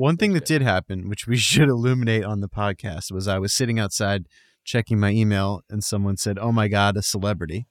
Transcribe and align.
One 0.00 0.16
thing 0.16 0.32
that 0.32 0.46
did 0.46 0.62
happen, 0.62 1.10
which 1.10 1.26
we 1.26 1.36
should 1.50 1.68
illuminate 1.68 2.24
on 2.24 2.40
the 2.40 2.48
podcast, 2.48 3.12
was 3.12 3.28
I 3.28 3.38
was 3.38 3.52
sitting 3.52 3.78
outside 3.78 4.28
checking 4.64 4.98
my 4.98 5.10
email, 5.10 5.60
and 5.68 5.84
someone 5.84 6.16
said, 6.16 6.38
"Oh 6.38 6.52
my 6.52 6.68
God, 6.68 6.96
a 6.96 7.02
celebrity." 7.02 7.66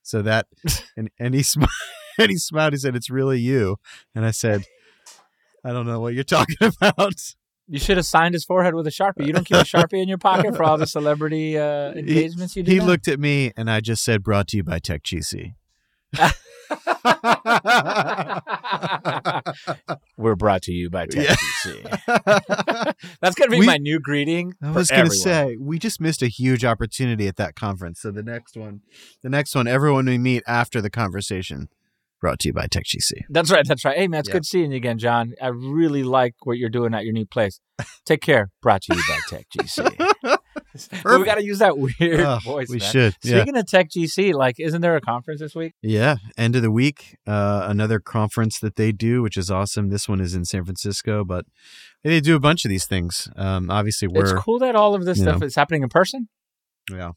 So 0.00 0.22
that, 0.22 0.46
and 0.96 1.10
and 1.18 1.34
he 1.34 1.42
smiled, 1.42 1.70
and 2.18 2.30
he 2.30 2.36
smiled. 2.36 2.72
He 2.72 2.78
said, 2.78 2.94
"It's 2.94 3.10
really 3.10 3.40
you," 3.40 3.78
and 4.14 4.24
I 4.24 4.30
said, 4.30 4.64
"I 5.64 5.72
don't 5.72 5.86
know 5.86 5.98
what 5.98 6.14
you're 6.14 6.22
talking 6.22 6.56
about." 6.60 7.34
You 7.66 7.80
should 7.80 7.96
have 7.96 8.06
signed 8.06 8.34
his 8.34 8.44
forehead 8.44 8.76
with 8.76 8.86
a 8.86 8.90
sharpie. 8.90 9.26
You 9.26 9.32
don't 9.32 9.44
keep 9.44 9.56
a 9.56 9.64
sharpie 9.64 10.00
in 10.00 10.08
your 10.08 10.18
pocket 10.18 10.54
for 10.54 10.62
all 10.62 10.78
the 10.78 10.86
celebrity 10.86 11.58
uh, 11.58 11.94
engagements 11.94 12.54
you 12.54 12.62
do. 12.62 12.70
He 12.70 12.78
now? 12.78 12.86
looked 12.86 13.08
at 13.08 13.18
me, 13.18 13.50
and 13.56 13.68
I 13.68 13.80
just 13.80 14.04
said, 14.04 14.22
"Brought 14.22 14.46
to 14.48 14.56
you 14.56 14.62
by 14.62 14.78
Tech 14.78 15.02
GC." 15.02 15.54
We're 20.16 20.36
brought 20.36 20.62
to 20.62 20.72
you 20.72 20.90
by 20.90 21.06
Tech 21.06 21.36
Yeah. 21.66 21.96
That's 23.20 23.34
gonna 23.34 23.50
be 23.50 23.60
We- 23.60 23.66
my 23.66 23.76
new 23.78 23.98
greeting. 24.00 24.54
I 24.62 24.70
was 24.70 24.90
going 24.90 25.04
to 25.06 25.10
say 25.10 25.56
we 25.58 25.78
just 25.78 26.00
missed 26.00 26.22
a 26.22 26.28
huge 26.28 26.64
opportunity 26.64 27.26
at 27.28 27.36
that 27.36 27.54
conference. 27.56 28.00
So 28.00 28.10
the 28.10 28.22
next 28.22 28.56
one, 28.56 28.80
the 29.22 29.30
next 29.30 29.54
one, 29.54 29.66
everyone 29.66 30.06
we 30.06 30.18
meet 30.18 30.42
after 30.46 30.80
the 30.80 30.90
conversation, 30.90 31.68
brought 32.20 32.38
to 32.40 32.48
you 32.48 32.52
by 32.52 32.66
TechGC. 32.66 33.22
That's 33.30 33.50
right. 33.50 33.66
That's 33.66 33.84
right. 33.84 33.96
Hey, 33.96 34.08
man, 34.08 34.20
it's 34.20 34.28
Yeah. 34.28 34.34
good 34.34 34.46
seeing 34.46 34.70
you 34.70 34.76
again, 34.76 34.98
John. 34.98 35.34
I 35.42 35.48
really 35.48 36.02
like 36.04 36.34
what 36.44 36.56
you're 36.58 36.70
doing 36.70 36.94
at 36.94 37.04
your 37.04 37.12
new 37.12 37.26
place. 37.26 37.60
Take 38.06 38.20
care. 38.20 38.50
Brought 38.62 38.82
to 38.82 38.94
you 38.94 39.02
by 39.08 39.18
Tech 39.28 39.46
GC. 39.56 40.08
we 41.04 41.24
got 41.24 41.36
to 41.36 41.44
use 41.44 41.58
that 41.58 41.76
weird 41.78 42.42
voice. 42.42 42.68
we 42.68 42.78
man. 42.78 42.90
should. 42.90 43.16
Yeah. 43.22 43.38
Speaking 43.38 43.56
of 43.56 43.66
Tech 43.66 43.90
GC, 43.90 44.34
like, 44.34 44.58
isn't 44.58 44.80
there 44.80 44.96
a 44.96 45.00
conference 45.00 45.40
this 45.40 45.54
week? 45.54 45.74
Yeah. 45.82 46.16
End 46.36 46.56
of 46.56 46.62
the 46.62 46.70
week, 46.70 47.18
uh, 47.26 47.66
another 47.68 48.00
conference 48.00 48.58
that 48.60 48.76
they 48.76 48.92
do, 48.92 49.22
which 49.22 49.36
is 49.36 49.50
awesome. 49.50 49.88
This 49.88 50.08
one 50.08 50.20
is 50.20 50.34
in 50.34 50.44
San 50.44 50.64
Francisco, 50.64 51.24
but 51.24 51.46
they 52.02 52.20
do 52.20 52.36
a 52.36 52.40
bunch 52.40 52.64
of 52.64 52.68
these 52.68 52.86
things. 52.86 53.28
Um, 53.36 53.70
obviously, 53.70 54.08
we're 54.08 54.22
it's 54.22 54.32
cool 54.32 54.58
that 54.60 54.74
all 54.74 54.94
of 54.94 55.04
this 55.04 55.20
stuff 55.20 55.40
know. 55.40 55.46
is 55.46 55.54
happening 55.54 55.82
in 55.82 55.88
person. 55.88 56.28
yeah, 56.90 57.12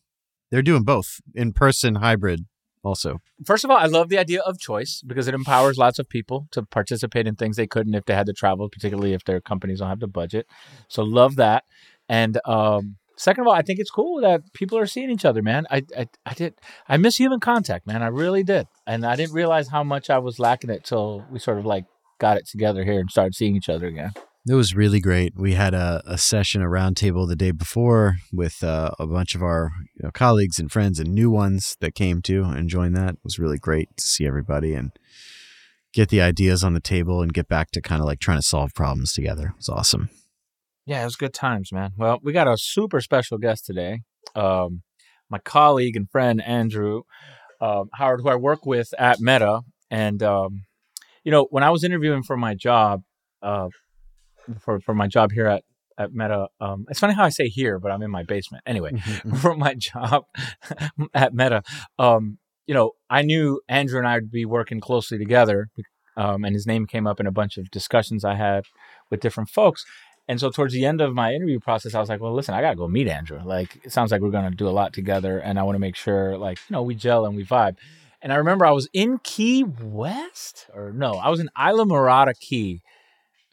they're 0.51 0.61
doing 0.61 0.83
both 0.83 1.21
in 1.33 1.53
person, 1.53 1.95
hybrid, 1.95 2.45
also. 2.85 3.19
First 3.43 3.63
of 3.63 3.71
all, 3.71 3.77
I 3.77 3.85
love 3.85 4.09
the 4.09 4.17
idea 4.17 4.41
of 4.41 4.59
choice 4.59 5.01
because 5.05 5.27
it 5.27 5.33
empowers 5.33 5.77
lots 5.77 5.99
of 5.99 6.07
people 6.07 6.47
to 6.51 6.63
participate 6.63 7.27
in 7.27 7.35
things 7.35 7.57
they 7.57 7.67
couldn't 7.67 7.95
if 7.95 8.05
they 8.05 8.13
had 8.13 8.27
to 8.27 8.33
travel, 8.33 8.69
particularly 8.69 9.13
if 9.13 9.25
their 9.25 9.41
companies 9.41 9.79
don't 9.79 9.89
have 9.89 9.99
the 9.99 10.07
budget. 10.07 10.47
So 10.87 11.03
love 11.03 11.35
that. 11.37 11.63
And 12.07 12.39
um, 12.45 12.97
second 13.17 13.41
of 13.41 13.47
all, 13.47 13.53
I 13.53 13.61
think 13.61 13.79
it's 13.79 13.89
cool 13.89 14.21
that 14.21 14.41
people 14.53 14.77
are 14.77 14.85
seeing 14.85 15.09
each 15.09 15.25
other, 15.25 15.41
man. 15.41 15.65
I, 15.69 15.83
I 15.97 16.07
I 16.25 16.33
did 16.33 16.55
I 16.87 16.97
miss 16.97 17.17
human 17.17 17.39
contact, 17.39 17.87
man. 17.87 18.01
I 18.03 18.07
really 18.07 18.43
did, 18.43 18.67
and 18.85 19.05
I 19.05 19.15
didn't 19.15 19.33
realize 19.33 19.69
how 19.69 19.83
much 19.83 20.09
I 20.09 20.19
was 20.19 20.39
lacking 20.39 20.69
it 20.69 20.83
till 20.83 21.23
we 21.31 21.39
sort 21.39 21.57
of 21.57 21.65
like 21.65 21.85
got 22.19 22.37
it 22.37 22.47
together 22.47 22.83
here 22.83 22.99
and 22.99 23.09
started 23.09 23.35
seeing 23.35 23.55
each 23.55 23.69
other 23.69 23.87
again. 23.87 24.11
It 24.47 24.53
was 24.53 24.75
really 24.75 24.99
great. 24.99 25.33
We 25.35 25.53
had 25.53 25.73
a, 25.73 26.03
a 26.05 26.19
session, 26.19 26.61
a 26.61 26.65
roundtable 26.65 27.27
the 27.27 27.35
day 27.35 27.49
before 27.49 28.17
with 28.31 28.63
uh, 28.63 28.91
a 28.99 29.07
bunch 29.07 29.33
of 29.33 29.41
our 29.41 29.71
you 29.95 30.03
know, 30.03 30.11
colleagues 30.11 30.59
and 30.59 30.71
friends 30.71 30.99
and 30.99 31.15
new 31.15 31.31
ones 31.31 31.75
that 31.81 31.95
came 31.95 32.21
to 32.23 32.43
and 32.43 32.69
joined 32.69 32.95
that. 32.95 33.15
It 33.15 33.23
was 33.23 33.39
really 33.39 33.57
great 33.57 33.97
to 33.97 34.05
see 34.05 34.27
everybody 34.27 34.75
and 34.75 34.91
get 35.93 36.09
the 36.09 36.21
ideas 36.21 36.63
on 36.63 36.75
the 36.75 36.79
table 36.79 37.23
and 37.23 37.33
get 37.33 37.47
back 37.47 37.71
to 37.71 37.81
kind 37.81 38.01
of 38.01 38.05
like 38.05 38.19
trying 38.19 38.37
to 38.37 38.45
solve 38.45 38.75
problems 38.75 39.13
together. 39.13 39.47
It 39.47 39.57
was 39.57 39.69
awesome. 39.69 40.09
Yeah, 40.85 41.01
it 41.01 41.05
was 41.05 41.15
good 41.15 41.33
times, 41.33 41.71
man. 41.71 41.91
Well, 41.97 42.19
we 42.21 42.31
got 42.31 42.47
a 42.47 42.57
super 42.57 43.01
special 43.01 43.37
guest 43.37 43.65
today. 43.65 44.01
Um, 44.35 44.83
my 45.29 45.39
colleague 45.39 45.95
and 45.95 46.09
friend 46.09 46.41
Andrew 46.43 47.01
um, 47.61 47.89
Howard, 47.93 48.21
who 48.21 48.29
I 48.29 48.35
work 48.35 48.65
with 48.65 48.93
at 48.97 49.19
Meta, 49.19 49.61
and 49.89 50.21
um, 50.21 50.65
you 51.23 51.31
know, 51.31 51.47
when 51.49 51.63
I 51.63 51.69
was 51.69 51.83
interviewing 51.83 52.23
for 52.23 52.37
my 52.37 52.53
job, 52.53 53.01
uh, 53.41 53.69
for 54.59 54.79
for 54.79 54.93
my 54.93 55.07
job 55.07 55.31
here 55.31 55.47
at 55.47 55.63
at 55.97 56.13
Meta, 56.13 56.47
um, 56.59 56.85
it's 56.89 56.99
funny 56.99 57.13
how 57.13 57.23
I 57.23 57.29
say 57.29 57.47
here, 57.47 57.79
but 57.79 57.91
I'm 57.91 58.01
in 58.01 58.11
my 58.11 58.23
basement 58.23 58.63
anyway. 58.65 58.91
for 59.41 59.55
my 59.55 59.73
job 59.73 60.25
at 61.13 61.33
Meta, 61.33 61.63
um, 61.97 62.37
you 62.67 62.73
know, 62.73 62.91
I 63.09 63.21
knew 63.21 63.61
Andrew 63.69 63.99
and 63.99 64.07
I 64.07 64.15
would 64.15 64.31
be 64.31 64.45
working 64.45 64.79
closely 64.79 65.17
together, 65.17 65.69
um, 66.17 66.43
and 66.43 66.53
his 66.53 66.67
name 66.67 66.85
came 66.85 67.07
up 67.07 67.19
in 67.19 67.27
a 67.27 67.31
bunch 67.31 67.57
of 67.57 67.71
discussions 67.71 68.23
I 68.25 68.35
had 68.35 68.65
with 69.09 69.21
different 69.21 69.49
folks. 69.49 69.85
And 70.27 70.39
so 70.39 70.49
towards 70.49 70.73
the 70.73 70.85
end 70.85 71.01
of 71.01 71.13
my 71.13 71.33
interview 71.33 71.59
process, 71.59 71.93
I 71.93 71.99
was 71.99 72.09
like, 72.09 72.19
well, 72.19 72.33
listen, 72.33 72.55
I 72.55 72.61
got 72.61 72.71
to 72.71 72.75
go 72.75 72.87
meet 72.87 73.07
Andrew. 73.07 73.39
Like, 73.43 73.79
it 73.83 73.91
sounds 73.91 74.11
like 74.11 74.21
we're 74.21 74.31
to 74.31 74.49
do 74.49 74.67
a 74.67 74.69
lot 74.69 74.91
together. 74.91 75.37
And 75.37 75.59
I 75.59 75.63
want 75.63 75.75
to 75.75 75.79
make 75.79 75.95
sure, 75.95 76.37
like, 76.37 76.57
you 76.67 76.73
know, 76.73 76.81
we 76.81 76.95
gel 76.95 77.25
and 77.25 77.35
we 77.35 77.45
vibe. 77.45 77.77
And 78.21 78.33
I 78.33 78.37
remember 78.37 78.65
I 78.65 78.71
was 78.71 78.89
in 78.91 79.19
Key 79.19 79.63
West, 79.63 80.65
or 80.73 80.91
no, 80.91 81.13
I 81.13 81.29
was 81.29 81.39
in 81.39 81.49
Islamorada 81.55 82.33
Key 82.39 82.81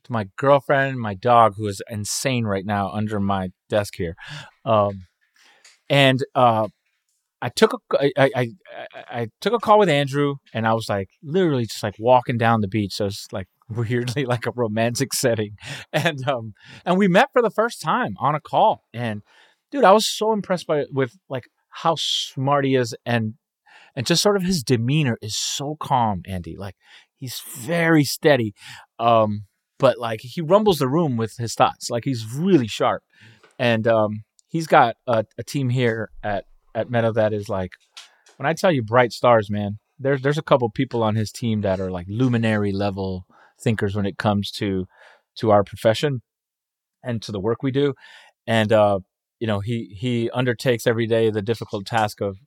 with 0.02 0.10
my 0.10 0.28
girlfriend, 0.36 0.98
my 0.98 1.12
dog, 1.12 1.56
who 1.56 1.66
is 1.66 1.82
insane 1.90 2.44
right 2.44 2.64
now 2.64 2.88
under 2.88 3.20
my 3.20 3.50
desk 3.68 3.94
here. 3.96 4.16
Um, 4.64 5.06
and 5.90 6.24
uh, 6.34 6.68
I 7.42 7.50
took 7.50 7.74
a 7.74 7.98
I, 8.00 8.12
I, 8.16 8.30
I, 8.34 8.48
I 8.94 9.28
took 9.42 9.52
a 9.52 9.58
call 9.58 9.78
with 9.78 9.90
Andrew, 9.90 10.36
and 10.54 10.66
I 10.66 10.72
was 10.72 10.88
like 10.88 11.10
literally 11.22 11.66
just 11.66 11.82
like 11.82 11.96
walking 11.98 12.38
down 12.38 12.62
the 12.62 12.68
beach. 12.68 12.94
So 12.94 13.06
it's 13.06 13.26
like 13.30 13.48
weirdly 13.76 14.24
like 14.24 14.46
a 14.46 14.52
romantic 14.52 15.12
setting, 15.12 15.56
and 15.92 16.26
um 16.28 16.54
and 16.84 16.98
we 16.98 17.08
met 17.08 17.30
for 17.32 17.42
the 17.42 17.50
first 17.50 17.80
time 17.80 18.16
on 18.18 18.34
a 18.34 18.40
call. 18.40 18.84
And 18.92 19.22
dude, 19.70 19.84
I 19.84 19.92
was 19.92 20.06
so 20.06 20.32
impressed 20.32 20.66
by 20.66 20.84
with 20.90 21.16
like 21.28 21.44
how 21.70 21.96
smart 21.98 22.64
he 22.64 22.74
is, 22.74 22.94
and 23.04 23.34
and 23.94 24.06
just 24.06 24.22
sort 24.22 24.36
of 24.36 24.42
his 24.42 24.62
demeanor 24.62 25.18
is 25.22 25.36
so 25.36 25.76
calm. 25.80 26.22
Andy, 26.26 26.56
like 26.56 26.76
he's 27.16 27.40
very 27.58 28.04
steady, 28.04 28.54
um, 28.98 29.44
but 29.78 29.98
like 29.98 30.20
he 30.22 30.40
rumbles 30.40 30.78
the 30.78 30.88
room 30.88 31.16
with 31.16 31.36
his 31.36 31.54
thoughts. 31.54 31.90
Like 31.90 32.04
he's 32.04 32.26
really 32.32 32.68
sharp, 32.68 33.02
and 33.58 33.86
um, 33.86 34.24
he's 34.48 34.66
got 34.66 34.96
a, 35.06 35.24
a 35.38 35.42
team 35.42 35.70
here 35.70 36.10
at 36.22 36.44
at 36.74 36.90
Meta 36.90 37.12
that 37.12 37.32
is 37.32 37.48
like, 37.48 37.72
when 38.36 38.46
I 38.46 38.54
tell 38.54 38.72
you 38.72 38.82
bright 38.82 39.12
stars, 39.12 39.50
man, 39.50 39.78
there's 39.98 40.22
there's 40.22 40.38
a 40.38 40.42
couple 40.42 40.68
people 40.70 41.02
on 41.02 41.16
his 41.16 41.32
team 41.32 41.60
that 41.62 41.80
are 41.80 41.90
like 41.90 42.06
luminary 42.08 42.72
level 42.72 43.26
thinkers 43.62 43.94
when 43.94 44.06
it 44.06 44.18
comes 44.18 44.50
to 44.52 44.86
to 45.36 45.50
our 45.50 45.64
profession 45.64 46.20
and 47.02 47.22
to 47.22 47.32
the 47.32 47.40
work 47.40 47.62
we 47.62 47.70
do. 47.70 47.94
And 48.46 48.72
uh, 48.72 49.00
you 49.38 49.46
know, 49.46 49.60
he 49.60 49.96
he 49.98 50.30
undertakes 50.30 50.86
every 50.86 51.06
day 51.06 51.30
the 51.30 51.42
difficult 51.42 51.86
task 51.86 52.20
of 52.20 52.38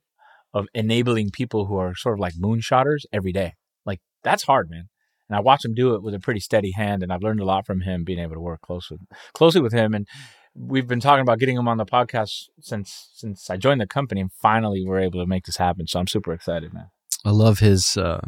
of 0.54 0.66
enabling 0.74 1.30
people 1.30 1.66
who 1.66 1.76
are 1.76 1.94
sort 1.94 2.14
of 2.14 2.20
like 2.20 2.34
moonshotters 2.34 3.00
every 3.12 3.32
day. 3.32 3.54
Like 3.84 4.00
that's 4.24 4.44
hard, 4.44 4.70
man. 4.70 4.88
And 5.28 5.36
I 5.36 5.40
watch 5.40 5.64
him 5.64 5.74
do 5.74 5.94
it 5.94 6.02
with 6.02 6.14
a 6.14 6.20
pretty 6.20 6.40
steady 6.40 6.72
hand, 6.72 7.02
and 7.02 7.12
I've 7.12 7.22
learned 7.22 7.40
a 7.40 7.44
lot 7.44 7.66
from 7.66 7.80
him 7.80 8.04
being 8.04 8.20
able 8.20 8.34
to 8.34 8.40
work 8.40 8.60
close 8.60 8.90
with, 8.90 9.00
closely 9.34 9.60
with 9.60 9.72
him. 9.72 9.92
And 9.92 10.06
we've 10.54 10.86
been 10.86 11.00
talking 11.00 11.22
about 11.22 11.38
getting 11.38 11.56
him 11.56 11.68
on 11.68 11.78
the 11.78 11.84
podcast 11.84 12.44
since 12.60 13.10
since 13.12 13.50
I 13.50 13.56
joined 13.56 13.80
the 13.80 13.86
company, 13.86 14.20
and 14.20 14.32
finally 14.32 14.84
we're 14.86 15.00
able 15.00 15.20
to 15.20 15.26
make 15.26 15.44
this 15.44 15.56
happen. 15.56 15.86
So 15.86 15.98
I'm 15.98 16.06
super 16.06 16.32
excited, 16.32 16.72
man. 16.72 16.90
I 17.24 17.30
love 17.30 17.58
his 17.58 17.96
uh, 17.96 18.20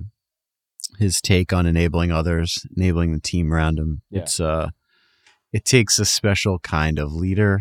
his 0.99 1.21
take 1.21 1.53
on 1.53 1.67
enabling 1.67 2.11
others, 2.13 2.67
enabling 2.77 3.13
the 3.13 3.21
team 3.21 3.53
around 3.53 3.79
him. 3.79 4.03
Yeah. 4.11 4.21
It's 4.23 4.41
uh, 4.41 4.71
it 5.53 5.65
takes 5.65 5.99
a 5.99 6.05
special 6.05 6.59
kind 6.59 6.99
of 6.99 7.13
leader 7.13 7.61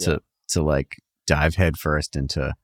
to 0.00 0.10
Yeah. 0.10 0.16
to 0.48 0.62
like 0.62 0.96
dive 1.26 1.54
headfirst 1.56 2.16
into 2.16 2.54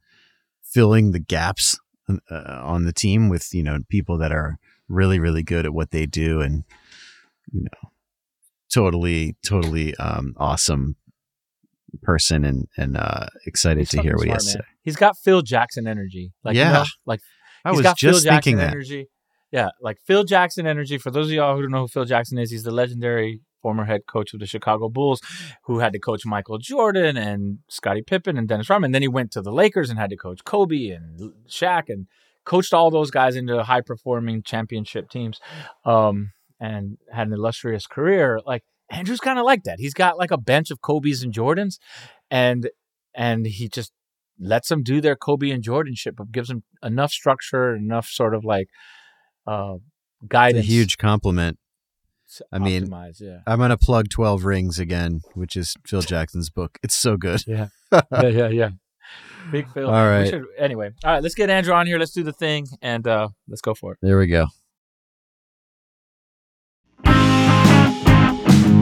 filling 0.63 1.13
the 1.13 1.21
gaps 1.21 1.79
uh, 2.09 2.61
on 2.63 2.85
the 2.85 2.93
team 2.93 3.29
with 3.29 3.53
you 3.55 3.63
know 3.63 3.79
people 3.89 4.19
that 4.19 4.33
are 4.33 4.59
really 4.89 5.19
really 5.19 5.43
good 5.43 5.65
at 5.67 5.73
what 5.75 5.91
they 5.91 6.07
do 6.07 6.41
and 6.41 6.65
you 7.53 7.63
know 7.63 7.91
totally 8.73 9.37
totally 9.47 9.95
um, 9.97 10.35
awesome 10.37 10.97
person 12.03 12.45
and 12.45 12.69
and 12.77 12.97
uh, 12.97 13.27
excited 13.47 13.81
He's 13.81 13.89
to 13.91 14.03
hear 14.03 14.17
what 14.17 14.27
he 14.27 14.31
has 14.33 14.45
to 14.45 14.51
say. 14.53 14.61
He's 14.83 14.97
got 14.97 15.17
Phil 15.17 15.43
Jackson 15.43 15.87
energy. 15.87 16.33
Like 16.45 16.55
you 16.55 16.61
Yeah. 16.63 16.73
know, 16.73 16.85
like 17.07 17.21
I 17.65 17.73
was 17.73 17.81
just 17.83 18.01
Phil 18.01 18.13
thinking 18.15 18.57
Jackson 18.57 18.57
that. 18.59 18.71
energy. 18.73 19.09
Yeah, 19.51 19.69
like 19.81 19.99
Phil 20.07 20.25
Jackson 20.25 20.67
energy. 20.67 20.99
For 20.99 21.11
those 21.11 21.27
of 21.27 21.33
y'all 21.33 21.57
who 21.57 21.63
don't 21.63 21.71
know 21.71 21.83
who 21.83 21.89
Phil 21.89 22.05
Jackson 22.05 22.39
is, 22.39 22.51
he's 22.51 22.65
the 22.65 22.71
legendary 22.71 23.41
former 23.63 23.85
head 23.85 24.03
coach 24.07 24.35
of 24.35 24.41
the 24.41 24.47
Chicago 24.47 24.89
Bulls, 24.89 25.21
who 25.65 25.79
had 25.79 25.93
to 25.93 25.99
coach 25.99 26.25
Michael 26.25 26.59
Jordan 26.59 27.17
and 27.17 27.59
Scottie 27.69 28.03
Pippen 28.03 28.37
and 28.37 28.47
Dennis 28.47 28.71
Rodman. 28.71 28.93
Then 28.93 29.03
he 29.03 29.09
went 29.09 29.33
to 29.33 29.43
the 29.43 29.53
Lakers 29.53 29.91
and 29.91 29.99
had 29.99 30.11
to 30.11 30.17
coach 30.17 30.45
Kobe 30.45 30.89
and 30.89 31.33
Shaq 31.49 31.85
and 31.89 32.07
coached 32.45 32.73
all 32.73 32.91
those 32.91 33.11
guys 33.11 33.37
into 33.37 33.63
high 33.63 33.81
performing 33.81 34.43
championship 34.43 35.11
teams, 35.11 35.41
um, 35.85 36.33
and 36.61 36.99
had 37.13 37.27
an 37.27 37.33
illustrious 37.33 37.87
career. 37.87 38.41
Like 38.45 38.65
Andrew's 38.91 39.21
kind 39.21 39.39
of 39.39 39.45
like 39.45 39.65
that. 39.65 39.79
He's 39.79 39.95
got 39.95 40.19
like 40.19 40.31
a 40.31 40.39
bench 40.39 40.71
of 40.71 40.81
Kobe's 40.81 41.23
and 41.23 41.33
Jordans, 41.33 41.79
and 42.31 42.71
and 43.15 43.47
he 43.47 43.69
just 43.69 43.93
lets 44.39 44.69
them 44.69 44.83
do 44.83 45.01
their 45.01 45.17
Kobe 45.17 45.51
and 45.51 45.63
Jordan 45.63 45.95
shit, 45.97 46.17
but 46.17 46.31
gives 46.31 46.49
them 46.49 46.63
enough 46.83 47.11
structure, 47.11 47.75
enough 47.75 48.07
sort 48.07 48.35
of 48.35 48.45
like 48.45 48.69
uh, 49.49 49.75
It's 49.75 49.83
a 50.25 50.27
guidance. 50.29 50.67
huge 50.67 50.99
compliment. 50.99 51.59
I 52.53 52.59
mean, 52.59 52.93
yeah, 53.19 53.39
I'm 53.47 53.59
gonna 53.59 53.79
plug 53.79 54.11
Twelve 54.11 54.45
Rings 54.45 54.79
again, 54.79 55.23
which 55.35 55.57
is 55.57 55.75
Phil 55.87 56.03
Jackson's 56.13 56.51
book. 56.51 56.79
It's 56.83 56.95
so 56.95 57.17
good. 57.17 57.41
yeah, 57.47 57.69
yeah, 57.93 58.27
yeah, 58.29 58.49
yeah. 58.49 58.69
Big 59.51 59.67
Phil. 59.73 59.87
All 59.87 59.93
man. 59.93 60.11
We 60.13 60.19
right. 60.25 60.29
should- 60.31 60.47
anyway, 60.59 60.91
all 61.05 61.13
right. 61.13 61.23
Let's 61.23 61.35
get 61.35 61.49
Andrew 61.49 61.73
on 61.73 61.87
here. 61.87 61.99
Let's 61.99 62.13
do 62.13 62.23
the 62.23 62.33
thing, 62.35 62.67
and 62.83 63.07
uh, 63.09 63.29
let's 63.49 63.63
go 63.63 63.73
for 63.75 63.93
it. 63.93 63.99
There 64.03 64.19
we 64.19 64.27
go. 64.27 64.47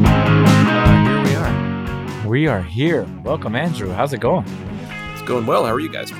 Uh, 0.08 1.04
here 1.04 1.22
we 1.22 1.34
are. 1.36 2.28
We 2.28 2.46
are 2.48 2.62
here. 2.62 3.06
Welcome, 3.24 3.54
Andrew. 3.54 3.90
How's 3.90 4.12
it 4.12 4.20
going? 4.20 4.44
It's 5.12 5.22
going 5.22 5.46
well. 5.46 5.64
How 5.64 5.72
are 5.72 5.80
you 5.80 5.88
guys? 5.88 6.10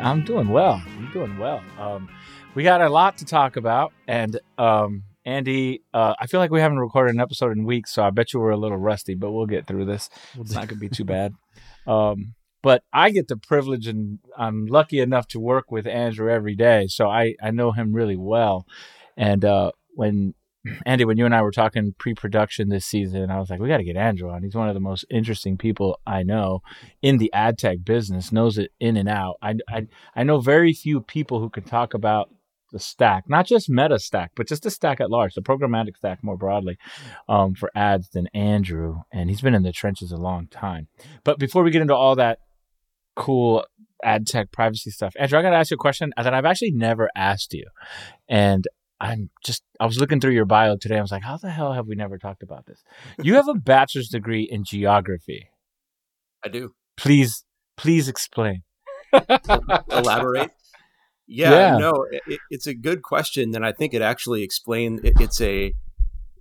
I'm 0.00 0.24
doing 0.24 0.48
well. 0.48 0.82
I'm 0.86 1.10
doing 1.12 1.36
well. 1.38 1.62
Um, 1.78 2.08
we 2.56 2.62
got 2.62 2.80
a 2.80 2.88
lot 2.88 3.18
to 3.18 3.26
talk 3.26 3.56
about, 3.56 3.92
and 4.08 4.40
um, 4.56 5.04
Andy, 5.26 5.82
uh, 5.92 6.14
I 6.18 6.26
feel 6.26 6.40
like 6.40 6.50
we 6.50 6.62
haven't 6.62 6.78
recorded 6.78 7.14
an 7.14 7.20
episode 7.20 7.52
in 7.52 7.64
weeks, 7.64 7.92
so 7.92 8.02
I 8.02 8.08
bet 8.08 8.32
you 8.32 8.40
we're 8.40 8.50
a 8.50 8.56
little 8.56 8.78
rusty, 8.78 9.14
but 9.14 9.30
we'll 9.30 9.44
get 9.44 9.66
through 9.66 9.84
this. 9.84 10.08
It's 10.40 10.52
not 10.52 10.66
going 10.66 10.80
to 10.80 10.88
be 10.88 10.88
too 10.88 11.04
bad. 11.04 11.34
Um, 11.86 12.34
but 12.64 12.82
I 12.92 13.10
get 13.10 13.28
the 13.28 13.36
privilege, 13.36 13.86
and 13.86 14.18
I'm 14.36 14.66
lucky 14.66 14.98
enough 14.98 15.28
to 15.28 15.38
work 15.38 15.70
with 15.70 15.86
Andrew 15.86 16.28
every 16.28 16.56
day, 16.56 16.88
so 16.88 17.08
I 17.08 17.36
I 17.40 17.52
know 17.52 17.70
him 17.70 17.92
really 17.92 18.16
well. 18.16 18.66
And 19.16 19.44
uh, 19.44 19.70
when 19.94 20.34
Andy, 20.84 21.04
when 21.04 21.16
you 21.16 21.24
and 21.26 21.34
I 21.34 21.42
were 21.42 21.52
talking 21.52 21.94
pre-production 21.96 22.68
this 22.68 22.84
season, 22.84 23.30
I 23.30 23.38
was 23.38 23.50
like, 23.50 23.60
we 23.60 23.68
got 23.68 23.76
to 23.76 23.84
get 23.84 23.96
Andrew 23.96 24.30
on. 24.30 24.42
He's 24.42 24.56
one 24.56 24.66
of 24.66 24.74
the 24.74 24.80
most 24.80 25.04
interesting 25.10 25.56
people 25.56 26.00
I 26.04 26.24
know 26.24 26.60
in 27.02 27.18
the 27.18 27.32
ad 27.32 27.56
tech 27.56 27.84
business, 27.84 28.32
knows 28.32 28.58
it 28.58 28.72
in 28.80 28.96
and 28.96 29.08
out. 29.08 29.36
I, 29.40 29.54
I, 29.68 29.86
I 30.16 30.24
know 30.24 30.40
very 30.40 30.72
few 30.72 31.00
people 31.00 31.38
who 31.38 31.50
can 31.50 31.62
talk 31.62 31.94
about 31.94 32.30
the 32.76 32.80
stack, 32.80 33.24
not 33.26 33.46
just 33.46 33.70
meta 33.70 33.98
stack, 33.98 34.32
but 34.36 34.46
just 34.46 34.62
the 34.62 34.70
stack 34.70 35.00
at 35.00 35.10
large, 35.10 35.34
the 35.34 35.40
programmatic 35.40 35.96
stack 35.96 36.22
more 36.22 36.36
broadly 36.36 36.76
um, 37.26 37.54
for 37.54 37.70
ads 37.74 38.10
than 38.10 38.26
Andrew. 38.34 39.00
And 39.10 39.30
he's 39.30 39.40
been 39.40 39.54
in 39.54 39.62
the 39.62 39.72
trenches 39.72 40.12
a 40.12 40.18
long 40.18 40.46
time. 40.48 40.88
But 41.24 41.38
before 41.38 41.62
we 41.62 41.70
get 41.70 41.80
into 41.80 41.94
all 41.94 42.16
that 42.16 42.40
cool 43.14 43.64
ad 44.04 44.26
tech 44.26 44.52
privacy 44.52 44.90
stuff, 44.90 45.14
Andrew, 45.18 45.38
I 45.38 45.42
got 45.42 45.50
to 45.50 45.56
ask 45.56 45.70
you 45.70 45.76
a 45.76 45.78
question 45.78 46.12
that 46.18 46.34
I've 46.34 46.44
actually 46.44 46.72
never 46.72 47.08
asked 47.16 47.54
you. 47.54 47.64
And 48.28 48.68
I'm 49.00 49.30
just, 49.42 49.62
I 49.80 49.86
was 49.86 49.98
looking 49.98 50.20
through 50.20 50.34
your 50.34 50.44
bio 50.44 50.76
today. 50.76 50.98
I 50.98 51.00
was 51.00 51.12
like, 51.12 51.22
how 51.22 51.38
the 51.38 51.50
hell 51.50 51.72
have 51.72 51.86
we 51.86 51.94
never 51.94 52.18
talked 52.18 52.42
about 52.42 52.66
this? 52.66 52.84
You 53.22 53.36
have 53.36 53.48
a 53.48 53.54
bachelor's 53.54 54.08
degree 54.08 54.42
in 54.42 54.64
geography. 54.64 55.48
I 56.44 56.48
do. 56.48 56.74
Please, 56.98 57.42
please 57.78 58.06
explain. 58.06 58.64
Elaborate. 59.90 60.50
Yeah, 61.26 61.50
yeah. 61.50 61.78
no, 61.78 62.06
it, 62.10 62.40
it's 62.50 62.66
a 62.66 62.74
good 62.74 63.02
question, 63.02 63.54
and 63.54 63.66
I 63.66 63.72
think 63.72 63.94
it 63.94 64.02
actually 64.02 64.42
explains. 64.42 65.00
It, 65.02 65.14
it's 65.18 65.40
a 65.40 65.72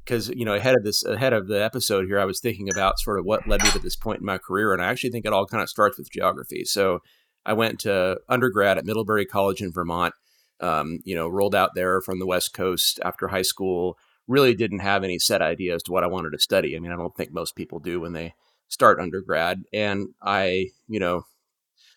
because 0.03 0.29
you 0.29 0.45
know 0.45 0.53
ahead 0.53 0.75
of 0.75 0.83
this 0.83 1.03
ahead 1.03 1.33
of 1.33 1.47
the 1.47 1.63
episode 1.63 2.05
here, 2.05 2.19
I 2.19 2.25
was 2.25 2.39
thinking 2.39 2.69
about 2.69 2.99
sort 2.99 3.19
of 3.19 3.25
what 3.25 3.47
led 3.47 3.63
me 3.63 3.71
to 3.71 3.79
this 3.79 3.95
point 3.95 4.19
in 4.19 4.25
my 4.25 4.37
career, 4.37 4.73
and 4.73 4.81
I 4.81 4.87
actually 4.87 5.09
think 5.09 5.25
it 5.25 5.33
all 5.33 5.47
kind 5.47 5.63
of 5.63 5.69
starts 5.69 5.97
with 5.97 6.11
geography. 6.11 6.63
So 6.65 6.99
I 7.45 7.53
went 7.53 7.79
to 7.81 8.19
undergrad 8.29 8.77
at 8.77 8.85
Middlebury 8.85 9.25
College 9.25 9.61
in 9.61 9.71
Vermont. 9.71 10.13
Um, 10.61 10.99
you 11.03 11.15
know, 11.15 11.27
rolled 11.27 11.53
out 11.53 11.71
there 11.75 11.99
from 11.99 12.19
the 12.19 12.25
West 12.25 12.53
Coast 12.53 12.99
after 13.03 13.27
high 13.27 13.41
school. 13.41 13.97
Really 14.27 14.55
didn't 14.55 14.79
have 14.79 15.03
any 15.03 15.19
set 15.19 15.41
idea 15.41 15.75
as 15.75 15.83
to 15.83 15.91
what 15.91 16.03
I 16.03 16.07
wanted 16.07 16.31
to 16.31 16.39
study. 16.39 16.75
I 16.75 16.79
mean, 16.79 16.91
I 16.91 16.95
don't 16.95 17.15
think 17.15 17.33
most 17.33 17.55
people 17.55 17.79
do 17.79 17.99
when 17.99 18.13
they 18.13 18.33
start 18.69 18.99
undergrad. 18.99 19.63
And 19.73 20.09
I, 20.21 20.69
you 20.87 20.99
know, 20.99 21.25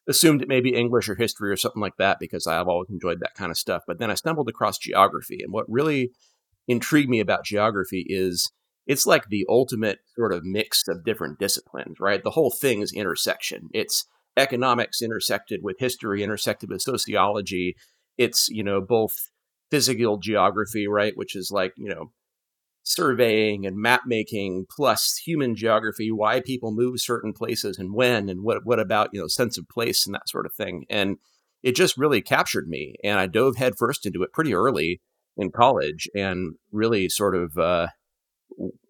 assumed 0.09 0.43
it 0.43 0.49
may 0.49 0.61
be 0.61 0.75
English 0.75 1.09
or 1.09 1.15
history 1.15 1.51
or 1.51 1.57
something 1.57 1.83
like 1.83 1.97
that 1.99 2.19
because 2.19 2.47
I've 2.47 2.67
always 2.67 2.89
enjoyed 2.91 3.21
that 3.21 3.35
kind 3.35 3.51
of 3.51 3.59
stuff. 3.59 3.83
But 3.87 3.99
then 3.99 4.11
I 4.11 4.15
stumbled 4.15 4.49
across 4.49 4.79
geography. 4.79 5.41
And 5.43 5.53
what 5.53 5.67
really 5.69 6.11
intrigued 6.67 7.11
me 7.11 7.21
about 7.21 7.45
geography 7.45 8.07
is 8.09 8.51
it's 8.87 9.07
like 9.07 9.27
the 9.29 9.45
ultimate 9.49 9.99
sort 10.17 10.33
of 10.33 10.45
mix 10.45 10.89
of 10.89 11.05
different 11.05 11.39
disciplines, 11.39 12.01
right? 12.01 12.25
The 12.25 12.31
whole 12.31 12.51
thing 12.51 12.81
is 12.81 12.93
intersection. 12.93 13.69
It's 13.75 14.07
economics 14.37 15.03
intersected 15.03 15.61
with 15.63 15.79
history, 15.79 16.23
intersected 16.23 16.71
with 16.71 16.81
sociology. 16.81 17.77
It's, 18.17 18.49
you 18.49 18.65
know, 18.65 18.81
both 18.81 19.29
physical 19.71 20.17
geography, 20.17 20.89
right? 20.89 21.13
Which 21.17 21.37
is 21.37 21.51
like, 21.51 21.75
you 21.77 21.89
know, 21.91 22.13
surveying 22.89 23.67
and 23.67 23.77
map 23.77 24.03
making 24.07 24.65
plus 24.75 25.19
human 25.19 25.55
geography 25.55 26.11
why 26.11 26.41
people 26.41 26.73
move 26.73 26.99
certain 26.99 27.35
places 27.35 27.79
and 27.79 27.93
when 27.93 28.31
and 28.31 28.43
what 28.43 28.65
what 28.65 28.81
about 28.81 29.11
you 29.13 29.21
know 29.21 29.27
sense 29.27 29.59
of 29.59 29.69
place 29.69 30.07
and 30.07 30.15
that 30.15 30.29
sort 30.29 30.47
of 30.47 30.55
thing. 30.55 30.87
And 30.89 31.19
it 31.63 31.77
just 31.77 31.99
really 31.99 32.23
captured 32.23 32.69
me 32.69 32.95
and 33.05 33.19
i 33.19 33.27
dove 33.27 33.57
headfirst 33.57 34.07
into 34.07 34.23
it 34.23 34.33
pretty 34.33 34.55
early 34.55 35.01
in 35.37 35.51
college 35.51 36.09
and 36.15 36.55
really 36.73 37.09
sort 37.09 37.35
of 37.35 37.59
uh, 37.59 37.89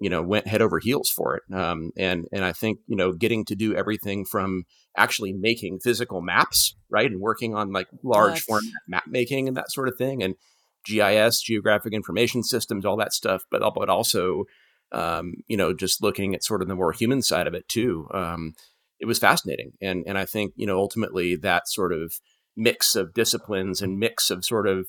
you 0.00 0.08
know 0.08 0.22
went 0.22 0.46
head 0.46 0.62
over 0.62 0.78
heels 0.78 1.10
for 1.10 1.36
it. 1.36 1.42
Um, 1.52 1.90
and 1.96 2.26
and 2.32 2.44
i 2.44 2.52
think 2.52 2.78
you 2.86 2.96
know 2.96 3.12
getting 3.12 3.44
to 3.46 3.56
do 3.56 3.74
everything 3.74 4.24
from 4.24 4.64
actually 4.96 5.32
making 5.32 5.80
physical 5.80 6.22
maps 6.22 6.76
right 6.88 7.10
and 7.10 7.20
working 7.20 7.54
on 7.54 7.72
like 7.72 7.88
large 8.04 8.42
format 8.42 8.72
map 8.86 9.04
making 9.08 9.48
and 9.48 9.56
that 9.56 9.72
sort 9.72 9.88
of 9.88 9.96
thing 9.98 10.22
and 10.22 10.36
GIS, 10.84 11.42
geographic 11.42 11.92
information 11.92 12.42
systems, 12.42 12.84
all 12.84 12.96
that 12.96 13.12
stuff, 13.12 13.44
but 13.50 13.62
but 13.74 13.88
also, 13.88 14.44
um, 14.92 15.34
you 15.46 15.56
know, 15.56 15.74
just 15.74 16.02
looking 16.02 16.34
at 16.34 16.44
sort 16.44 16.62
of 16.62 16.68
the 16.68 16.74
more 16.74 16.92
human 16.92 17.22
side 17.22 17.46
of 17.46 17.54
it 17.54 17.68
too. 17.68 18.08
Um, 18.12 18.54
it 19.00 19.06
was 19.06 19.18
fascinating, 19.18 19.72
and 19.80 20.04
and 20.06 20.18
I 20.18 20.24
think 20.24 20.52
you 20.56 20.66
know 20.66 20.78
ultimately 20.78 21.36
that 21.36 21.68
sort 21.68 21.92
of 21.92 22.14
mix 22.56 22.96
of 22.96 23.14
disciplines 23.14 23.80
and 23.80 23.98
mix 23.98 24.30
of 24.30 24.44
sort 24.44 24.66
of 24.66 24.88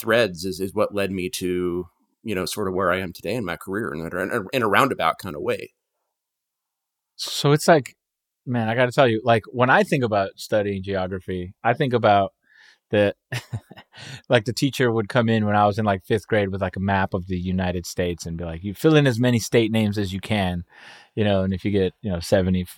threads 0.00 0.44
is 0.44 0.60
is 0.60 0.74
what 0.74 0.94
led 0.94 1.10
me 1.10 1.28
to 1.28 1.86
you 2.22 2.34
know 2.34 2.46
sort 2.46 2.68
of 2.68 2.74
where 2.74 2.90
I 2.90 3.00
am 3.00 3.12
today 3.12 3.34
in 3.34 3.44
my 3.44 3.56
career 3.56 3.92
in 3.92 4.00
a, 4.00 4.56
in 4.56 4.62
a 4.62 4.68
roundabout 4.68 5.18
kind 5.18 5.36
of 5.36 5.42
way. 5.42 5.72
So 7.16 7.52
it's 7.52 7.68
like, 7.68 7.94
man, 8.46 8.68
I 8.68 8.74
got 8.74 8.86
to 8.86 8.92
tell 8.92 9.06
you, 9.06 9.20
like 9.24 9.42
when 9.48 9.70
I 9.70 9.82
think 9.82 10.02
about 10.02 10.30
studying 10.36 10.82
geography, 10.82 11.54
I 11.62 11.74
think 11.74 11.92
about 11.92 12.32
that 12.92 13.16
like 14.28 14.44
the 14.44 14.52
teacher 14.52 14.92
would 14.92 15.08
come 15.08 15.28
in 15.28 15.44
when 15.44 15.56
I 15.56 15.66
was 15.66 15.78
in 15.78 15.84
like 15.84 16.04
fifth 16.04 16.28
grade 16.28 16.50
with 16.50 16.60
like 16.60 16.76
a 16.76 16.80
map 16.80 17.14
of 17.14 17.26
the 17.26 17.38
United 17.38 17.86
States 17.86 18.24
and 18.24 18.36
be 18.36 18.44
like, 18.44 18.62
you 18.62 18.74
fill 18.74 18.94
in 18.94 19.06
as 19.06 19.18
many 19.18 19.38
state 19.38 19.72
names 19.72 19.98
as 19.98 20.12
you 20.12 20.20
can, 20.20 20.62
you 21.16 21.24
know, 21.24 21.42
and 21.42 21.52
if 21.52 21.64
you 21.64 21.70
get, 21.70 21.94
you 22.02 22.10
know, 22.10 22.18
70% 22.18 22.68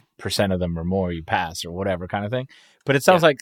of 0.54 0.60
them 0.60 0.78
or 0.78 0.84
more, 0.84 1.12
you 1.12 1.22
pass 1.22 1.64
or 1.64 1.72
whatever 1.72 2.08
kind 2.08 2.24
of 2.24 2.30
thing. 2.30 2.48
But 2.86 2.96
it 2.96 3.02
sounds 3.02 3.22
yeah. 3.22 3.28
like, 3.28 3.38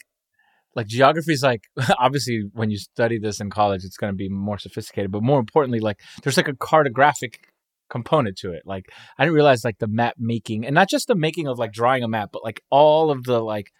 like 0.75 0.87
geography 0.87 1.33
is 1.33 1.43
like, 1.43 1.63
obviously 1.99 2.49
when 2.53 2.71
you 2.71 2.77
study 2.77 3.19
this 3.19 3.39
in 3.39 3.49
college, 3.49 3.85
it's 3.85 3.97
going 3.97 4.11
to 4.11 4.17
be 4.17 4.29
more 4.29 4.57
sophisticated, 4.57 5.11
but 5.11 5.23
more 5.23 5.39
importantly, 5.39 5.79
like 5.79 6.01
there's 6.23 6.37
like 6.37 6.47
a 6.47 6.53
cartographic 6.53 7.35
component 7.89 8.35
to 8.39 8.51
it. 8.51 8.63
Like 8.65 8.91
I 9.19 9.25
didn't 9.25 9.35
realize 9.35 9.63
like 9.63 9.77
the 9.77 9.87
map 9.87 10.15
making 10.17 10.65
and 10.65 10.73
not 10.73 10.89
just 10.89 11.07
the 11.07 11.15
making 11.15 11.47
of 11.47 11.59
like 11.59 11.71
drawing 11.71 12.03
a 12.03 12.07
map, 12.07 12.29
but 12.33 12.43
like 12.43 12.63
all 12.71 13.11
of 13.11 13.23
the 13.25 13.39
like, 13.39 13.71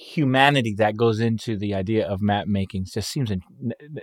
humanity 0.00 0.74
that 0.78 0.96
goes 0.96 1.20
into 1.20 1.58
the 1.58 1.74
idea 1.74 2.08
of 2.08 2.22
map 2.22 2.46
making 2.46 2.86
just 2.86 3.10
seems 3.10 3.30
in, 3.30 3.42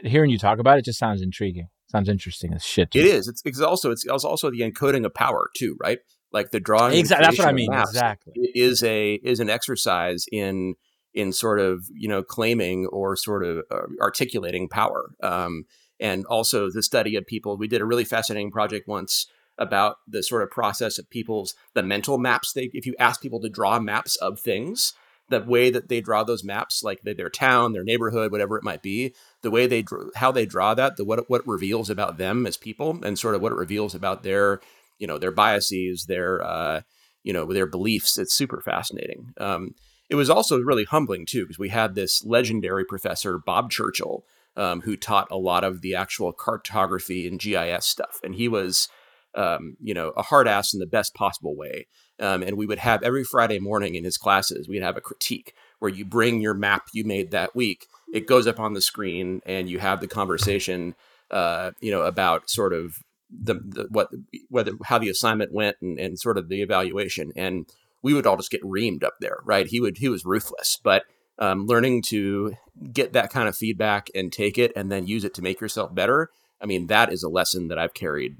hearing 0.04 0.30
you 0.30 0.38
talk 0.38 0.60
about 0.60 0.78
it 0.78 0.86
just 0.86 1.00
sounds 1.00 1.24
intriguing 1.24 1.68
sounds 1.88 2.08
interesting 2.08 2.54
as 2.54 2.64
shit 2.64 2.90
it 2.94 3.04
is. 3.04 3.28
It's, 3.28 3.42
it's, 3.44 3.60
also 3.60 3.90
it's 3.90 4.06
also 4.08 4.52
the 4.52 4.60
encoding 4.60 5.06
of 5.06 5.14
power 5.16 5.50
too 5.56 5.76
right? 5.82 5.98
Like 6.32 6.52
the 6.52 6.60
drawing 6.60 6.94
exactly 6.94 7.26
that's 7.26 7.40
what 7.40 7.48
i 7.48 7.52
mean 7.52 7.74
exactly. 7.74 8.34
is 8.54 8.84
a 8.84 9.16
is 9.24 9.40
an 9.40 9.50
exercise 9.50 10.26
in 10.32 10.76
in 11.16 11.34
sort 11.34 11.60
of 11.60 11.86
you 11.92 12.08
know 12.08 12.22
claiming 12.22 12.86
or 12.88 13.16
sort 13.16 13.44
of 13.44 13.64
uh, 13.72 13.88
articulating 14.00 14.70
power. 14.70 15.12
Um, 15.24 15.66
and 16.00 16.28
also 16.28 16.70
the 16.70 16.84
study 16.84 17.16
of 17.16 17.26
people 17.26 17.58
we 17.58 17.68
did 17.68 17.82
a 17.82 17.86
really 17.86 18.06
fascinating 18.06 18.52
project 18.52 18.88
once 18.88 19.26
about 19.58 19.96
the 20.08 20.22
sort 20.22 20.44
of 20.44 20.52
process 20.52 21.00
of 21.00 21.10
people's 21.10 21.56
the 21.74 21.82
mental 21.82 22.20
maps 22.20 22.54
they 22.54 22.70
if 22.74 22.86
you 22.86 22.94
ask 23.00 23.20
people 23.20 23.40
to 23.40 23.50
draw 23.50 23.80
maps 23.80 24.16
of 24.18 24.40
things 24.40 24.94
the 25.30 25.42
way 25.42 25.70
that 25.70 25.90
they 25.90 26.02
draw 26.02 26.24
those 26.24 26.44
maps, 26.44 26.84
like 26.84 27.02
their 27.04 27.30
town, 27.30 27.74
their 27.74 27.84
neighborhood, 27.84 28.32
whatever 28.32 28.58
it 28.58 28.64
might 28.64 28.82
be, 28.82 29.14
the 29.42 29.52
way 29.52 29.68
they 29.68 29.84
how 30.16 30.32
they 30.32 30.46
draw 30.46 30.74
that, 30.74 30.98
the 30.98 31.04
what 31.06 31.30
what 31.30 31.48
reveals 31.48 31.90
about 31.90 32.18
them 32.18 32.46
as 32.46 32.58
people, 32.58 33.00
and 33.04 33.20
sort 33.20 33.36
of 33.36 33.42
what 33.42 33.52
it 33.52 33.58
reveals 33.58 33.94
about 33.94 34.24
their 34.24 34.62
you 35.00 35.08
know 35.08 35.18
their 35.18 35.32
biases, 35.32 36.06
their 36.06 36.44
uh, 36.44 36.82
you 37.24 37.34
know 37.34 37.46
their 37.52 37.68
beliefs. 37.68 38.18
It's 38.18 38.34
super 38.34 38.62
fascinating. 38.62 39.34
Um, 39.38 39.76
it 40.10 40.16
was 40.16 40.30
also 40.30 40.60
really 40.60 40.86
humbling 40.86 41.26
too 41.26 41.44
because 41.44 41.60
we 41.60 41.70
had 41.70 41.96
this 41.96 42.24
legendary 42.24 42.86
professor 42.86 43.38
Bob 43.38 43.70
Churchill 43.70 44.24
um, 44.56 44.82
who 44.82 44.96
taught 44.96 45.28
a 45.30 45.38
lot 45.38 45.64
of 45.64 45.82
the 45.82 45.96
actual 45.96 46.32
cartography 46.32 47.28
and 47.28 47.40
GIS 47.40 47.86
stuff, 47.86 48.20
and 48.24 48.36
he 48.36 48.48
was 48.48 48.88
um, 49.36 49.78
you 49.82 49.94
know 49.94 50.10
a 50.10 50.24
hard 50.24 50.48
ass 50.48 50.74
in 50.74 50.80
the 50.80 50.86
best 50.86 51.14
possible 51.14 51.56
way. 51.56 51.88
Um, 52.20 52.42
and 52.42 52.58
we 52.58 52.66
would 52.66 52.80
have 52.80 53.04
every 53.04 53.24
Friday 53.24 53.60
morning 53.60 53.96
in 53.96 54.04
his 54.04 54.18
classes, 54.18 54.68
we'd 54.68 54.82
have 54.82 54.98
a 54.98 55.02
critique 55.02 55.54
where 55.80 55.92
you 55.92 56.04
bring 56.04 56.42
your 56.42 56.54
map 56.54 56.88
you 56.94 57.04
made 57.04 57.32
that 57.32 57.56
week. 57.56 57.88
It 58.12 58.28
goes 58.28 58.48
up 58.48 58.60
on 58.60 58.74
the 58.74 58.82
screen, 58.82 59.42
and 59.46 59.70
you 59.70 59.80
have 59.80 60.02
the 60.02 60.08
conversation, 60.08 60.96
uh, 61.30 61.72
you 61.80 61.92
know, 61.92 62.02
about 62.02 62.50
sort 62.50 62.74
of 62.74 63.00
the, 63.30 63.56
the 63.56 63.88
what 63.90 64.10
whether 64.50 64.72
how 64.86 64.98
the 64.98 65.10
assignment 65.10 65.52
went 65.52 65.78
and, 65.82 66.00
and 66.00 66.20
sort 66.20 66.38
of 66.38 66.50
the 66.50 66.62
evaluation. 66.62 67.32
And 67.36 67.68
we 68.02 68.14
would 68.14 68.26
all 68.26 68.38
just 68.38 68.52
get 68.52 68.64
reamed 68.64 69.04
up 69.04 69.16
there, 69.20 69.40
right? 69.44 69.68
He 69.68 69.80
would 69.80 69.98
he 69.98 70.10
was 70.10 70.26
ruthless, 70.26 70.80
but 70.82 71.04
um, 71.40 71.68
learning 71.68 72.02
to 72.04 72.56
get 72.94 73.14
that 73.14 73.32
kind 73.32 73.48
of 73.48 73.56
feedback 73.56 74.10
and 74.16 74.32
take 74.32 74.58
it 74.58 74.72
and 74.76 74.92
then 74.92 75.08
use 75.08 75.24
it 75.24 75.34
to 75.36 75.42
make 75.42 75.62
yourself 75.62 75.94
better. 75.94 76.30
I 76.62 76.66
mean, 76.66 76.88
that 76.88 77.12
is 77.12 77.24
a 77.24 77.30
lesson 77.30 77.68
that 77.68 77.78
I've 77.78 77.94
carried 77.94 78.38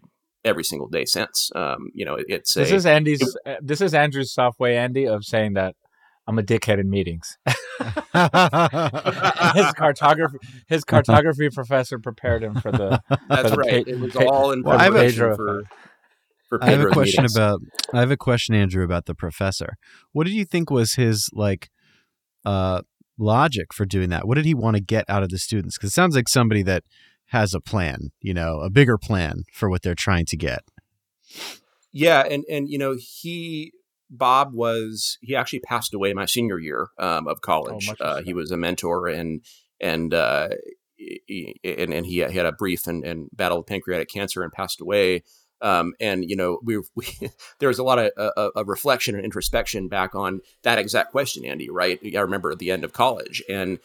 every 0.48 0.64
single 0.64 0.88
day 0.88 1.06
since. 1.06 1.52
Um, 1.56 1.90
you 1.94 2.06
know, 2.06 2.18
it's 2.28 2.54
this 2.54 2.72
a, 2.72 2.76
is 2.76 2.86
Andy's. 2.86 3.22
It, 3.22 3.36
uh, 3.46 3.56
this 3.62 3.82
is 3.82 3.94
Andrew's 3.94 4.34
soft 4.34 4.60
way, 4.60 4.78
Andy, 4.78 5.06
of 5.06 5.24
saying 5.24 5.54
that 5.54 5.76
I'm 6.28 6.40
a 6.40 6.44
dickhead 6.44 6.80
in 6.80 6.90
meetings. 6.90 7.38
his 9.56 9.74
cartography, 9.74 10.38
his 10.68 10.84
cartography 10.84 11.50
professor 11.50 12.00
prepared 12.00 12.44
him 12.44 12.56
for 12.56 12.72
the. 12.72 13.02
That's 13.30 13.54
for 13.54 13.62
right. 13.62 13.88
it 13.88 14.00
was 14.00 14.16
all 14.16 14.52
in 14.52 14.64
preparation 14.64 15.36
for. 15.36 15.64
for 16.50 16.64
I 16.64 16.72
have 16.72 16.82
a 16.82 16.88
question 16.88 17.24
meetings. 17.24 17.36
about 17.36 17.62
I 17.94 18.00
have 18.02 18.12
a 18.12 18.18
question, 18.18 18.56
Andrew, 18.56 18.84
about 18.84 19.06
the 19.06 19.16
professor. 19.16 19.76
What 20.12 20.26
did 20.26 20.34
you 20.34 20.46
think 20.46 20.70
was 20.70 20.96
his 20.96 21.30
like 21.34 21.70
uh 22.46 22.82
logic 23.18 23.74
for 23.74 23.86
doing 23.86 24.10
that? 24.10 24.28
What 24.28 24.36
did 24.36 24.46
he 24.46 24.54
want 24.54 24.76
to 24.76 24.82
get 24.82 25.06
out 25.08 25.24
of 25.24 25.30
the 25.30 25.38
students? 25.38 25.78
Because 25.78 25.92
it 25.92 25.94
sounds 25.94 26.16
like 26.16 26.28
somebody 26.28 26.62
that 26.64 26.84
has 27.28 27.54
a 27.54 27.60
plan, 27.60 28.12
you 28.22 28.34
know, 28.34 28.60
a 28.62 28.70
bigger 28.70 28.98
plan 28.98 29.44
for 29.52 29.70
what 29.70 29.82
they're 29.82 29.96
trying 29.96 30.26
to 30.26 30.38
get. 30.38 30.64
Yeah, 31.92 32.22
and 32.22 32.46
and 32.50 32.70
you 32.70 32.78
know 32.78 32.96
he 32.98 33.74
Bob 34.10 34.54
was 34.54 35.18
he 35.22 35.36
actually 35.36 35.60
passed 35.60 35.94
away 35.94 36.14
my 36.14 36.26
senior 36.26 36.60
year 36.60 36.90
um, 36.98 37.28
of 37.28 37.42
college. 37.42 37.90
Oh, 38.00 38.04
uh, 38.04 38.22
he 38.22 38.34
was 38.34 38.52
a 38.52 38.58
mentor 38.58 39.08
and 39.08 39.42
and 39.80 40.14
uh, 40.14 40.50
he, 40.96 41.60
and 41.64 41.94
and 41.94 42.06
he, 42.06 42.24
he 42.26 42.38
had 42.38 42.46
a 42.46 42.52
brief 42.52 42.88
and, 42.88 43.04
and 43.04 43.30
battle 43.34 43.60
with 43.60 43.68
pancreatic 43.68 44.10
cancer 44.10 44.44
and 44.44 44.52
passed 44.52 44.82
away. 44.82 45.24
Um, 45.60 45.96
and 46.00 46.30
you 46.30 46.36
know 46.36 46.60
we, 46.64 46.78
we 46.96 47.08
there 47.60 47.70
was 47.70 47.80
a 47.80 47.84
lot 47.84 48.00
of 48.00 48.12
uh, 48.18 48.50
a 48.56 48.64
reflection 48.64 49.16
and 49.16 49.26
introspection 49.26 49.88
back 49.88 50.16
on 50.16 50.42
that 50.64 50.80
exact 50.80 51.12
question, 51.12 51.46
Andy. 51.46 51.70
Right? 51.70 52.00
I 52.04 52.20
remember 52.20 52.52
at 52.52 52.60
the 52.60 52.72
end 52.72 52.84
of 52.84 52.94
college 52.94 53.44
and. 53.50 53.80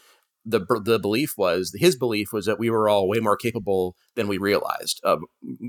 The, 0.44 0.60
the 0.84 0.98
belief 0.98 1.34
was 1.36 1.72
his 1.76 1.96
belief 1.96 2.32
was 2.32 2.46
that 2.46 2.58
we 2.58 2.68
were 2.68 2.88
all 2.88 3.08
way 3.08 3.20
more 3.20 3.36
capable 3.36 3.94
than 4.16 4.26
we 4.26 4.38
realized 4.38 5.00
of 5.04 5.20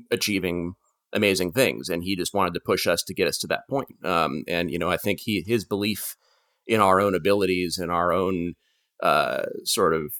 achieving 0.10 0.74
amazing 1.13 1.51
things, 1.51 1.89
and 1.89 2.03
he 2.03 2.15
just 2.15 2.34
wanted 2.34 2.56
to 2.56 2.60
push 2.65 2.88
us 2.88 3.03
to 3.03 3.13
get 3.13 3.27
us 3.27 3.38
to 3.39 3.48
that 3.48 3.68
point. 3.70 4.03
Um, 4.03 4.44
and 4.48 4.72
you 4.72 4.80
know, 4.80 4.89
I 4.89 4.98
think 4.98 5.20
he 5.22 5.44
his 5.46 5.63
belief 5.63 6.15
in 6.65 6.82
our 6.82 7.00
own 7.00 7.13
abilities 7.13 7.77
and 7.77 7.92
our 7.92 8.12
own 8.12 8.53
uh, 9.01 9.44
sort 9.63 9.94
of 9.94 10.13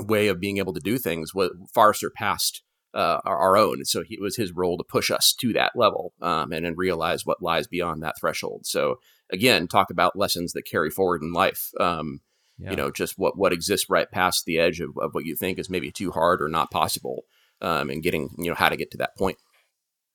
way 0.00 0.28
of 0.28 0.40
being 0.40 0.58
able 0.58 0.72
to 0.72 0.80
do 0.80 0.98
things 0.98 1.34
was 1.34 1.50
far 1.72 1.92
surpassed 1.92 2.62
uh, 2.94 3.18
our, 3.24 3.36
our, 3.36 3.56
own. 3.56 3.84
So 3.84 4.02
he, 4.02 4.14
it 4.14 4.20
was 4.20 4.36
his 4.36 4.52
role 4.52 4.76
to 4.78 4.84
push 4.84 5.10
us 5.10 5.34
to 5.40 5.52
that 5.52 5.72
level 5.76 6.12
um, 6.20 6.52
and 6.52 6.64
then 6.64 6.74
realize 6.76 7.24
what 7.24 7.42
lies 7.42 7.66
beyond 7.66 8.02
that 8.02 8.18
threshold. 8.18 8.66
So 8.66 8.96
again, 9.30 9.68
talk 9.68 9.90
about 9.90 10.18
lessons 10.18 10.52
that 10.52 10.62
carry 10.62 10.90
forward 10.90 11.22
in 11.22 11.32
life. 11.32 11.70
Um, 11.78 12.20
yeah. 12.60 12.70
You 12.70 12.76
know, 12.76 12.90
just 12.90 13.18
what 13.18 13.38
what 13.38 13.52
exists 13.52 13.88
right 13.88 14.10
past 14.10 14.44
the 14.44 14.58
edge 14.58 14.80
of, 14.80 14.90
of, 15.00 15.14
what 15.14 15.24
you 15.24 15.34
think 15.34 15.58
is 15.58 15.70
maybe 15.70 15.90
too 15.90 16.10
hard 16.10 16.42
or 16.42 16.48
not 16.48 16.70
possible, 16.70 17.24
um, 17.62 17.88
and 17.88 18.02
getting 18.02 18.28
you 18.36 18.50
know 18.50 18.54
how 18.54 18.68
to 18.68 18.76
get 18.76 18.90
to 18.90 18.98
that 18.98 19.16
point. 19.16 19.38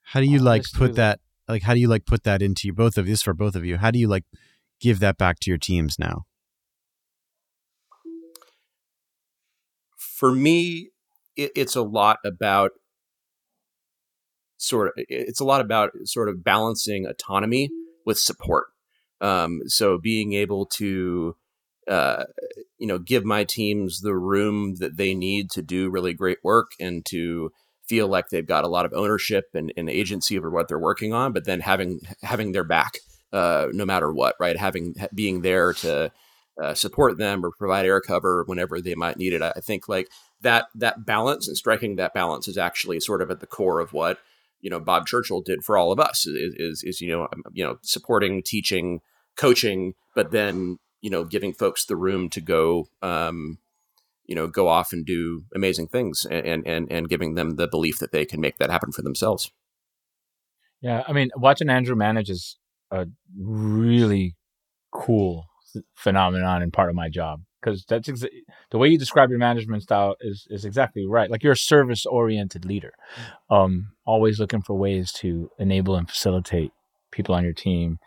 How 0.03 0.19
do 0.19 0.27
you 0.27 0.39
like 0.39 0.63
put 0.75 0.95
that 0.95 1.19
like 1.47 1.63
how 1.63 1.73
do 1.73 1.79
you 1.79 1.87
like 1.87 2.05
put 2.05 2.23
that 2.23 2.43
into 2.43 2.67
you 2.67 2.73
both 2.73 2.97
of 2.97 3.07
this 3.07 3.23
for 3.23 3.33
both 3.33 3.55
of 3.55 3.65
you? 3.65 3.77
How 3.77 3.89
do 3.89 3.97
you 3.97 4.07
like 4.07 4.25
give 4.79 4.99
that 4.99 5.17
back 5.17 5.39
to 5.41 5.49
your 5.49 5.57
teams 5.57 5.97
now? 5.97 6.25
For 9.97 10.31
me, 10.31 10.91
it, 11.35 11.51
it's 11.55 11.75
a 11.75 11.81
lot 11.81 12.19
about 12.23 12.71
sort 14.57 14.87
of 14.87 14.93
it's 14.97 15.39
a 15.39 15.45
lot 15.45 15.61
about 15.61 15.91
sort 16.03 16.29
of 16.29 16.43
balancing 16.43 17.07
autonomy 17.07 17.69
with 18.05 18.19
support. 18.19 18.67
Um, 19.19 19.61
so 19.65 19.97
being 19.97 20.33
able 20.33 20.67
to 20.67 21.35
uh, 21.87 22.25
you 22.77 22.87
know 22.87 22.97
give 22.97 23.25
my 23.25 23.43
teams 23.43 24.01
the 24.01 24.15
room 24.15 24.75
that 24.75 24.97
they 24.97 25.13
need 25.13 25.49
to 25.51 25.61
do 25.61 25.89
really 25.89 26.13
great 26.13 26.39
work 26.43 26.71
and 26.79 27.05
to 27.05 27.51
feel 27.87 28.07
like 28.07 28.29
they've 28.29 28.47
got 28.47 28.63
a 28.63 28.69
lot 28.69 28.85
of 28.85 28.93
ownership 28.93 29.45
and, 29.53 29.71
and 29.77 29.89
agency 29.89 30.37
over 30.37 30.49
what 30.49 30.67
they're 30.67 30.79
working 30.79 31.13
on, 31.13 31.31
but 31.31 31.45
then 31.45 31.59
having 31.59 32.01
having 32.23 32.51
their 32.51 32.63
back 32.63 32.97
uh, 33.31 33.67
no 33.73 33.85
matter 33.85 34.11
what, 34.11 34.35
right? 34.39 34.57
Having 34.57 34.95
being 35.13 35.41
there 35.41 35.73
to 35.73 36.11
uh, 36.61 36.73
support 36.73 37.17
them 37.17 37.45
or 37.45 37.51
provide 37.51 37.85
air 37.85 38.01
cover 38.01 38.43
whenever 38.45 38.79
they 38.79 38.95
might 38.95 39.17
need 39.17 39.33
it. 39.33 39.41
I 39.41 39.51
think 39.61 39.89
like 39.89 40.09
that 40.41 40.67
that 40.75 41.05
balance 41.05 41.47
and 41.47 41.57
striking 41.57 41.97
that 41.97 42.13
balance 42.13 42.47
is 42.47 42.57
actually 42.57 42.99
sort 42.99 43.21
of 43.21 43.29
at 43.29 43.39
the 43.39 43.47
core 43.47 43.79
of 43.79 43.93
what 43.93 44.19
you 44.61 44.69
know 44.69 44.79
Bob 44.79 45.05
Churchill 45.05 45.41
did 45.41 45.63
for 45.63 45.77
all 45.77 45.91
of 45.91 45.99
us 45.99 46.25
is 46.25 46.55
is, 46.57 46.83
is 46.83 47.01
you 47.01 47.09
know 47.09 47.23
um, 47.23 47.43
you 47.51 47.63
know 47.63 47.77
supporting, 47.81 48.41
teaching, 48.41 49.01
coaching, 49.35 49.93
but 50.15 50.31
then 50.31 50.77
you 51.05 51.11
know 51.11 51.23
giving 51.23 51.53
folks 51.53 51.85
the 51.85 51.95
room 51.95 52.29
to 52.31 52.41
go 52.41 52.87
um, 53.03 53.59
you 54.25 54.33
know 54.33 54.47
go 54.47 54.67
off 54.67 54.91
and 54.91 55.05
do 55.05 55.43
amazing 55.53 55.87
things 55.87 56.25
and 56.25 56.65
and 56.65 56.91
and 56.91 57.09
giving 57.09 57.35
them 57.35 57.57
the 57.57 57.67
belief 57.67 57.99
that 57.99 58.11
they 58.11 58.25
can 58.25 58.41
make 58.41 58.57
that 58.57 58.71
happen 58.71 58.91
for 58.91 59.03
themselves. 59.03 59.51
Yeah 60.81 61.03
i 61.07 61.13
mean 61.13 61.29
watching 61.35 61.69
andrew 61.69 61.95
manage 61.95 62.29
is 62.29 62.57
a 62.91 63.05
really 63.39 64.35
cool 64.91 65.45
phenomenon 65.93 66.61
and 66.63 66.73
part 66.73 66.89
of 66.89 66.95
my 66.95 67.09
job 67.09 67.41
because 67.61 67.85
that's 67.85 68.07
exa- 68.07 68.43
the 68.71 68.77
way 68.77 68.87
you 68.87 68.97
describe 68.97 69.29
your 69.29 69.39
management 69.39 69.83
style 69.83 70.15
is 70.21 70.47
is 70.49 70.65
exactly 70.65 71.05
right 71.07 71.29
like 71.31 71.43
you're 71.43 71.53
a 71.53 71.57
service 71.73 72.05
oriented 72.05 72.65
leader 72.65 72.93
um 73.49 73.91
always 74.05 74.39
looking 74.39 74.61
for 74.61 74.75
ways 74.75 75.11
to 75.11 75.49
enable 75.59 75.95
and 75.95 76.09
facilitate 76.09 76.71
people 77.11 77.35
on 77.35 77.43
your 77.43 77.53
team 77.53 77.99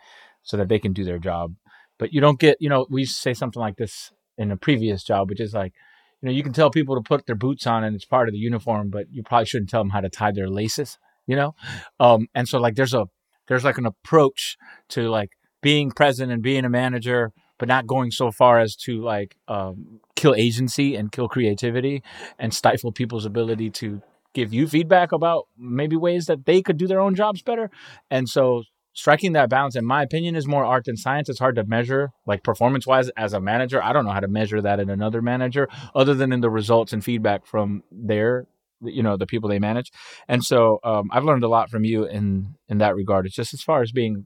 so 0.43 0.57
that 0.57 0.67
they 0.69 0.79
can 0.79 0.93
do 0.93 1.03
their 1.03 1.19
job 1.19 1.55
but 1.99 2.11
you 2.11 2.19
don't 2.19 2.39
get 2.39 2.57
you 2.59 2.69
know 2.69 2.87
we 2.89 3.05
say 3.05 3.33
something 3.33 3.59
like 3.59 3.77
this 3.77 4.11
in 4.37 4.51
a 4.51 4.57
previous 4.57 5.03
job 5.03 5.29
which 5.29 5.39
is 5.39 5.53
like 5.53 5.73
you 6.21 6.27
know, 6.27 6.33
you 6.33 6.43
can 6.43 6.53
tell 6.53 6.69
people 6.69 6.95
to 6.95 7.01
put 7.01 7.25
their 7.25 7.35
boots 7.35 7.65
on 7.65 7.83
and 7.83 7.95
it's 7.95 8.05
part 8.05 8.27
of 8.27 8.33
the 8.33 8.39
uniform, 8.39 8.89
but 8.89 9.07
you 9.11 9.23
probably 9.23 9.45
shouldn't 9.45 9.69
tell 9.69 9.81
them 9.81 9.91
how 9.91 10.01
to 10.01 10.09
tie 10.09 10.31
their 10.31 10.49
laces, 10.49 10.97
you 11.27 11.35
know? 11.35 11.55
Um, 11.99 12.27
and 12.35 12.47
so 12.47 12.59
like 12.59 12.75
there's 12.75 12.93
a, 12.93 13.07
there's 13.47 13.63
like 13.63 13.77
an 13.77 13.85
approach 13.85 14.57
to 14.89 15.09
like 15.09 15.31
being 15.61 15.91
present 15.91 16.31
and 16.31 16.43
being 16.43 16.65
a 16.65 16.69
manager, 16.69 17.31
but 17.57 17.67
not 17.67 17.87
going 17.87 18.11
so 18.11 18.31
far 18.31 18.59
as 18.59 18.75
to 18.75 19.01
like 19.01 19.37
um, 19.47 20.01
kill 20.15 20.35
agency 20.35 20.95
and 20.95 21.11
kill 21.11 21.29
creativity 21.29 22.03
and 22.37 22.53
stifle 22.53 22.91
people's 22.91 23.25
ability 23.25 23.69
to 23.69 24.01
give 24.33 24.53
you 24.53 24.67
feedback 24.67 25.11
about 25.11 25.47
maybe 25.57 25.95
ways 25.95 26.25
that 26.27 26.45
they 26.45 26.61
could 26.61 26.77
do 26.77 26.87
their 26.87 26.99
own 26.99 27.15
jobs 27.15 27.41
better. 27.41 27.71
And 28.11 28.27
so 28.29 28.63
striking 28.93 29.33
that 29.33 29.49
balance, 29.49 29.75
in 29.75 29.85
my 29.85 30.03
opinion, 30.03 30.35
is 30.35 30.47
more 30.47 30.65
art 30.65 30.85
than 30.85 30.97
science. 30.97 31.29
It's 31.29 31.39
hard 31.39 31.55
to 31.55 31.63
measure, 31.63 32.11
like 32.25 32.43
performance 32.43 32.85
wise, 32.85 33.09
as 33.09 33.33
a 33.33 33.39
manager. 33.39 33.83
I 33.83 33.93
don't 33.93 34.05
know 34.05 34.11
how 34.11 34.19
to 34.19 34.27
measure 34.27 34.61
that 34.61 34.79
in 34.79 34.89
another 34.89 35.21
manager, 35.21 35.67
other 35.95 36.13
than 36.13 36.31
in 36.31 36.41
the 36.41 36.49
results 36.49 36.93
and 36.93 37.03
feedback 37.03 37.45
from 37.45 37.83
their, 37.91 38.47
you 38.81 39.03
know, 39.03 39.17
the 39.17 39.27
people 39.27 39.49
they 39.49 39.59
manage. 39.59 39.91
And 40.27 40.43
so 40.43 40.79
um, 40.83 41.09
I've 41.11 41.23
learned 41.23 41.43
a 41.43 41.49
lot 41.49 41.69
from 41.69 41.83
you 41.83 42.05
in 42.05 42.55
in 42.67 42.79
that 42.79 42.95
regard. 42.95 43.25
It's 43.25 43.35
just 43.35 43.53
as 43.53 43.61
far 43.61 43.81
as 43.81 43.91
being 43.91 44.25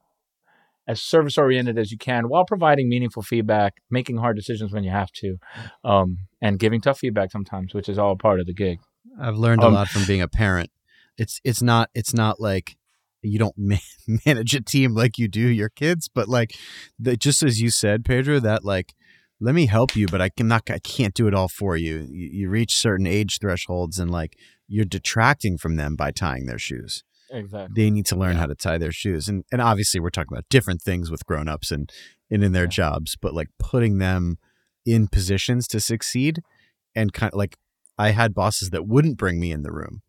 as 0.88 1.02
service 1.02 1.38
oriented 1.38 1.78
as 1.78 1.92
you 1.92 1.98
can 1.98 2.28
while 2.28 2.46
providing 2.46 2.90
meaningful 2.90 3.22
feedback, 3.22 3.76
making 3.90 4.18
hard 4.18 4.36
decisions 4.36 4.74
when 4.74 4.84
you 4.84 4.92
have 4.92 5.12
to, 5.14 5.38
um, 5.84 6.18
and 6.42 6.60
giving 6.60 6.82
tough 6.82 7.00
feedback 7.00 7.32
sometimes, 7.32 7.74
which 7.74 7.88
is 7.88 7.98
all 7.98 8.18
part 8.18 8.40
of 8.40 8.46
the 8.46 8.54
gig. 8.54 8.80
I've 9.20 9.38
learned 9.38 9.64
um, 9.64 9.74
a 9.74 9.76
lot 9.78 9.88
from 9.88 10.06
being 10.06 10.22
a 10.22 10.28
parent. 10.28 10.72
It's 11.18 11.40
it's 11.44 11.62
not 11.62 11.90
it's 11.94 12.14
not 12.14 12.40
like 12.42 12.76
you 13.24 13.40
don't 13.40 13.56
ma- 13.58 13.78
manage 14.26 14.54
a 14.56 14.62
team 14.62 14.94
like 14.94 15.18
you 15.18 15.28
do 15.28 15.48
your 15.48 15.70
kids, 15.70 16.10
but 16.14 16.28
like 16.28 16.56
the, 17.00 17.18
just 17.18 17.44
as 17.44 17.62
you 17.62 17.70
said, 17.70 18.06
Pedro, 18.06 18.40
that 18.40 18.64
like 18.64 18.94
let 19.40 19.56
me 19.56 19.66
help 19.66 19.96
you, 19.96 20.08
but 20.08 20.22
I 20.22 20.30
can 20.30 20.48
not 20.48 20.70
I 20.70 20.80
can't 20.80 21.14
do 21.14 21.28
it 21.28 21.34
all 21.34 21.50
for 21.50 21.76
you. 21.76 22.08
you. 22.10 22.30
You 22.32 22.50
reach 22.50 22.76
certain 22.76 23.06
age 23.06 23.40
thresholds 23.40 24.00
and 24.00 24.10
like 24.10 24.38
you're 24.68 24.86
detracting 24.86 25.58
from 25.58 25.76
them 25.76 25.96
by 25.96 26.12
tying 26.12 26.46
their 26.46 26.60
shoes. 26.60 27.04
Exactly. 27.30 27.74
They 27.76 27.90
need 27.90 28.06
to 28.08 28.16
learn 28.16 28.36
yeah. 28.36 28.42
how 28.42 28.46
to 28.46 28.56
tie 28.56 28.78
their 28.78 28.92
shoes. 28.92 29.28
And 29.28 29.44
and 29.52 29.62
obviously 29.62 30.00
we're 30.00 30.12
talking 30.12 30.32
about 30.32 30.50
different 30.50 30.82
things 30.82 31.12
with 31.12 31.26
grown-ups 31.26 31.72
and, 31.72 31.92
and 32.30 32.44
in 32.44 32.52
their 32.52 32.64
yeah. 32.64 32.70
jobs, 32.70 33.18
but 33.20 33.34
like 33.34 33.50
putting 33.60 33.98
them 33.98 34.38
in 34.86 35.08
positions 35.08 35.68
to 35.68 35.80
succeed 35.80 36.42
and 36.96 37.14
kind 37.14 37.34
of 37.34 37.38
like 37.38 37.58
I 37.98 38.12
had 38.12 38.34
bosses 38.34 38.70
that 38.70 38.88
wouldn't 38.88 39.18
bring 39.18 39.40
me 39.40 39.52
in 39.52 39.64
the 39.64 39.72
room 39.72 40.02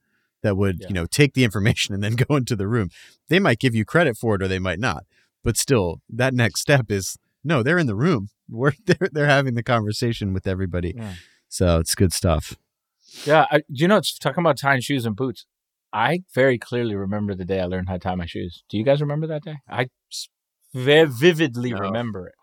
that 0.45 0.57
would 0.57 0.79
yeah. 0.81 0.89
you 0.89 0.95
know 0.95 1.07
take 1.07 1.35
the 1.35 1.43
information 1.43 1.93
and 1.93 2.05
then 2.05 2.15
go 2.29 2.37
into 2.37 2.55
the 2.55 2.69
room. 2.69 2.91
They 3.29 3.41
might 3.41 3.59
give 3.59 3.75
you 3.75 3.85
credit 3.85 4.17
for 4.17 4.37
it 4.37 4.43
or 4.43 4.47
they 4.47 4.61
might 4.61 4.79
not 4.79 5.05
but 5.45 5.57
still 5.57 6.01
that 6.09 6.35
next 6.35 6.61
step 6.61 6.91
is 6.91 7.17
no 7.45 7.63
they're 7.63 7.79
in 7.79 7.87
the 7.87 7.95
room. 7.95 8.31
We're 8.49 8.73
they're, 8.85 9.09
they're 9.13 9.27
having 9.27 9.55
the 9.55 9.63
conversation 9.63 10.33
with 10.33 10.47
everybody. 10.47 10.95
Yeah. 10.97 11.15
so 11.49 11.79
it's 11.79 11.95
good 11.95 12.13
stuff. 12.13 12.57
Yeah 13.25 13.47
I, 13.51 13.63
you 13.69 13.87
know 13.87 13.99
it's 13.99 14.19
talking 14.19 14.43
about 14.43 14.59
tying 14.59 14.81
shoes 14.81 15.07
and 15.07 15.15
boots 15.15 15.47
i 15.93 16.25
very 16.35 16.59
clearly 16.59 16.97
remember 16.97 17.33
the 17.37 17.45
day 17.45 17.61
i 17.61 17.67
learned 17.67 17.89
how 17.89 17.95
to 17.95 18.01
tie 18.01 18.15
my 18.17 18.27
shoes. 18.27 18.65
Do 18.69 18.79
you 18.79 18.85
guys 18.85 19.01
remember 19.01 19.29
that 19.29 19.45
day? 19.45 19.57
I 19.69 19.89
very 20.73 21.09
vividly 21.09 21.71
no. 21.71 21.79
remember 21.79 22.29
it. 22.29 22.35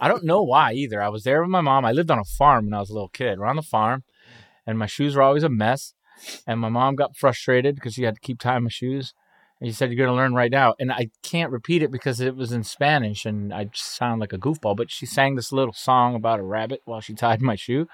I 0.00 0.08
don't 0.08 0.24
know 0.30 0.42
why 0.42 0.72
either. 0.72 1.00
I 1.00 1.08
was 1.08 1.24
there 1.24 1.40
with 1.40 1.50
my 1.50 1.62
mom. 1.62 1.86
I 1.86 1.92
lived 1.92 2.10
on 2.10 2.18
a 2.18 2.24
farm 2.24 2.66
when 2.66 2.74
i 2.74 2.80
was 2.80 2.90
a 2.90 2.92
little 2.92 3.08
kid. 3.08 3.38
We're 3.38 3.46
on 3.46 3.56
the 3.56 3.62
farm 3.62 4.02
and 4.66 4.78
my 4.78 4.86
shoes 4.86 5.16
were 5.16 5.22
always 5.22 5.44
a 5.44 5.48
mess 5.48 5.94
and 6.46 6.60
my 6.60 6.68
mom 6.68 6.96
got 6.96 7.16
frustrated 7.16 7.74
because 7.74 7.94
she 7.94 8.04
had 8.04 8.14
to 8.14 8.20
keep 8.20 8.38
tying 8.38 8.64
my 8.64 8.70
shoes. 8.70 9.14
And 9.60 9.68
she 9.68 9.74
said, 9.74 9.90
You're 9.90 10.06
going 10.06 10.16
to 10.16 10.20
learn 10.20 10.34
right 10.34 10.50
now. 10.50 10.74
And 10.78 10.90
I 10.90 11.10
can't 11.22 11.52
repeat 11.52 11.82
it 11.82 11.90
because 11.90 12.20
it 12.20 12.34
was 12.34 12.52
in 12.52 12.64
Spanish 12.64 13.26
and 13.26 13.52
I 13.52 13.64
just 13.64 13.96
sound 13.96 14.20
like 14.20 14.32
a 14.32 14.38
goofball. 14.38 14.76
But 14.76 14.90
she 14.90 15.06
sang 15.06 15.36
this 15.36 15.52
little 15.52 15.74
song 15.74 16.14
about 16.14 16.40
a 16.40 16.44
rabbit 16.44 16.80
while 16.84 17.00
she 17.00 17.14
tied 17.14 17.42
my 17.42 17.56
shoe. 17.56 17.86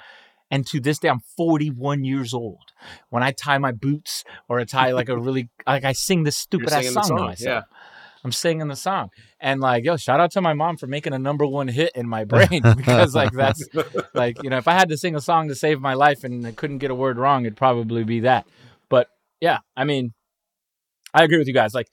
And 0.48 0.64
to 0.68 0.78
this 0.78 1.00
day, 1.00 1.08
I'm 1.08 1.20
41 1.36 2.04
years 2.04 2.32
old. 2.32 2.72
When 3.10 3.22
I 3.22 3.32
tie 3.32 3.58
my 3.58 3.72
boots 3.72 4.22
or 4.48 4.60
I 4.60 4.64
tie 4.64 4.92
like 4.92 5.08
a 5.08 5.18
really, 5.18 5.48
like 5.66 5.84
I 5.84 5.92
sing 5.92 6.22
this 6.22 6.36
stupid 6.36 6.72
ass 6.72 6.86
song, 6.92 7.02
song 7.02 7.18
to 7.18 7.24
myself. 7.24 7.64
Yeah. 7.68 7.76
I'm 8.24 8.32
singing 8.32 8.68
the 8.68 8.76
song. 8.76 9.10
And 9.40 9.60
like, 9.60 9.84
yo, 9.84 9.96
shout 9.96 10.20
out 10.20 10.32
to 10.32 10.40
my 10.40 10.54
mom 10.54 10.76
for 10.76 10.86
making 10.86 11.12
a 11.12 11.18
number 11.18 11.46
one 11.46 11.68
hit 11.68 11.92
in 11.94 12.08
my 12.08 12.24
brain 12.24 12.62
because 12.76 13.14
like 13.14 13.32
that's 13.32 13.62
like, 14.14 14.42
you 14.42 14.50
know, 14.50 14.56
if 14.56 14.68
I 14.68 14.72
had 14.72 14.88
to 14.88 14.96
sing 14.96 15.14
a 15.14 15.20
song 15.20 15.48
to 15.48 15.54
save 15.54 15.80
my 15.80 15.94
life 15.94 16.24
and 16.24 16.46
I 16.46 16.52
couldn't 16.52 16.78
get 16.78 16.90
a 16.90 16.94
word 16.94 17.18
wrong, 17.18 17.44
it'd 17.44 17.56
probably 17.56 18.04
be 18.04 18.20
that. 18.20 18.46
But 18.88 19.08
yeah, 19.40 19.58
I 19.76 19.84
mean, 19.84 20.12
I 21.14 21.24
agree 21.24 21.38
with 21.38 21.46
you 21.46 21.54
guys. 21.54 21.74
Like, 21.74 21.88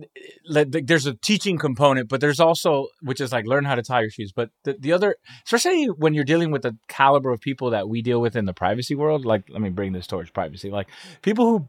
eh, 0.00 0.64
there's 0.66 1.06
a 1.06 1.14
teaching 1.14 1.58
component, 1.58 2.08
but 2.08 2.20
there's 2.20 2.40
also 2.40 2.88
which 3.02 3.20
is 3.20 3.32
like 3.32 3.46
learn 3.46 3.64
how 3.64 3.74
to 3.74 3.82
tie 3.82 4.00
your 4.00 4.10
shoes. 4.10 4.32
But 4.34 4.50
the, 4.64 4.76
the 4.78 4.92
other, 4.92 5.16
especially 5.46 5.86
when 5.86 6.14
you're 6.14 6.24
dealing 6.24 6.50
with 6.50 6.62
the 6.62 6.76
caliber 6.88 7.30
of 7.30 7.40
people 7.40 7.70
that 7.70 7.88
we 7.88 8.02
deal 8.02 8.20
with 8.20 8.36
in 8.36 8.44
the 8.44 8.54
privacy 8.54 8.94
world, 8.94 9.24
like 9.24 9.44
let 9.48 9.60
me 9.60 9.70
bring 9.70 9.92
this 9.92 10.06
towards 10.06 10.30
privacy, 10.30 10.70
like 10.70 10.88
people 11.22 11.46
who 11.46 11.68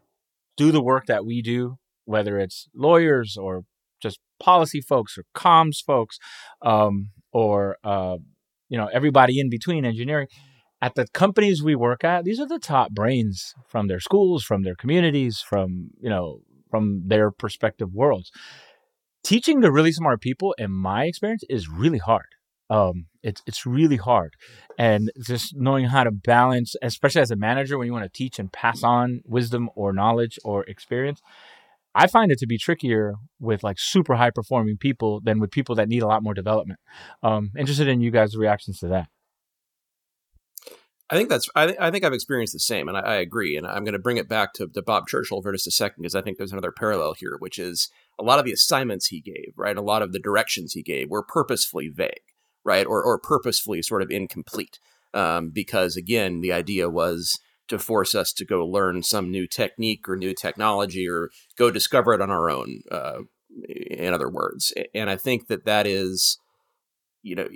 do 0.57 0.71
the 0.71 0.81
work 0.81 1.05
that 1.07 1.25
we 1.25 1.41
do, 1.41 1.77
whether 2.05 2.37
it's 2.37 2.67
lawyers 2.73 3.37
or 3.37 3.63
policy 4.41 4.81
folks 4.81 5.17
or 5.17 5.23
comms 5.35 5.77
folks, 5.85 6.17
um, 6.61 7.11
or 7.31 7.77
uh, 7.83 8.17
you 8.69 8.77
know 8.77 8.89
everybody 8.91 9.39
in 9.39 9.49
between 9.49 9.85
engineering. 9.85 10.27
At 10.83 10.95
the 10.95 11.05
companies 11.13 11.61
we 11.61 11.75
work 11.75 12.03
at, 12.03 12.23
these 12.23 12.39
are 12.39 12.47
the 12.47 12.57
top 12.57 12.89
brains 12.91 13.53
from 13.67 13.87
their 13.87 13.99
schools, 13.99 14.43
from 14.43 14.63
their 14.63 14.75
communities, 14.75 15.39
from 15.39 15.91
you 16.01 16.09
know 16.09 16.39
from 16.69 17.03
their 17.05 17.29
perspective 17.31 17.93
worlds. 17.93 18.31
Teaching 19.23 19.61
to 19.61 19.71
really 19.71 19.91
smart 19.91 20.19
people, 20.21 20.55
in 20.57 20.71
my 20.71 21.03
experience, 21.03 21.43
is 21.47 21.69
really 21.69 21.99
hard. 21.99 22.25
Um, 22.71 23.05
it's 23.21 23.43
it's 23.45 23.65
really 23.65 23.97
hard, 23.97 24.33
and 24.79 25.11
just 25.23 25.53
knowing 25.55 25.85
how 25.85 26.03
to 26.05 26.11
balance, 26.11 26.73
especially 26.81 27.21
as 27.21 27.29
a 27.29 27.35
manager, 27.35 27.77
when 27.77 27.85
you 27.85 27.93
want 27.93 28.05
to 28.05 28.17
teach 28.17 28.39
and 28.39 28.51
pass 28.51 28.81
on 28.81 29.21
wisdom 29.25 29.69
or 29.75 29.93
knowledge 29.93 30.39
or 30.43 30.63
experience, 30.63 31.21
I 31.93 32.07
find 32.07 32.31
it 32.31 32.39
to 32.39 32.47
be 32.47 32.57
trickier 32.57 33.15
with 33.39 33.63
like 33.63 33.77
super 33.79 34.15
high 34.15 34.31
performing 34.31 34.77
people 34.77 35.19
than 35.21 35.39
with 35.39 35.51
people 35.51 35.75
that 35.75 35.89
need 35.89 36.03
a 36.03 36.07
lot 36.07 36.23
more 36.23 36.33
development. 36.33 36.79
Um, 37.21 37.51
interested 37.57 37.87
in 37.87 38.01
you 38.01 38.11
guys' 38.11 38.37
reactions 38.37 38.79
to 38.79 38.87
that. 38.87 39.07
I 41.09 41.15
think 41.17 41.27
that's. 41.27 41.49
I, 41.55 41.65
th- 41.65 41.77
I 41.77 41.91
think 41.91 42.05
I've 42.05 42.13
experienced 42.13 42.53
the 42.53 42.59
same, 42.59 42.87
and 42.87 42.97
I, 42.97 43.01
I 43.01 43.15
agree. 43.15 43.57
And 43.57 43.67
I'm 43.67 43.83
going 43.83 43.93
to 43.93 43.99
bring 43.99 44.15
it 44.15 44.29
back 44.29 44.53
to, 44.53 44.67
to 44.67 44.81
Bob 44.81 45.07
Churchill 45.09 45.41
for 45.41 45.51
just 45.51 45.67
a 45.67 45.71
second 45.71 46.03
because 46.03 46.15
I 46.15 46.21
think 46.21 46.37
there's 46.37 46.53
another 46.53 46.71
parallel 46.71 47.15
here, 47.15 47.35
which 47.37 47.59
is 47.59 47.89
a 48.17 48.23
lot 48.23 48.39
of 48.39 48.45
the 48.45 48.53
assignments 48.53 49.07
he 49.07 49.19
gave, 49.19 49.51
right? 49.57 49.75
A 49.75 49.81
lot 49.81 50.01
of 50.01 50.13
the 50.13 50.19
directions 50.19 50.71
he 50.71 50.81
gave 50.81 51.09
were 51.09 51.21
purposefully 51.21 51.89
vague, 51.89 52.21
right, 52.63 52.87
or 52.87 53.03
or 53.03 53.19
purposefully 53.19 53.81
sort 53.81 54.01
of 54.01 54.09
incomplete, 54.09 54.79
um, 55.13 55.49
because 55.49 55.97
again, 55.97 56.39
the 56.39 56.53
idea 56.53 56.89
was 56.89 57.37
to 57.71 57.79
force 57.79 58.13
us 58.13 58.31
to 58.33 58.45
go 58.45 58.65
learn 58.65 59.01
some 59.01 59.31
new 59.31 59.47
technique 59.47 60.07
or 60.07 60.15
new 60.15 60.33
technology 60.33 61.07
or 61.09 61.29
go 61.57 61.71
discover 61.71 62.13
it 62.13 62.21
on 62.21 62.29
our 62.29 62.49
own. 62.49 62.81
Uh, 62.91 63.21
in 63.67 64.13
other 64.13 64.29
words, 64.29 64.73
and 64.93 65.09
I 65.09 65.17
think 65.17 65.47
that 65.47 65.65
that 65.65 65.87
is, 65.87 66.37
you 67.21 67.35
know, 67.35 67.47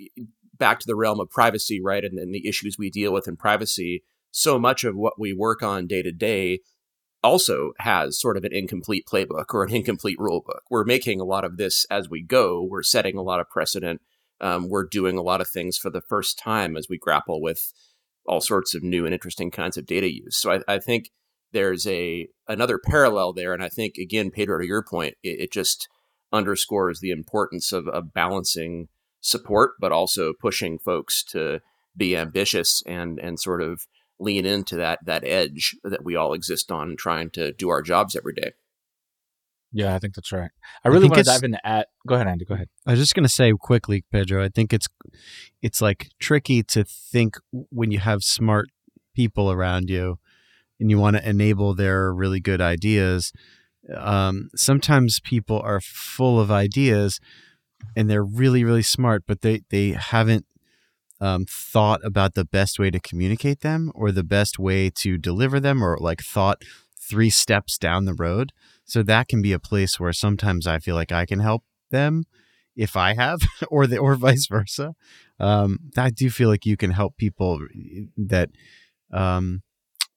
back 0.57 0.79
to 0.79 0.88
the 0.88 0.95
realm 0.95 1.19
of 1.19 1.29
privacy, 1.29 1.81
right, 1.81 2.03
and, 2.03 2.17
and 2.17 2.34
the 2.34 2.48
issues 2.48 2.77
we 2.77 2.89
deal 2.89 3.13
with 3.13 3.27
in 3.27 3.38
privacy, 3.38 4.03
so 4.31 4.57
much 4.60 4.84
of 4.84 4.95
what 4.95 5.19
we 5.19 5.34
work 5.34 5.63
on 5.63 5.88
day 5.88 6.01
to 6.01 6.12
day 6.12 6.60
also 7.24 7.72
has 7.79 8.19
sort 8.19 8.38
of 8.38 8.43
an 8.43 8.53
incomplete 8.53 9.05
playbook 9.12 9.45
or 9.53 9.63
an 9.63 9.74
incomplete 9.74 10.19
rule 10.19 10.43
book. 10.45 10.63
We're 10.69 10.84
making 10.84 11.19
a 11.19 11.25
lot 11.25 11.43
of 11.43 11.57
this 11.57 11.86
as 11.89 12.10
we 12.10 12.22
go. 12.22 12.62
We're 12.62 12.84
setting 12.84 13.17
a 13.17 13.24
lot 13.24 13.39
of 13.39 13.50
precedent. 13.50 14.01
Um, 14.41 14.69
we're 14.69 14.86
doing 14.86 15.17
a 15.17 15.24
lot 15.24 15.41
of 15.41 15.48
things 15.48 15.77
for 15.77 15.89
the 15.89 16.01
first 16.01 16.38
time 16.38 16.77
as 16.77 16.88
we 16.89 16.98
grapple 16.98 17.41
with 17.41 17.74
all 18.27 18.41
sorts 18.41 18.74
of 18.75 18.84
new 18.84 19.05
and 19.05 19.13
interesting 19.13 19.51
kinds 19.51 19.77
of 19.77 19.86
data 19.86 20.12
use. 20.12 20.38
So 20.38 20.51
I, 20.51 20.60
I 20.67 20.79
think 20.79 21.12
there's 21.51 21.88
a 21.88 22.27
another 22.48 22.77
parallel 22.77 23.34
there, 23.34 23.53
and 23.53 23.63
I 23.63 23.70
think 23.70 23.98
again, 23.98 24.32
Pedro, 24.32 24.60
to 24.60 24.67
your 24.67 24.84
point, 24.84 25.15
it, 25.24 25.39
it 25.41 25.51
just 25.51 25.88
underscores 26.34 27.00
the 27.00 27.12
importance 27.12 27.72
of, 27.72 27.88
of 27.88 28.13
balancing 28.13 28.89
support, 29.22 29.72
but 29.79 29.91
also 29.91 30.34
pushing 30.34 30.77
folks 30.77 31.24
to 31.24 31.62
be 31.96 32.15
ambitious 32.17 32.84
and 32.86 33.20
and 33.20 33.39
sort 33.39 33.62
of 33.62 33.88
lean 34.20 34.46
into 34.46 34.75
that 34.75 35.00
that 35.05 35.24
edge 35.24 35.75
that 35.84 36.03
we 36.03 36.15
all 36.15 36.34
exist 36.34 36.72
on, 36.72 36.96
trying 36.96 37.29
to 37.32 37.51
do 37.53 37.70
our 37.70 37.82
jobs 37.82 38.15
every 38.15 38.34
day. 38.34 38.51
Yeah, 39.75 39.94
I 39.94 40.00
think 40.00 40.15
that's 40.15 40.32
right. 40.32 40.51
I 40.86 40.88
really 40.88 41.08
I 41.08 41.10
want 41.10 41.17
to 41.17 41.24
dive 41.24 41.44
into 41.44 41.67
at. 41.67 41.89
Go 42.08 42.15
ahead, 42.15 42.27
Andy. 42.27 42.46
Go 42.46 42.53
ahead. 42.53 42.70
I 42.88 42.91
was 42.91 43.00
just 43.01 43.13
going 43.13 43.25
to 43.25 43.29
say 43.29 43.51
quickly, 43.60 44.05
Pedro. 44.10 44.41
I 44.41 44.48
think 44.48 44.72
it's 44.72 44.88
it's 45.61 45.81
like 45.81 46.07
tricky 46.18 46.64
to 46.64 46.85
think 46.85 47.35
when 47.51 47.92
you 47.92 48.00
have 48.00 48.24
smart 48.24 48.70
people 49.14 49.51
around 49.51 49.90
you, 49.90 50.18
and 50.79 50.90
you 50.90 50.98
want 50.98 51.18
to 51.18 51.29
enable 51.29 51.75
their 51.75 52.14
really 52.14 52.40
good 52.40 52.61
ideas. 52.61 53.33
Um, 53.94 54.48
sometimes 54.55 55.20
people 55.20 55.59
are 55.59 55.81
full 55.81 56.40
of 56.40 56.50
ideas, 56.50 57.20
and 57.98 58.09
they're 58.09 58.24
really 58.24 58.64
really 58.64 58.81
smart 58.81 59.24
but 59.27 59.42
they 59.42 59.61
they 59.72 59.90
haven't 59.92 60.46
um, 61.20 61.46
thought 61.50 62.00
about 62.03 62.33
the 62.33 62.46
best 62.46 62.79
way 62.79 62.90
to 62.92 63.00
communicate 63.00 63.59
them 63.59 63.92
or 63.94 64.11
the 64.11 64.24
best 64.24 64.57
way 64.57 64.90
to 64.90 65.18
deliver 65.18 65.59
them 65.59 65.83
or 65.83 65.98
like 66.00 66.22
thought 66.22 66.61
three 66.98 67.29
steps 67.29 67.77
down 67.77 68.05
the 68.05 68.14
road 68.14 68.51
so 68.85 69.03
that 69.03 69.27
can 69.27 69.41
be 69.41 69.51
a 69.51 69.59
place 69.59 70.00
where 70.00 70.13
sometimes 70.13 70.65
i 70.67 70.79
feel 70.79 70.95
like 70.95 71.11
i 71.11 71.25
can 71.25 71.39
help 71.39 71.63
them 71.91 72.24
if 72.75 72.95
i 72.95 73.13
have 73.13 73.39
or 73.69 73.87
the 73.87 73.98
or 73.98 74.15
vice 74.15 74.48
versa 74.48 74.95
um, 75.39 75.79
i 75.98 76.09
do 76.09 76.29
feel 76.29 76.50
like 76.50 76.65
you 76.65 76.77
can 76.77 76.91
help 76.91 77.17
people 77.17 77.59
that 78.17 78.50
um, 79.11 79.61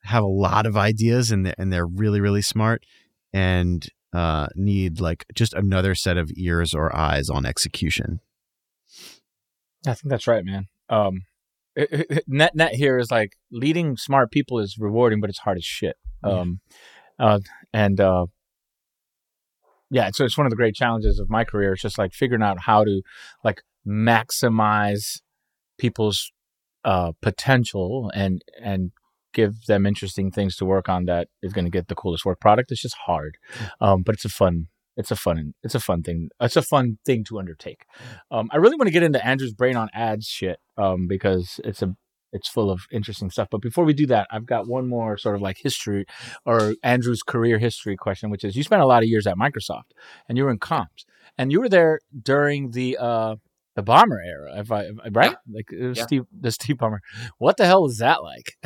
have 0.05 0.23
a 0.23 0.29
lot 0.29 0.65
of 0.67 0.77
ideas 0.77 1.31
and 1.31 1.47
they're, 1.47 1.55
and 1.59 1.73
they're 1.73 1.87
really 1.87 2.21
really 2.21 2.43
smart 2.43 2.85
and 3.33 3.89
uh, 4.13 4.49
need 4.55 5.01
like 5.01 5.25
just 5.35 5.55
another 5.55 5.95
set 5.95 6.17
of 6.17 6.31
ears 6.37 6.75
or 6.75 6.95
eyes 6.97 7.29
on 7.29 7.45
execution. 7.45 8.21
I 9.87 9.95
think 9.95 10.11
that's 10.11 10.27
right, 10.27 10.45
man. 10.45 10.67
Um, 10.89 11.23
it, 11.77 12.07
it, 12.11 12.25
net 12.27 12.55
net 12.55 12.75
here 12.75 12.99
is 12.99 13.11
like 13.11 13.35
leading 13.53 13.97
smart 13.97 14.31
people 14.31 14.59
is 14.59 14.77
rewarding, 14.79 15.21
but 15.21 15.31
it's 15.31 15.41
hard 15.41 15.59
as 15.59 15.65
shit. 15.65 15.97
Um, 16.25 16.61
yeah. 17.19 17.27
uh, 17.27 17.39
and 17.73 18.01
uh, 18.01 18.27
yeah, 19.91 20.11
so 20.13 20.25
it's 20.25 20.37
one 20.37 20.47
of 20.47 20.51
the 20.51 20.57
great 20.57 20.75
challenges 20.75 21.19
of 21.19 21.31
my 21.31 21.45
career. 21.45 21.73
It's 21.73 21.83
just 21.83 21.99
like 21.99 22.13
figuring 22.13 22.43
out 22.43 22.61
how 22.61 22.85
to 22.85 23.03
like 23.45 23.63
maximize 23.87 25.21
people's 25.79 26.33
uh, 26.85 27.13
potential 27.23 28.11
and 28.15 28.43
and 28.63 28.93
give 29.35 29.67
them 29.67 29.87
interesting 29.87 30.31
things 30.31 30.57
to 30.57 30.65
work 30.65 30.89
on 30.89 31.05
that 31.05 31.29
is 31.43 31.53
going 31.53 31.65
to 31.65 31.71
get 31.71 31.89
the 31.89 31.95
coolest 31.95 32.25
work 32.25 32.41
product. 32.41 32.73
It's 32.73 32.83
just 32.83 32.97
hard, 33.07 33.37
um, 33.81 34.03
but 34.03 34.15
it's 34.15 34.25
a 34.25 34.31
fun. 34.31 34.69
It's 34.97 35.11
a 35.13 35.17
fun. 35.17 35.55
It's 35.63 35.77
a 35.77 35.81
fun 35.81 36.03
thing. 36.03 36.31
It's 36.41 36.57
a 36.57 36.63
fun 36.63 36.99
thing 37.07 37.25
to 37.25 37.39
undertake. 37.39 37.85
Um, 38.31 38.49
I 38.53 38.57
really 38.57 38.77
want 38.77 38.89
to 38.89 38.93
get 38.93 39.05
into 39.05 39.25
Andrew's 39.25 39.53
brain 39.53 39.77
on 39.77 39.89
ads 39.95 40.27
shit 40.27 40.59
um, 40.77 41.07
because 41.07 41.61
it's 41.65 41.83
a 41.83 41.95
it's 42.33 42.49
full 42.49 42.71
of 42.71 42.83
interesting 42.91 43.31
stuff. 43.31 43.49
But 43.51 43.63
before 43.63 43.85
we 43.85 43.95
do 43.95 44.07
that, 44.07 44.29
I've 44.31 44.47
got 44.47 44.69
one 44.69 44.89
more 44.89 45.17
sort 45.17 45.37
of 45.37 45.43
like 45.43 45.59
history 45.59 46.07
or 46.45 46.75
Andrew's 46.83 47.23
career 47.23 47.59
history 47.59 47.97
question, 47.97 48.31
which 48.31 48.45
is 48.45 48.57
you 48.57 48.63
spent 48.63 48.83
a 48.83 48.87
lot 48.87 49.03
of 49.03 49.09
years 49.09 49.27
at 49.27 49.37
Microsoft 49.37 49.93
and 50.29 50.37
you 50.37 50.45
were 50.45 50.51
in 50.51 50.59
comms 50.59 51.05
and 51.37 51.53
you 51.53 51.61
were 51.61 51.69
there 51.69 52.01
during 52.23 52.73
the 52.73 52.99
uh, 52.99 53.37
the 53.79 53.85
Ballmer 53.85 54.19
era, 54.27 54.59
if 54.59 54.73
I 54.73 54.89
right, 55.13 55.31
yeah. 55.31 55.55
like 55.55 55.71
yeah. 55.71 56.03
Steve, 56.03 56.25
the 56.33 56.51
Steve 56.51 56.79
Ballmer. 56.79 56.99
What 57.39 57.59
the 57.59 57.67
hell 57.67 57.85
was 57.85 57.99
that 57.99 58.25
like? 58.25 58.59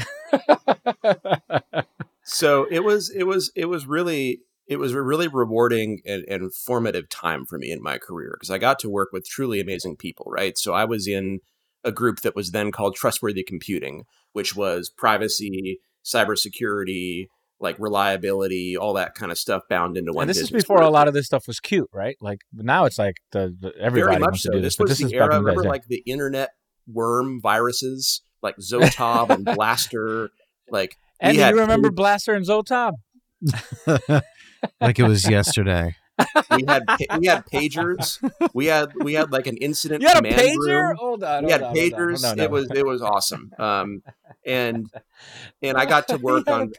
so 2.24 2.66
it 2.70 2.82
was, 2.82 3.10
it 3.10 3.24
was, 3.24 3.52
it 3.54 3.66
was 3.66 3.86
really, 3.86 4.40
it 4.66 4.78
was 4.78 4.94
a 4.94 5.02
really 5.02 5.28
rewarding 5.28 6.00
and, 6.06 6.24
and 6.28 6.54
formative 6.54 7.10
time 7.10 7.44
for 7.44 7.58
me 7.58 7.70
in 7.70 7.82
my 7.82 7.98
career 7.98 8.34
because 8.38 8.50
I 8.50 8.56
got 8.56 8.78
to 8.78 8.88
work 8.88 9.10
with 9.12 9.28
truly 9.28 9.60
amazing 9.60 9.96
people. 9.96 10.30
Right, 10.30 10.56
so 10.56 10.72
I 10.72 10.86
was 10.86 11.06
in 11.06 11.40
a 11.84 11.92
group 11.92 12.20
that 12.20 12.36
was 12.36 12.50
then 12.50 12.70
called 12.70 12.94
Trustworthy 12.94 13.42
Computing, 13.42 14.04
which 14.32 14.54
was 14.54 14.88
privacy, 14.88 15.80
cybersecurity, 16.04 17.28
like 17.62 17.76
reliability, 17.78 18.76
all 18.76 18.94
that 18.94 19.14
kind 19.14 19.30
of 19.30 19.38
stuff 19.38 19.62
bound 19.68 19.96
into 19.96 20.12
one. 20.12 20.24
And 20.24 20.30
this 20.30 20.38
is 20.38 20.50
before 20.50 20.82
a 20.82 20.90
lot 20.90 21.08
of 21.08 21.14
this 21.14 21.26
stuff 21.26 21.46
was 21.46 21.60
cute, 21.60 21.88
right? 21.92 22.16
Like 22.20 22.40
now 22.52 22.84
it's 22.84 22.98
like 22.98 23.16
the, 23.30 23.56
the 23.58 23.72
everybody 23.80 24.20
wants 24.20 24.42
so. 24.42 24.50
to 24.50 24.56
do 24.56 24.62
this. 24.62 24.76
This 24.76 24.80
was 24.80 24.98
this 24.98 25.10
the 25.10 25.16
era. 25.16 25.38
Remember, 25.38 25.62
like 25.62 25.86
the 25.86 26.02
internet 26.06 26.50
worm 26.86 27.40
viruses, 27.40 28.22
like 28.42 28.56
Zotob 28.56 29.30
and 29.30 29.44
Blaster. 29.54 30.30
Like, 30.70 30.96
and 31.20 31.36
do 31.36 31.44
you 31.44 31.60
remember 31.60 31.90
Blaster 31.90 32.34
and 32.34 32.46
Zotob? 32.46 32.94
like 34.80 34.98
it 34.98 35.04
was 35.04 35.28
yesterday. 35.28 35.94
We 36.50 36.64
had 36.66 36.84
we 37.18 37.26
had 37.26 37.44
pagers. 37.46 38.18
We 38.54 38.66
had 38.66 38.92
we 39.00 39.14
had 39.14 39.32
like 39.32 39.46
an 39.46 39.56
incident. 39.56 40.02
You 40.02 40.08
had 40.08 40.24
a 40.24 40.28
pager. 40.28 40.88
Room. 40.88 40.96
Hold 40.96 41.24
on. 41.24 41.44
We 41.44 41.52
had 41.52 41.62
on, 41.62 41.74
pagers. 41.74 42.36
No. 42.36 42.42
It 42.42 42.50
was 42.50 42.70
it 42.70 42.86
was 42.86 43.02
awesome. 43.02 43.52
Um, 43.58 44.02
and 44.46 44.90
and 45.62 45.76
I 45.76 45.86
got 45.86 46.08
to 46.08 46.16
work 46.22 46.48
on 46.48 46.72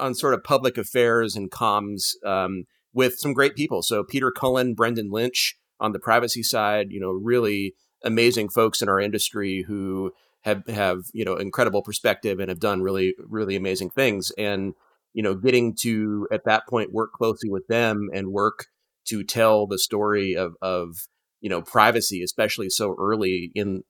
on 0.00 0.14
sort 0.14 0.34
of 0.34 0.44
public 0.44 0.78
affairs 0.78 1.36
and 1.36 1.50
comms 1.50 2.14
um, 2.24 2.64
with 2.92 3.18
some 3.18 3.32
great 3.32 3.54
people. 3.54 3.82
So 3.82 4.04
Peter 4.04 4.30
Cullen, 4.30 4.74
Brendan 4.74 5.10
Lynch 5.10 5.56
on 5.80 5.92
the 5.92 5.98
privacy 5.98 6.42
side. 6.42 6.90
You 6.90 7.00
know, 7.00 7.10
really 7.10 7.74
amazing 8.04 8.48
folks 8.48 8.82
in 8.82 8.88
our 8.88 9.00
industry 9.00 9.64
who 9.66 10.12
have 10.42 10.66
have 10.66 11.04
you 11.12 11.24
know 11.24 11.36
incredible 11.36 11.82
perspective 11.82 12.40
and 12.40 12.48
have 12.48 12.60
done 12.60 12.82
really 12.82 13.14
really 13.18 13.56
amazing 13.56 13.90
things 13.90 14.32
and 14.36 14.74
you 15.12 15.22
know, 15.22 15.34
getting 15.34 15.74
to 15.74 16.26
at 16.32 16.44
that 16.44 16.66
point 16.66 16.92
work 16.92 17.12
closely 17.12 17.50
with 17.50 17.66
them 17.66 18.08
and 18.12 18.28
work 18.28 18.66
to 19.06 19.24
tell 19.24 19.66
the 19.66 19.78
story 19.78 20.34
of 20.34 20.54
of 20.62 21.06
you 21.40 21.50
know 21.50 21.62
privacy, 21.62 22.22
especially 22.22 22.70
so 22.70 22.94
early 22.98 23.50
in 23.54 23.82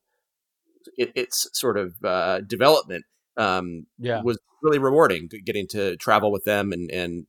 it, 0.96 1.12
its 1.14 1.48
sort 1.52 1.76
of 1.76 1.94
uh, 2.04 2.40
development, 2.40 3.04
um, 3.36 3.86
yeah. 3.98 4.22
was 4.22 4.38
really 4.62 4.78
rewarding. 4.78 5.28
Getting 5.44 5.66
to 5.68 5.96
travel 5.96 6.32
with 6.32 6.44
them 6.44 6.72
and 6.72 6.90
and 6.90 7.26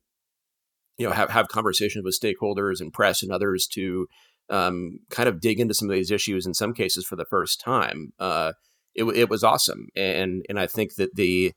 you 0.98 1.06
know 1.06 1.12
have 1.12 1.30
have 1.30 1.48
conversations 1.48 2.04
with 2.04 2.18
stakeholders 2.18 2.80
and 2.80 2.92
press 2.92 3.22
and 3.22 3.32
others 3.32 3.66
to 3.74 4.06
um, 4.50 4.98
kind 5.10 5.28
of 5.28 5.40
dig 5.40 5.60
into 5.60 5.74
some 5.74 5.88
of 5.88 5.94
these 5.94 6.10
issues 6.10 6.46
in 6.46 6.54
some 6.54 6.74
cases 6.74 7.04
for 7.04 7.16
the 7.16 7.24
first 7.24 7.60
time. 7.60 8.12
Uh, 8.18 8.52
it, 8.94 9.04
it 9.04 9.28
was 9.28 9.42
awesome, 9.42 9.88
and 9.96 10.44
and 10.48 10.58
I 10.58 10.66
think 10.66 10.94
that 10.96 11.14
the 11.16 11.52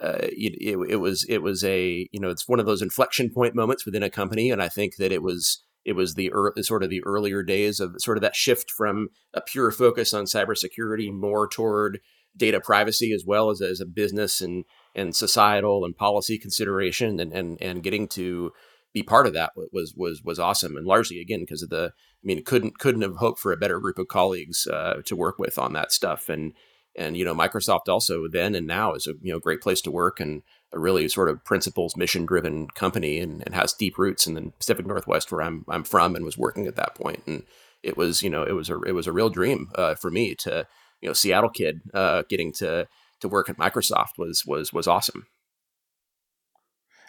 uh, 0.00 0.18
it, 0.22 0.54
it, 0.60 0.78
it, 0.88 0.96
was 0.96 1.24
it 1.28 1.38
was 1.38 1.62
a 1.64 2.08
you 2.10 2.20
know 2.20 2.30
it's 2.30 2.48
one 2.48 2.60
of 2.60 2.66
those 2.66 2.82
inflection 2.82 3.30
point 3.30 3.54
moments 3.54 3.84
within 3.84 4.02
a 4.02 4.10
company, 4.10 4.50
and 4.50 4.62
I 4.62 4.68
think 4.68 4.96
that 4.96 5.12
it 5.12 5.22
was 5.22 5.62
it 5.84 5.92
was 5.92 6.14
the 6.14 6.30
er, 6.34 6.54
sort 6.62 6.82
of 6.82 6.90
the 6.90 7.02
earlier 7.04 7.42
days 7.42 7.80
of 7.80 7.94
sort 7.98 8.16
of 8.16 8.22
that 8.22 8.36
shift 8.36 8.70
from 8.70 9.08
a 9.34 9.40
pure 9.40 9.70
focus 9.70 10.14
on 10.14 10.24
cybersecurity 10.24 11.12
more 11.12 11.48
toward 11.48 12.00
data 12.36 12.60
privacy 12.60 13.12
as 13.12 13.24
well 13.26 13.50
as 13.50 13.60
as 13.60 13.80
a 13.80 13.86
business 13.86 14.40
and 14.40 14.64
and 14.94 15.14
societal 15.14 15.84
and 15.84 15.96
policy 15.96 16.38
consideration 16.38 17.20
and 17.20 17.32
and 17.32 17.58
and 17.60 17.82
getting 17.82 18.08
to 18.08 18.52
be 18.92 19.02
part 19.02 19.26
of 19.26 19.34
that 19.34 19.52
was 19.72 19.94
was 19.96 20.22
was 20.24 20.38
awesome. 20.38 20.76
And 20.76 20.86
largely 20.86 21.20
again 21.20 21.40
because 21.40 21.62
of 21.62 21.70
the 21.70 21.92
I 21.94 22.24
mean 22.24 22.42
couldn't 22.44 22.78
couldn't 22.78 23.02
have 23.02 23.16
hoped 23.16 23.38
for 23.38 23.52
a 23.52 23.56
better 23.56 23.80
group 23.80 23.98
of 23.98 24.08
colleagues 24.08 24.66
uh, 24.66 25.02
to 25.04 25.16
work 25.16 25.38
with 25.38 25.58
on 25.58 25.72
that 25.74 25.92
stuff. 25.92 26.28
And 26.28 26.52
and 26.96 27.16
you 27.16 27.24
know 27.24 27.34
Microsoft 27.34 27.88
also 27.88 28.26
then 28.28 28.54
and 28.54 28.66
now 28.66 28.94
is 28.94 29.06
a 29.06 29.12
you 29.22 29.32
know 29.32 29.38
great 29.38 29.60
place 29.60 29.80
to 29.82 29.90
work 29.90 30.20
and 30.20 30.42
a 30.72 30.78
really 30.78 31.08
sort 31.08 31.28
of 31.28 31.44
principles 31.44 31.96
mission 31.96 32.26
driven 32.26 32.68
company 32.68 33.18
and, 33.18 33.42
and 33.44 33.54
has 33.54 33.72
deep 33.72 33.98
roots 33.98 34.26
in 34.26 34.34
the 34.34 34.52
Pacific 34.58 34.86
Northwest 34.86 35.30
where 35.30 35.42
I'm 35.42 35.64
I'm 35.68 35.84
from 35.84 36.16
and 36.16 36.24
was 36.24 36.38
working 36.38 36.66
at 36.66 36.76
that 36.76 36.94
point 36.94 37.22
and 37.26 37.44
it 37.82 37.96
was 37.96 38.22
you 38.22 38.30
know 38.30 38.42
it 38.42 38.52
was 38.52 38.70
a 38.70 38.80
it 38.82 38.92
was 38.92 39.06
a 39.06 39.12
real 39.12 39.30
dream 39.30 39.70
uh, 39.74 39.94
for 39.94 40.10
me 40.10 40.34
to 40.36 40.66
you 41.00 41.08
know 41.08 41.12
Seattle 41.12 41.50
kid 41.50 41.80
uh, 41.94 42.22
getting 42.28 42.52
to 42.54 42.86
to 43.20 43.28
work 43.28 43.48
at 43.48 43.56
Microsoft 43.56 44.18
was 44.18 44.44
was 44.46 44.72
was 44.72 44.86
awesome. 44.86 45.26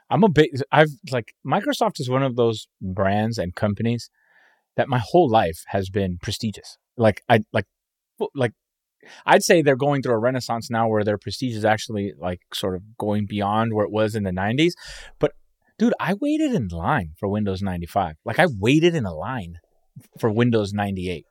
I'm 0.09 0.23
a 0.23 0.29
big 0.29 0.51
I've 0.71 0.91
like 1.11 1.33
Microsoft 1.45 1.99
is 1.99 2.09
one 2.09 2.23
of 2.23 2.35
those 2.35 2.67
brands 2.81 3.37
and 3.37 3.55
companies 3.55 4.09
that 4.77 4.89
my 4.89 5.01
whole 5.03 5.29
life 5.29 5.63
has 5.67 5.89
been 5.89 6.17
prestigious. 6.21 6.77
Like 6.97 7.23
I 7.29 7.41
like 7.53 7.65
like 8.35 8.53
I'd 9.25 9.43
say 9.43 9.61
they're 9.61 9.75
going 9.75 10.01
through 10.01 10.13
a 10.13 10.19
renaissance 10.19 10.69
now 10.69 10.87
where 10.87 11.03
their 11.03 11.17
prestige 11.17 11.55
is 11.55 11.65
actually 11.65 12.13
like 12.17 12.41
sort 12.53 12.75
of 12.75 12.97
going 12.97 13.25
beyond 13.25 13.73
where 13.73 13.85
it 13.85 13.91
was 13.91 14.15
in 14.15 14.23
the 14.23 14.31
90s. 14.31 14.73
But 15.19 15.33
dude, 15.77 15.93
I 15.99 16.13
waited 16.15 16.53
in 16.53 16.67
line 16.67 17.13
for 17.17 17.27
Windows 17.27 17.61
95. 17.61 18.15
Like 18.25 18.39
I 18.39 18.47
waited 18.47 18.95
in 18.95 19.05
a 19.05 19.13
line 19.13 19.59
for 20.19 20.29
Windows 20.29 20.73
98. 20.73 21.25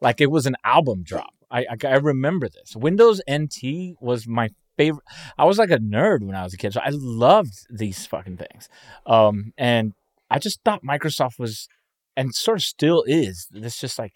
Like 0.00 0.20
it 0.20 0.30
was 0.30 0.46
an 0.46 0.56
album 0.64 1.02
drop. 1.02 1.34
I, 1.50 1.66
I, 1.70 1.86
I 1.86 1.96
remember 1.96 2.48
this. 2.48 2.74
Windows 2.74 3.20
NT 3.30 3.96
was 4.00 4.26
my 4.26 4.48
favorite. 4.76 5.04
I 5.38 5.44
was 5.44 5.58
like 5.58 5.70
a 5.70 5.78
nerd 5.78 6.22
when 6.24 6.34
I 6.34 6.42
was 6.42 6.54
a 6.54 6.56
kid, 6.56 6.72
so 6.72 6.80
I 6.80 6.88
loved 6.90 7.66
these 7.70 8.06
fucking 8.06 8.38
things. 8.38 8.68
Um, 9.06 9.52
and 9.58 9.92
I 10.30 10.38
just 10.38 10.60
thought 10.64 10.82
Microsoft 10.82 11.38
was, 11.38 11.68
and 12.16 12.34
sort 12.34 12.58
of 12.58 12.62
still 12.62 13.04
is, 13.06 13.48
this 13.50 13.78
just 13.78 13.98
like 13.98 14.14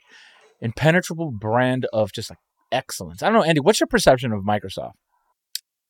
impenetrable 0.61 1.30
brand 1.30 1.87
of 1.92 2.12
just 2.12 2.30
like 2.30 2.38
excellence. 2.72 3.22
I 3.22 3.26
don't 3.26 3.35
know, 3.35 3.42
Andy. 3.42 3.61
What's 3.61 3.81
your 3.81 3.87
perception 3.87 4.33
of 4.33 4.42
Microsoft? 4.42 4.92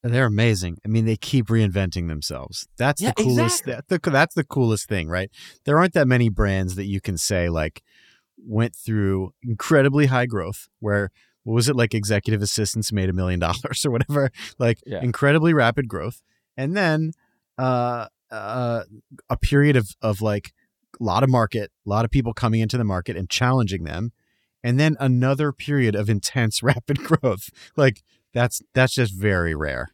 They're 0.02 0.26
amazing. 0.26 0.78
I 0.84 0.88
mean, 0.88 1.04
they 1.04 1.16
keep 1.16 1.46
reinventing 1.46 2.06
themselves. 2.08 2.68
That's 2.76 3.02
yeah, 3.02 3.12
the 3.16 3.24
coolest. 3.24 3.62
Exactly. 3.62 3.72
That, 3.72 4.02
the, 4.02 4.10
that's 4.10 4.34
the 4.34 4.44
coolest 4.44 4.88
thing, 4.88 5.08
right? 5.08 5.30
There 5.64 5.78
aren't 5.78 5.94
that 5.94 6.06
many 6.06 6.28
brands 6.28 6.76
that 6.76 6.84
you 6.84 7.00
can 7.00 7.16
say 7.16 7.48
like 7.48 7.82
went 8.38 8.76
through 8.76 9.32
incredibly 9.42 10.06
high 10.06 10.26
growth, 10.26 10.68
where 10.78 11.10
what 11.46 11.54
was 11.54 11.68
it 11.68 11.76
like 11.76 11.94
executive 11.94 12.42
assistants 12.42 12.92
made 12.92 13.08
a 13.08 13.12
million 13.12 13.38
dollars 13.38 13.84
or 13.86 13.90
whatever 13.90 14.30
like 14.58 14.80
yeah. 14.84 15.00
incredibly 15.00 15.54
rapid 15.54 15.88
growth 15.88 16.20
and 16.56 16.76
then 16.76 17.12
uh, 17.56 18.06
uh, 18.30 18.82
a 19.30 19.36
period 19.36 19.76
of 19.76 19.90
of 20.02 20.20
like 20.20 20.52
a 21.00 21.04
lot 21.04 21.22
of 21.22 21.30
market 21.30 21.70
a 21.86 21.88
lot 21.88 22.04
of 22.04 22.10
people 22.10 22.34
coming 22.34 22.60
into 22.60 22.76
the 22.76 22.84
market 22.84 23.16
and 23.16 23.30
challenging 23.30 23.84
them 23.84 24.12
and 24.62 24.78
then 24.78 24.96
another 25.00 25.52
period 25.52 25.94
of 25.94 26.08
intense 26.08 26.62
rapid 26.62 26.98
growth 26.98 27.50
like 27.76 28.02
that's 28.32 28.62
that's 28.74 28.94
just 28.94 29.14
very 29.14 29.54
rare 29.54 29.88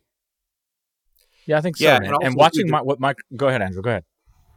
yeah 1.47 1.59
i 1.59 1.61
think 1.61 1.77
so 1.77 1.85
yeah, 1.85 1.97
and, 1.97 2.15
and 2.23 2.35
watching 2.37 2.69
my 2.69 2.81
what 2.81 3.01
Mike, 3.01 3.17
go 3.37 3.49
ahead 3.49 3.63
andrew 3.63 3.83
go 3.83 3.91
ahead 3.91 4.05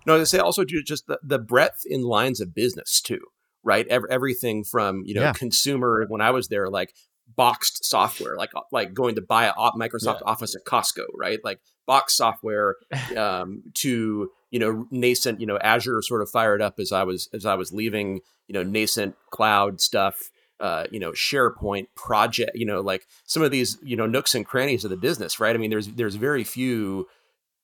no, 0.07 0.21
I 0.21 0.23
say 0.25 0.37
also 0.37 0.63
just 0.63 1.07
the, 1.07 1.17
the 1.23 1.39
breadth 1.39 1.81
in 1.83 2.03
lines 2.03 2.39
of 2.39 2.53
business 2.53 3.01
too 3.01 3.21
right? 3.65 3.85
Every, 3.89 4.09
everything 4.09 4.63
from 4.63 5.03
you 5.05 5.15
know 5.15 5.23
yeah. 5.23 5.33
consumer 5.33 6.05
when 6.07 6.21
I 6.21 6.31
was 6.31 6.47
there, 6.47 6.69
like 6.69 6.93
boxed 7.35 7.83
software, 7.83 8.37
like 8.37 8.51
like 8.71 8.93
going 8.93 9.15
to 9.15 9.21
buy 9.21 9.47
a 9.47 9.53
Microsoft 9.53 10.21
yeah. 10.21 10.27
Office 10.27 10.55
at 10.55 10.63
Costco, 10.63 11.07
right? 11.17 11.39
Like 11.43 11.59
box 11.85 12.13
software 12.13 12.75
um, 13.17 13.63
to 13.73 14.29
you 14.55 14.59
know 14.59 14.87
nascent, 14.89 15.41
you 15.41 15.45
know 15.45 15.57
Azure 15.57 16.01
sort 16.01 16.21
of 16.21 16.29
fired 16.29 16.61
up 16.61 16.79
as 16.79 16.93
I 16.93 17.03
was 17.03 17.27
as 17.33 17.45
I 17.45 17.55
was 17.55 17.73
leaving, 17.73 18.21
you 18.47 18.53
know 18.53 18.63
nascent 18.63 19.15
cloud 19.29 19.81
stuff. 19.81 20.31
Uh, 20.57 20.85
you 20.89 21.01
know, 21.01 21.11
SharePoint 21.11 21.87
project, 21.97 22.51
you 22.55 22.65
know, 22.65 22.79
like 22.79 23.05
some 23.25 23.43
of 23.43 23.51
these, 23.51 23.77
you 23.83 23.97
know, 23.97 24.05
nooks 24.05 24.33
and 24.33 24.45
crannies 24.45 24.85
of 24.85 24.89
the 24.89 24.95
business, 24.95 25.37
right? 25.37 25.53
I 25.53 25.59
mean, 25.59 25.69
there's 25.69 25.89
there's 25.89 26.15
very 26.15 26.45
few 26.45 27.07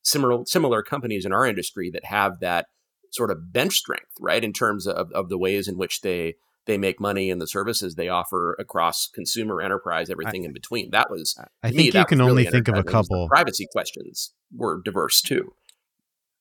similar 0.04 0.45
similar 0.45 0.84
companies 0.84 1.25
in 1.25 1.32
our 1.32 1.45
industry 1.45 1.89
that 1.91 2.04
have 2.04 2.41
that 2.41 2.65
sort 3.12 3.32
of 3.32 3.54
bench 3.54 3.77
strength, 3.77 4.12
right? 4.19 4.43
In 4.43 4.51
terms 4.51 4.88
of, 4.88 5.10
of 5.13 5.30
the 5.30 5.38
ways 5.38 5.69
in 5.69 5.77
which 5.77 6.01
they 6.01 6.36
they 6.65 6.77
make 6.77 6.99
money 6.99 7.32
and 7.32 7.41
the 7.41 7.47
services 7.47 7.95
they 7.95 8.08
offer 8.10 8.56
across 8.60 9.08
consumer 9.08 9.62
enterprise, 9.62 10.10
everything 10.10 10.43
I, 10.43 10.47
in 10.47 10.54
between. 10.54 10.91
That 10.91 11.10
was 11.10 11.36
I 11.63 11.69
think 11.69 11.93
me, 11.93 11.99
you 11.99 12.06
can 12.06 12.21
only 12.21 12.45
think 12.45 12.67
of 12.67 12.77
a 12.77 12.84
couple 12.84 13.27
privacy 13.30 13.67
questions 13.71 14.34
were 14.54 14.82
diverse 14.84 15.21
too. 15.21 15.54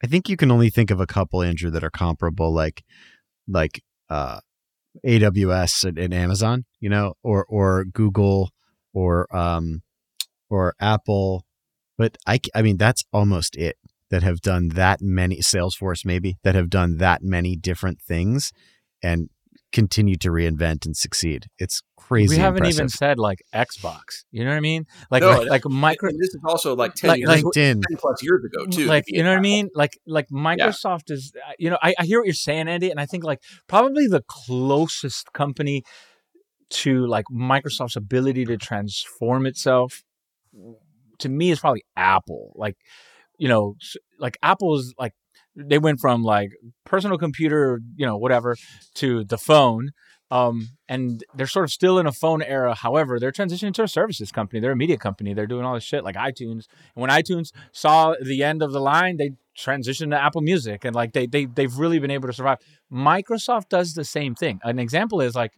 I 0.02 0.06
think 0.06 0.28
you 0.28 0.36
can 0.36 0.50
only 0.50 0.70
think 0.70 0.90
of 0.90 1.00
a 1.00 1.06
couple, 1.06 1.42
Andrew, 1.42 1.70
that 1.70 1.84
are 1.84 1.90
comparable, 1.90 2.52
like 2.52 2.82
like 3.46 3.82
uh, 4.08 4.40
AWS 5.06 5.84
and, 5.84 5.98
and 5.98 6.14
Amazon, 6.14 6.64
you 6.80 6.88
know, 6.88 7.14
or 7.22 7.44
or 7.48 7.84
Google 7.84 8.50
or 8.92 9.34
um 9.34 9.82
or 10.48 10.74
Apple. 10.80 11.44
But 11.98 12.16
I, 12.26 12.40
I 12.54 12.62
mean, 12.62 12.78
that's 12.78 13.04
almost 13.12 13.56
it 13.56 13.76
that 14.10 14.22
have 14.22 14.40
done 14.40 14.68
that 14.70 15.00
many 15.00 15.36
Salesforce 15.38 16.04
maybe 16.04 16.38
that 16.42 16.54
have 16.54 16.70
done 16.70 16.96
that 16.96 17.22
many 17.22 17.56
different 17.56 18.00
things 18.00 18.52
and 19.02 19.30
continue 19.72 20.16
to 20.16 20.30
reinvent 20.30 20.84
and 20.84 20.96
succeed. 20.96 21.46
It's 21.58 21.82
crazy. 21.96 22.36
We 22.36 22.40
haven't 22.40 22.58
impressive. 22.58 22.80
even 22.80 22.88
said 22.88 23.18
like 23.18 23.42
Xbox. 23.54 24.24
You 24.30 24.44
know 24.44 24.50
what 24.50 24.56
I 24.56 24.60
mean? 24.60 24.86
Like 25.10 25.22
no, 25.22 25.30
like, 25.30 25.48
like 25.48 25.64
micro. 25.66 26.10
this 26.10 26.34
is 26.34 26.40
also 26.44 26.74
like 26.74 26.94
ten 26.94 27.08
like, 27.08 27.20
years, 27.20 27.42
like, 27.42 27.52
10 27.52 27.82
plus 27.96 28.22
years 28.22 28.44
ago 28.44 28.66
too. 28.66 28.86
Like 28.86 29.04
you 29.06 29.22
know 29.22 29.30
what 29.30 29.38
I 29.38 29.42
mean? 29.42 29.70
Like 29.74 29.98
like 30.06 30.28
Microsoft 30.28 31.04
yeah. 31.08 31.14
is. 31.14 31.32
Uh, 31.36 31.52
you 31.58 31.70
know, 31.70 31.78
I, 31.82 31.94
I 31.98 32.04
hear 32.04 32.20
what 32.20 32.26
you're 32.26 32.34
saying, 32.34 32.68
Andy, 32.68 32.90
and 32.90 33.00
I 33.00 33.06
think 33.06 33.24
like 33.24 33.42
probably 33.66 34.06
the 34.06 34.22
closest 34.28 35.32
company 35.32 35.84
to 36.70 37.06
like 37.06 37.26
Microsoft's 37.32 37.96
ability 37.96 38.44
to 38.46 38.56
transform 38.56 39.46
itself 39.46 40.02
to 41.18 41.28
me 41.28 41.50
is 41.50 41.60
probably 41.60 41.84
Apple. 41.96 42.52
Like 42.54 42.76
you 43.38 43.48
know, 43.48 43.76
like 44.18 44.36
Apple 44.42 44.76
is 44.76 44.94
like 44.98 45.14
they 45.56 45.78
went 45.78 46.00
from 46.00 46.22
like 46.22 46.52
personal 46.84 47.18
computer, 47.18 47.80
you 47.96 48.06
know, 48.06 48.16
whatever, 48.16 48.56
to 48.94 49.24
the 49.24 49.38
phone. 49.38 49.90
Um, 50.32 50.68
and 50.88 51.24
they're 51.34 51.48
sort 51.48 51.64
of 51.64 51.72
still 51.72 51.98
in 51.98 52.06
a 52.06 52.12
phone 52.12 52.40
era. 52.40 52.74
However, 52.74 53.18
they're 53.18 53.32
transitioning 53.32 53.74
to 53.74 53.82
a 53.82 53.88
services 53.88 54.30
company. 54.30 54.60
They're 54.60 54.72
a 54.72 54.76
media 54.76 54.96
company. 54.96 55.34
They're 55.34 55.48
doing 55.48 55.64
all 55.64 55.74
this 55.74 55.82
shit 55.82 56.04
like 56.04 56.14
iTunes. 56.14 56.66
And 56.94 57.02
when 57.02 57.10
iTunes 57.10 57.50
saw 57.72 58.14
the 58.22 58.44
end 58.44 58.62
of 58.62 58.70
the 58.72 58.80
line, 58.80 59.16
they 59.16 59.32
transitioned 59.58 60.10
to 60.10 60.22
Apple 60.22 60.40
Music, 60.40 60.84
and 60.84 60.94
like 60.94 61.12
they 61.12 61.26
they 61.26 61.46
they've 61.46 61.76
really 61.76 61.98
been 61.98 62.12
able 62.12 62.28
to 62.28 62.32
survive. 62.32 62.58
Microsoft 62.92 63.68
does 63.68 63.94
the 63.94 64.04
same 64.04 64.34
thing. 64.34 64.60
An 64.62 64.78
example 64.78 65.20
is 65.20 65.34
like 65.34 65.52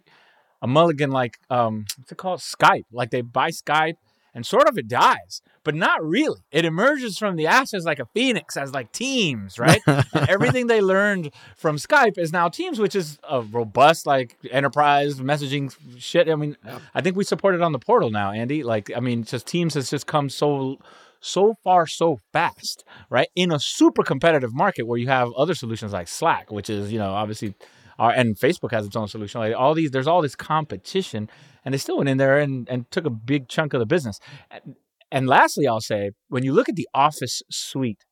a 0.62 0.66
mulligan, 0.66 1.10
like 1.10 1.38
um, 1.50 1.84
what's 1.98 2.12
it 2.12 2.18
called? 2.18 2.40
Skype. 2.40 2.84
Like 2.92 3.10
they 3.10 3.20
buy 3.20 3.50
Skype 3.50 3.96
and 4.34 4.46
sort 4.46 4.68
of 4.68 4.78
it 4.78 4.88
dies, 4.88 5.42
but 5.64 5.74
not 5.74 6.04
really. 6.04 6.40
It 6.50 6.64
emerges 6.64 7.18
from 7.18 7.36
the 7.36 7.46
ashes 7.46 7.84
like 7.84 7.98
a 7.98 8.06
phoenix 8.06 8.56
as 8.56 8.72
like 8.72 8.92
Teams, 8.92 9.58
right? 9.58 9.80
everything 10.28 10.66
they 10.66 10.80
learned 10.80 11.30
from 11.56 11.76
Skype 11.76 12.18
is 12.18 12.32
now 12.32 12.48
Teams, 12.48 12.78
which 12.78 12.94
is 12.94 13.18
a 13.28 13.42
robust 13.42 14.06
like 14.06 14.36
enterprise 14.50 15.20
messaging 15.20 15.74
shit. 15.98 16.28
I 16.28 16.34
mean, 16.34 16.56
yeah. 16.64 16.78
I 16.94 17.00
think 17.00 17.16
we 17.16 17.24
support 17.24 17.54
it 17.54 17.62
on 17.62 17.72
the 17.72 17.78
portal 17.78 18.10
now, 18.10 18.32
Andy. 18.32 18.62
Like, 18.62 18.90
I 18.96 19.00
mean, 19.00 19.24
just 19.24 19.46
Teams 19.46 19.74
has 19.74 19.90
just 19.90 20.06
come 20.06 20.28
so 20.28 20.78
so 21.24 21.54
far 21.62 21.86
so 21.86 22.18
fast, 22.32 22.84
right? 23.08 23.28
In 23.36 23.52
a 23.52 23.58
super 23.58 24.02
competitive 24.02 24.52
market 24.52 24.86
where 24.86 24.98
you 24.98 25.06
have 25.06 25.32
other 25.34 25.54
solutions 25.54 25.92
like 25.92 26.08
Slack, 26.08 26.50
which 26.50 26.68
is, 26.68 26.92
you 26.92 26.98
know, 26.98 27.12
obviously 27.12 27.54
uh, 27.98 28.12
and 28.14 28.38
Facebook 28.38 28.70
has 28.72 28.86
its 28.86 28.96
own 28.96 29.08
solution. 29.08 29.40
Like 29.40 29.54
all 29.56 29.74
these, 29.74 29.90
there's 29.90 30.06
all 30.06 30.22
this 30.22 30.34
competition, 30.34 31.28
and 31.64 31.74
they 31.74 31.78
still 31.78 31.98
went 31.98 32.08
in 32.08 32.18
there 32.18 32.38
and, 32.38 32.68
and 32.68 32.90
took 32.90 33.04
a 33.04 33.10
big 33.10 33.48
chunk 33.48 33.74
of 33.74 33.80
the 33.80 33.86
business. 33.86 34.18
And, 34.50 34.76
and 35.10 35.26
lastly, 35.26 35.66
I'll 35.66 35.80
say 35.80 36.12
when 36.28 36.42
you 36.42 36.52
look 36.52 36.68
at 36.68 36.76
the 36.76 36.88
Office 36.94 37.42
suite, 37.50 38.04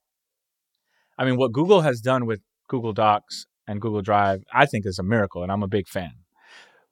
I 1.19 1.25
mean, 1.25 1.37
what 1.37 1.53
Google 1.53 1.81
has 1.83 2.01
done 2.01 2.27
with 2.27 2.41
Google 2.69 2.93
Docs 2.93 3.47
and 3.67 3.81
Google 3.81 4.03
Drive, 4.03 4.43
I 4.53 4.67
think 4.67 4.87
is 4.87 4.99
a 4.99 5.03
miracle, 5.03 5.43
and 5.43 5.51
I'm 5.53 5.63
a 5.63 5.69
big 5.69 5.89
fan. 5.89 6.13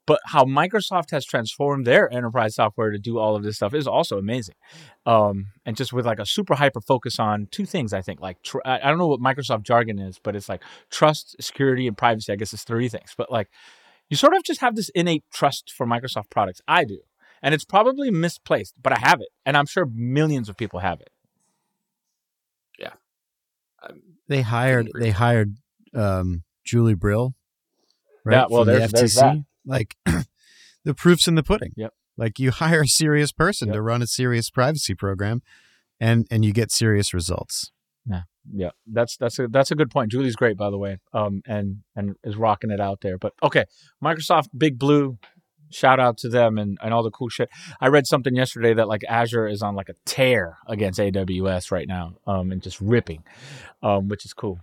But 0.08 0.20
how 0.24 0.44
Microsoft 0.44 1.10
has 1.10 1.26
transformed 1.26 1.86
their 1.86 2.10
enterprise 2.10 2.54
software 2.54 2.90
to 2.90 2.98
do 2.98 3.18
all 3.18 3.36
of 3.36 3.42
this 3.42 3.56
stuff 3.56 3.74
is 3.74 3.86
also 3.86 4.16
amazing. 4.16 4.54
Um, 5.04 5.48
and 5.66 5.76
just 5.76 5.92
with 5.92 6.06
like 6.06 6.18
a 6.18 6.24
super 6.24 6.54
hyper 6.54 6.80
focus 6.80 7.20
on 7.20 7.46
two 7.50 7.66
things, 7.66 7.92
I 7.92 8.00
think. 8.00 8.18
Like, 8.18 8.42
tr- 8.42 8.64
I 8.64 8.78
don't 8.88 8.96
know 8.96 9.06
what 9.06 9.20
Microsoft 9.20 9.64
jargon 9.64 9.98
is, 9.98 10.18
but 10.18 10.34
it's 10.34 10.48
like 10.48 10.62
trust, 10.90 11.36
security, 11.40 11.86
and 11.86 11.94
privacy. 11.94 12.32
I 12.32 12.36
guess 12.36 12.54
it's 12.54 12.64
three 12.64 12.88
things. 12.88 13.12
But 13.18 13.30
like, 13.30 13.50
you 14.08 14.16
sort 14.16 14.34
of 14.34 14.42
just 14.44 14.62
have 14.62 14.76
this 14.76 14.88
innate 14.94 15.24
trust 15.30 15.70
for 15.70 15.86
Microsoft 15.86 16.30
products. 16.30 16.62
I 16.66 16.84
do. 16.84 17.00
And 17.42 17.54
it's 17.54 17.66
probably 17.66 18.10
misplaced, 18.10 18.74
but 18.82 18.94
I 18.94 18.98
have 18.98 19.20
it. 19.20 19.28
And 19.44 19.58
I'm 19.58 19.66
sure 19.66 19.86
millions 19.92 20.48
of 20.48 20.56
people 20.56 20.80
have 20.80 21.02
it. 21.02 21.10
Yeah. 22.78 22.94
I'm 23.82 24.02
they 24.28 24.42
hired 24.42 24.90
they 24.98 25.10
hired 25.10 25.56
um, 25.94 26.44
Julie 26.64 26.94
Brill. 26.94 27.34
Right, 28.24 28.36
yeah, 28.36 28.46
well, 28.50 28.64
there's, 28.64 28.92
the 28.92 28.98
FTC. 28.98 29.00
There's 29.00 29.14
that. 29.14 29.36
Like 29.68 29.96
the 30.84 30.94
proof's 30.94 31.28
in 31.28 31.34
the 31.34 31.42
pudding. 31.42 31.72
Yep. 31.76 31.92
Like 32.16 32.40
you 32.40 32.50
hire 32.50 32.82
a 32.82 32.88
serious 32.88 33.30
person 33.30 33.68
yep. 33.68 33.74
to 33.74 33.82
run 33.82 34.02
a 34.02 34.06
serious 34.06 34.50
privacy 34.50 34.94
program, 34.94 35.42
and 36.00 36.26
and 36.30 36.44
you 36.44 36.52
get 36.52 36.72
serious 36.72 37.14
results. 37.14 37.70
Yeah, 38.10 38.22
yeah, 38.52 38.70
that's 38.86 39.16
that's 39.16 39.38
a 39.38 39.46
that's 39.46 39.70
a 39.70 39.76
good 39.76 39.90
point. 39.90 40.10
Julie's 40.10 40.34
great, 40.34 40.56
by 40.56 40.70
the 40.70 40.78
way, 40.78 40.98
um, 41.12 41.42
and 41.46 41.82
and 41.94 42.16
is 42.24 42.36
rocking 42.36 42.70
it 42.70 42.80
out 42.80 43.02
there. 43.02 43.18
But 43.18 43.34
okay, 43.42 43.66
Microsoft 44.02 44.48
Big 44.56 44.78
Blue, 44.80 45.18
shout 45.70 46.00
out 46.00 46.18
to 46.18 46.28
them 46.28 46.58
and 46.58 46.76
and 46.82 46.92
all 46.92 47.04
the 47.04 47.10
cool 47.10 47.28
shit. 47.28 47.50
I 47.80 47.86
read 47.88 48.08
something 48.08 48.34
yesterday 48.34 48.74
that 48.74 48.88
like 48.88 49.04
Azure 49.08 49.46
is 49.46 49.62
on 49.62 49.76
like 49.76 49.88
a 49.88 49.94
tear 50.04 50.58
against 50.66 50.98
AWS 50.98 51.70
right 51.70 51.86
now, 51.86 52.16
um, 52.26 52.50
and 52.50 52.60
just 52.62 52.80
ripping, 52.80 53.22
um, 53.82 54.08
which 54.08 54.24
is 54.24 54.32
cool. 54.32 54.58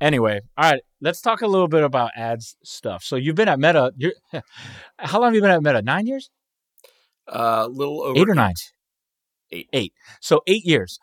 Anyway, 0.00 0.40
all 0.56 0.70
right, 0.70 0.82
let's 1.00 1.20
talk 1.20 1.42
a 1.42 1.46
little 1.46 1.68
bit 1.68 1.82
about 1.82 2.12
ads 2.16 2.56
stuff. 2.64 3.04
So 3.04 3.16
you've 3.16 3.34
been 3.34 3.48
at 3.48 3.58
Meta. 3.58 3.92
You're, 3.96 4.12
how 4.98 5.20
long 5.20 5.28
have 5.28 5.34
you 5.34 5.42
been 5.42 5.50
at 5.50 5.62
Meta? 5.62 5.82
Nine 5.82 6.06
years? 6.06 6.30
A 7.28 7.40
uh, 7.40 7.66
little 7.66 8.02
over 8.02 8.18
eight 8.18 8.28
or 8.28 8.34
nine. 8.34 8.54
Eight. 9.52 9.68
Eight. 9.72 9.92
So 10.20 10.40
eight 10.46 10.64
years. 10.64 10.98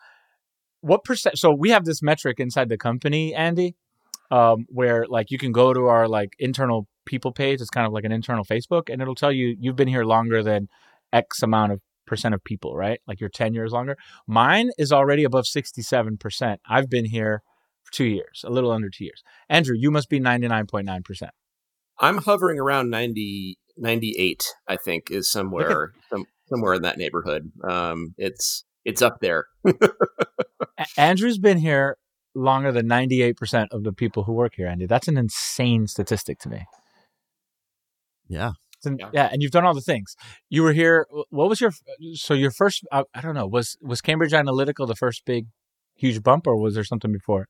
What 0.80 1.04
percent? 1.04 1.38
So 1.38 1.52
we 1.52 1.70
have 1.70 1.84
this 1.84 2.02
metric 2.02 2.40
inside 2.40 2.68
the 2.68 2.78
company, 2.78 3.34
Andy, 3.34 3.76
um, 4.30 4.66
where 4.68 5.06
like 5.08 5.30
you 5.30 5.38
can 5.38 5.52
go 5.52 5.72
to 5.72 5.86
our 5.86 6.08
like 6.08 6.34
internal 6.38 6.88
people 7.06 7.32
page. 7.32 7.60
It's 7.60 7.70
kind 7.70 7.86
of 7.86 7.92
like 7.92 8.04
an 8.04 8.12
internal 8.12 8.44
Facebook, 8.44 8.92
and 8.92 9.00
it'll 9.00 9.14
tell 9.14 9.32
you 9.32 9.56
you've 9.60 9.76
been 9.76 9.88
here 9.88 10.04
longer 10.04 10.42
than 10.42 10.68
X 11.12 11.42
amount 11.42 11.72
of 11.72 11.80
percent 12.06 12.34
of 12.34 12.42
people, 12.42 12.76
right? 12.76 13.00
Like 13.06 13.20
you're 13.20 13.30
ten 13.30 13.54
years 13.54 13.72
longer. 13.72 13.96
Mine 14.26 14.70
is 14.76 14.92
already 14.92 15.24
above 15.24 15.46
sixty-seven 15.46 16.18
percent. 16.18 16.60
I've 16.68 16.90
been 16.90 17.04
here 17.04 17.42
two 17.92 18.04
years, 18.04 18.44
a 18.44 18.50
little 18.50 18.70
under 18.70 18.90
two 18.90 19.04
years. 19.04 19.22
Andrew, 19.48 19.76
you 19.78 19.90
must 19.90 20.08
be 20.08 20.20
99.9%. 20.20 21.28
I'm 22.00 22.18
hovering 22.18 22.58
around 22.58 22.90
90, 22.90 23.58
98, 23.76 24.54
I 24.68 24.76
think, 24.76 25.10
is 25.10 25.30
somewhere 25.30 25.92
some, 26.10 26.26
somewhere 26.48 26.74
in 26.74 26.82
that 26.82 26.98
neighborhood. 26.98 27.50
Um, 27.62 28.14
it's 28.16 28.64
it's 28.84 29.02
up 29.02 29.18
there. 29.20 29.46
Andrew's 30.96 31.38
been 31.38 31.58
here 31.58 31.98
longer 32.34 32.72
than 32.72 32.86
98% 32.86 33.66
of 33.72 33.84
the 33.84 33.92
people 33.92 34.24
who 34.24 34.32
work 34.32 34.54
here, 34.56 34.66
Andy. 34.66 34.86
That's 34.86 35.08
an 35.08 35.18
insane 35.18 35.86
statistic 35.86 36.38
to 36.40 36.48
me. 36.48 36.64
Yeah. 38.28 38.52
yeah. 38.84 39.10
yeah. 39.12 39.28
and 39.32 39.42
you've 39.42 39.50
done 39.50 39.64
all 39.64 39.74
the 39.74 39.80
things. 39.80 40.14
You 40.48 40.62
were 40.62 40.72
here. 40.72 41.06
What 41.30 41.48
was 41.48 41.60
your 41.60 41.72
so 42.14 42.34
your 42.34 42.50
first? 42.50 42.86
I, 42.92 43.04
I 43.14 43.20
don't 43.20 43.34
know. 43.34 43.46
Was 43.46 43.76
was 43.82 44.00
Cambridge 44.00 44.32
Analytica 44.32 44.86
the 44.86 44.94
first 44.94 45.24
big, 45.24 45.46
huge 45.94 46.22
bump, 46.22 46.46
or 46.46 46.56
was 46.56 46.74
there 46.74 46.84
something 46.84 47.12
before? 47.12 47.48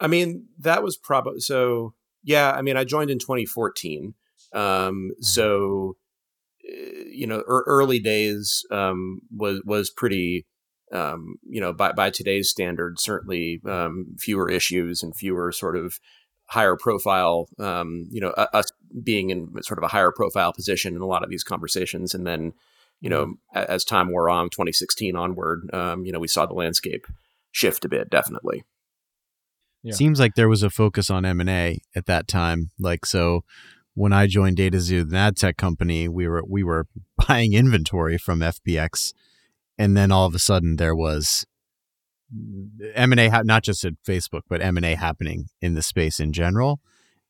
I 0.00 0.06
mean, 0.06 0.46
that 0.58 0.82
was 0.82 0.96
probably 0.96 1.40
so. 1.40 1.94
Yeah, 2.22 2.52
I 2.52 2.62
mean, 2.62 2.76
I 2.76 2.84
joined 2.84 3.10
in 3.10 3.18
2014. 3.18 4.14
Um, 4.52 4.62
mm-hmm. 4.62 5.08
so 5.20 5.96
eh, 6.68 7.04
you 7.10 7.26
know, 7.26 7.42
er, 7.48 7.64
early 7.66 7.98
days 7.98 8.64
um, 8.70 9.20
was 9.34 9.62
was 9.64 9.90
pretty. 9.90 10.46
Um, 10.92 11.36
you 11.42 11.60
know, 11.60 11.72
by 11.72 11.92
by 11.92 12.10
today's 12.10 12.48
standards, 12.48 13.02
certainly 13.02 13.60
um, 13.66 14.14
fewer 14.18 14.48
issues 14.48 15.02
and 15.02 15.16
fewer 15.16 15.50
sort 15.50 15.76
of 15.76 15.98
higher 16.48 16.76
profile. 16.76 17.48
Um, 17.58 18.06
you 18.10 18.20
know, 18.20 18.30
us 18.30 18.70
being 19.02 19.30
in 19.30 19.50
sort 19.62 19.78
of 19.78 19.84
a 19.84 19.88
higher 19.88 20.12
profile 20.12 20.52
position 20.52 20.94
in 20.94 21.00
a 21.00 21.06
lot 21.06 21.24
of 21.24 21.30
these 21.30 21.42
conversations, 21.42 22.14
and 22.14 22.24
then 22.24 22.52
you 23.00 23.10
know, 23.10 23.26
mm-hmm. 23.26 23.58
as 23.68 23.84
time 23.84 24.10
wore 24.10 24.30
on, 24.30 24.46
2016 24.46 25.16
onward, 25.16 25.68
um, 25.72 26.04
you 26.04 26.12
know, 26.12 26.18
we 26.18 26.28
saw 26.28 26.46
the 26.46 26.54
landscape 26.54 27.06
shift 27.52 27.84
a 27.84 27.88
bit, 27.88 28.10
definitely. 28.10 28.64
Yeah. 29.86 29.94
Seems 29.94 30.18
like 30.18 30.34
there 30.34 30.48
was 30.48 30.64
a 30.64 30.70
focus 30.70 31.10
on 31.10 31.24
M 31.24 31.40
and 31.40 31.48
A 31.48 31.78
at 31.94 32.06
that 32.06 32.26
time. 32.26 32.72
Like 32.76 33.06
so, 33.06 33.44
when 33.94 34.12
I 34.12 34.26
joined 34.26 34.56
DataXu, 34.56 35.08
the 35.08 35.16
ad 35.16 35.36
tech 35.36 35.56
company, 35.56 36.08
we 36.08 36.26
were 36.26 36.42
we 36.44 36.64
were 36.64 36.88
buying 37.28 37.52
inventory 37.52 38.18
from 38.18 38.40
FBX, 38.40 39.12
and 39.78 39.96
then 39.96 40.10
all 40.10 40.26
of 40.26 40.34
a 40.34 40.40
sudden 40.40 40.74
there 40.74 40.96
was 40.96 41.46
M 42.96 43.12
and 43.12 43.20
A, 43.20 43.44
not 43.44 43.62
just 43.62 43.84
at 43.84 43.92
Facebook, 44.04 44.40
but 44.48 44.60
M 44.60 44.76
and 44.76 44.84
A 44.84 44.96
happening 44.96 45.46
in 45.62 45.74
the 45.74 45.82
space 45.82 46.18
in 46.18 46.32
general. 46.32 46.80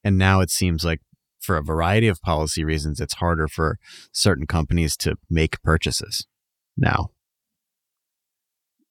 And 0.02 0.16
now 0.16 0.40
it 0.40 0.50
seems 0.50 0.82
like, 0.82 1.02
for 1.38 1.58
a 1.58 1.62
variety 1.62 2.08
of 2.08 2.22
policy 2.22 2.64
reasons, 2.64 3.00
it's 3.00 3.16
harder 3.16 3.48
for 3.48 3.78
certain 4.12 4.46
companies 4.46 4.96
to 4.98 5.16
make 5.28 5.60
purchases 5.62 6.26
now. 6.74 7.10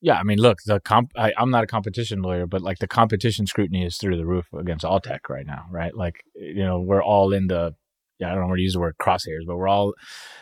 Yeah, 0.05 0.19
I 0.19 0.23
mean, 0.23 0.37
look, 0.37 0.59
the 0.67 0.79
comp. 0.79 1.13
I, 1.15 1.33
am 1.35 1.49
not 1.49 1.63
a 1.63 1.67
competition 1.67 2.21
lawyer, 2.21 2.45
but 2.45 2.61
like 2.61 2.77
the 2.77 2.87
competition 2.87 3.47
scrutiny 3.47 3.83
is 3.83 3.97
through 3.97 4.17
the 4.17 4.25
roof 4.27 4.45
against 4.53 4.85
all 4.85 4.99
tech 4.99 5.29
right 5.29 5.47
now, 5.47 5.65
right? 5.71 5.95
Like, 5.95 6.17
you 6.35 6.63
know, 6.63 6.79
we're 6.79 7.01
all 7.01 7.33
in 7.33 7.47
the. 7.47 7.73
Yeah, 8.19 8.31
I 8.31 8.35
don't 8.35 8.47
want 8.47 8.59
to 8.59 8.61
use 8.61 8.73
the 8.73 8.79
word 8.79 8.97
crosshairs, 9.01 9.47
but 9.47 9.57
we're 9.57 9.67
all 9.67 9.93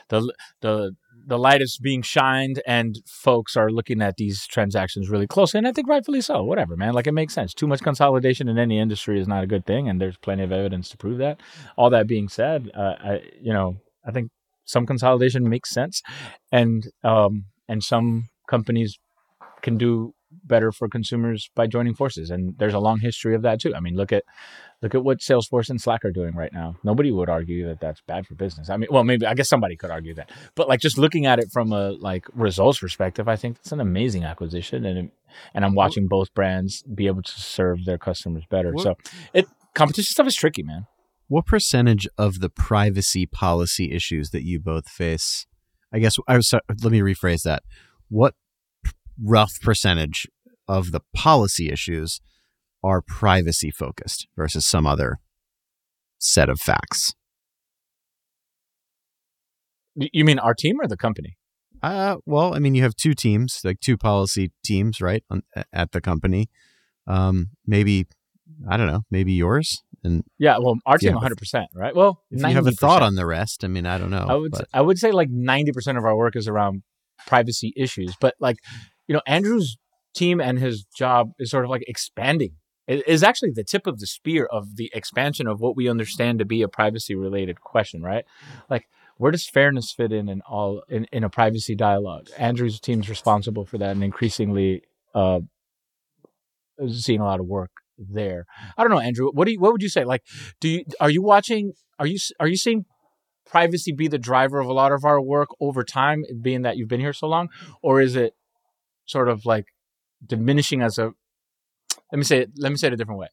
the 0.09 0.33
the 0.59 0.97
the 1.25 1.39
light 1.39 1.61
is 1.61 1.79
being 1.81 2.01
shined, 2.01 2.61
and 2.67 2.97
folks 3.07 3.55
are 3.55 3.69
looking 3.69 4.01
at 4.01 4.17
these 4.17 4.45
transactions 4.47 5.09
really 5.09 5.27
closely, 5.27 5.59
and 5.59 5.67
I 5.67 5.71
think 5.71 5.87
rightfully 5.87 6.19
so. 6.19 6.43
Whatever, 6.43 6.75
man. 6.75 6.91
Like 6.91 7.07
it 7.07 7.13
makes 7.13 7.33
sense. 7.33 7.53
Too 7.53 7.65
much 7.65 7.81
consolidation 7.81 8.49
in 8.49 8.57
any 8.57 8.79
industry 8.79 9.17
is 9.17 9.29
not 9.29 9.45
a 9.45 9.47
good 9.47 9.65
thing, 9.65 9.87
and 9.87 10.01
there's 10.01 10.17
plenty 10.17 10.43
of 10.43 10.51
evidence 10.51 10.89
to 10.89 10.97
prove 10.97 11.19
that. 11.19 11.39
All 11.77 11.89
that 11.89 12.05
being 12.05 12.27
said, 12.27 12.69
uh, 12.75 12.95
I 13.01 13.21
you 13.41 13.53
know 13.53 13.77
I 14.05 14.11
think 14.11 14.29
some 14.65 14.85
consolidation 14.85 15.47
makes 15.47 15.69
sense, 15.69 16.01
and 16.51 16.83
um 17.05 17.45
and 17.69 17.81
some 17.81 18.25
companies 18.49 18.99
can 19.63 19.77
do 19.77 20.13
better 20.43 20.71
for 20.71 20.87
consumers 20.87 21.49
by 21.55 21.67
joining 21.67 21.93
forces 21.93 22.29
and 22.29 22.55
there's 22.57 22.73
a 22.73 22.79
long 22.79 22.99
history 22.99 23.35
of 23.35 23.41
that 23.43 23.59
too. 23.59 23.73
I 23.75 23.79
mean 23.79 23.95
look 23.95 24.11
at 24.11 24.23
look 24.81 24.95
at 24.95 25.03
what 25.03 25.19
salesforce 25.19 25.69
and 25.69 25.79
slack 25.79 26.03
are 26.03 26.11
doing 26.11 26.35
right 26.35 26.51
now. 26.51 26.75
Nobody 26.83 27.11
would 27.11 27.29
argue 27.29 27.67
that 27.67 27.79
that's 27.79 28.01
bad 28.01 28.27
for 28.27 28.35
business. 28.35 28.69
I 28.69 28.77
mean 28.77 28.89
well 28.91 29.03
maybe 29.03 29.25
i 29.25 29.33
guess 29.33 29.49
somebody 29.49 29.75
could 29.75 29.91
argue 29.91 30.13
that. 30.15 30.31
But 30.55 30.67
like 30.67 30.79
just 30.79 30.97
looking 30.97 31.25
at 31.25 31.39
it 31.39 31.49
from 31.51 31.71
a 31.71 31.91
like 31.91 32.25
results 32.33 32.79
perspective 32.79 33.27
i 33.27 33.35
think 33.35 33.57
it's 33.57 33.71
an 33.71 33.79
amazing 33.79 34.23
acquisition 34.23 34.85
and 34.85 35.11
and 35.53 35.65
i'm 35.65 35.75
watching 35.75 36.07
both 36.07 36.33
brands 36.33 36.83
be 36.83 37.07
able 37.07 37.23
to 37.23 37.39
serve 37.39 37.85
their 37.85 37.97
customers 37.97 38.43
better. 38.49 38.73
So 38.77 38.95
it 39.33 39.47
competition 39.73 40.11
stuff 40.11 40.27
is 40.27 40.35
tricky 40.35 40.63
man. 40.63 40.87
What 41.27 41.45
percentage 41.45 42.07
of 42.17 42.41
the 42.41 42.49
privacy 42.49 43.25
policy 43.25 43.91
issues 43.91 44.31
that 44.31 44.43
you 44.43 44.59
both 44.59 44.89
face 44.89 45.45
i 45.91 45.99
guess 45.99 46.17
i 46.27 46.35
was 46.35 46.49
sorry, 46.49 46.63
let 46.81 46.91
me 46.91 46.99
rephrase 46.99 47.43
that. 47.43 47.63
What 48.09 48.35
rough 49.21 49.59
percentage 49.61 50.27
of 50.67 50.91
the 50.91 51.01
policy 51.13 51.69
issues 51.69 52.19
are 52.83 53.01
privacy 53.01 53.71
focused 53.71 54.27
versus 54.35 54.65
some 54.65 54.85
other 54.85 55.19
set 56.19 56.49
of 56.49 56.59
facts. 56.59 57.13
You 59.95 60.25
mean 60.25 60.39
our 60.39 60.53
team 60.53 60.81
or 60.81 60.87
the 60.87 60.97
company? 60.97 61.37
Uh, 61.81 62.17
well, 62.25 62.55
I 62.55 62.59
mean, 62.59 62.75
you 62.75 62.81
have 62.83 62.95
two 62.95 63.13
teams, 63.13 63.59
like 63.63 63.79
two 63.79 63.97
policy 63.97 64.51
teams, 64.63 65.01
right, 65.01 65.23
on, 65.29 65.43
at 65.71 65.91
the 65.91 66.01
company. 66.01 66.49
Um, 67.07 67.49
maybe 67.67 68.07
I 68.69 68.77
don't 68.77 68.87
know, 68.87 69.01
maybe 69.11 69.33
yours. 69.33 69.83
And 70.03 70.23
yeah, 70.37 70.57
well, 70.59 70.75
our 70.85 70.97
team, 70.97 71.13
one 71.13 71.21
hundred 71.21 71.37
percent, 71.37 71.67
right? 71.75 71.95
Well, 71.95 72.21
if 72.31 72.41
90%. 72.41 72.49
you 72.49 72.55
have 72.55 72.67
a 72.67 72.71
thought 72.71 73.01
on 73.01 73.15
the 73.15 73.25
rest, 73.25 73.63
I 73.63 73.67
mean, 73.67 73.85
I 73.85 73.97
don't 73.97 74.09
know. 74.09 74.25
I 74.29 74.35
would, 74.35 74.51
but. 74.51 74.67
I 74.73 74.81
would 74.81 74.97
say 74.97 75.11
like 75.11 75.29
ninety 75.29 75.71
percent 75.71 75.97
of 75.97 76.05
our 76.05 76.15
work 76.15 76.35
is 76.35 76.47
around 76.47 76.83
privacy 77.27 77.73
issues, 77.75 78.15
but 78.19 78.35
like 78.39 78.57
you 79.07 79.13
know, 79.13 79.21
Andrew's 79.27 79.77
team 80.13 80.39
and 80.39 80.59
his 80.59 80.85
job 80.95 81.31
is 81.39 81.51
sort 81.51 81.65
of 81.65 81.69
like 81.71 81.83
expanding. 81.87 82.53
It 82.87 83.07
is 83.07 83.23
actually 83.23 83.51
the 83.51 83.63
tip 83.63 83.87
of 83.87 83.99
the 83.99 84.07
spear 84.07 84.45
of 84.45 84.75
the 84.75 84.91
expansion 84.93 85.47
of 85.47 85.61
what 85.61 85.75
we 85.75 85.89
understand 85.89 86.39
to 86.39 86.45
be 86.45 86.61
a 86.61 86.67
privacy 86.67 87.15
related 87.15 87.61
question, 87.61 88.01
right? 88.01 88.25
Like, 88.69 88.87
where 89.17 89.31
does 89.31 89.47
fairness 89.47 89.93
fit 89.95 90.11
in 90.11 90.27
in 90.27 90.41
all 90.41 90.83
in, 90.89 91.05
in 91.11 91.23
a 91.23 91.29
privacy 91.29 91.75
dialogue? 91.75 92.27
Andrew's 92.37 92.79
team 92.79 92.99
is 92.99 93.09
responsible 93.09 93.65
for 93.65 93.77
that 93.77 93.91
and 93.91 94.03
increasingly 94.03 94.83
uh, 95.15 95.39
seeing 96.89 97.21
a 97.21 97.25
lot 97.25 97.39
of 97.39 97.45
work 97.45 97.71
there. 97.97 98.45
I 98.77 98.83
don't 98.83 98.91
know, 98.91 98.99
Andrew. 98.99 99.29
What 99.31 99.45
do 99.45 99.53
you, 99.53 99.59
what 99.59 99.71
would 99.71 99.81
you 99.81 99.89
say? 99.89 100.03
Like, 100.03 100.23
do 100.59 100.67
you 100.67 100.83
are 100.99 101.09
you 101.09 101.21
watching? 101.21 101.73
Are 101.99 102.07
you 102.07 102.17
are 102.39 102.47
you 102.47 102.57
seeing 102.57 102.85
privacy 103.45 103.91
be 103.91 104.07
the 104.07 104.17
driver 104.17 104.59
of 104.59 104.67
a 104.67 104.73
lot 104.73 104.91
of 104.91 105.05
our 105.05 105.21
work 105.21 105.49
over 105.61 105.83
time, 105.83 106.23
being 106.41 106.63
that 106.63 106.75
you've 106.75 106.89
been 106.89 106.99
here 106.99 107.13
so 107.13 107.27
long, 107.27 107.49
or 107.81 108.01
is 108.01 108.15
it 108.15 108.33
sort 109.05 109.29
of 109.29 109.45
like 109.45 109.65
diminishing 110.25 110.81
as 110.81 110.97
a 110.97 111.11
let 112.11 112.17
me 112.17 112.23
say 112.23 112.41
it, 112.41 112.51
let 112.57 112.71
me 112.71 112.77
say 112.77 112.87
it 112.87 112.93
a 112.93 112.97
different 112.97 113.19
way 113.19 113.27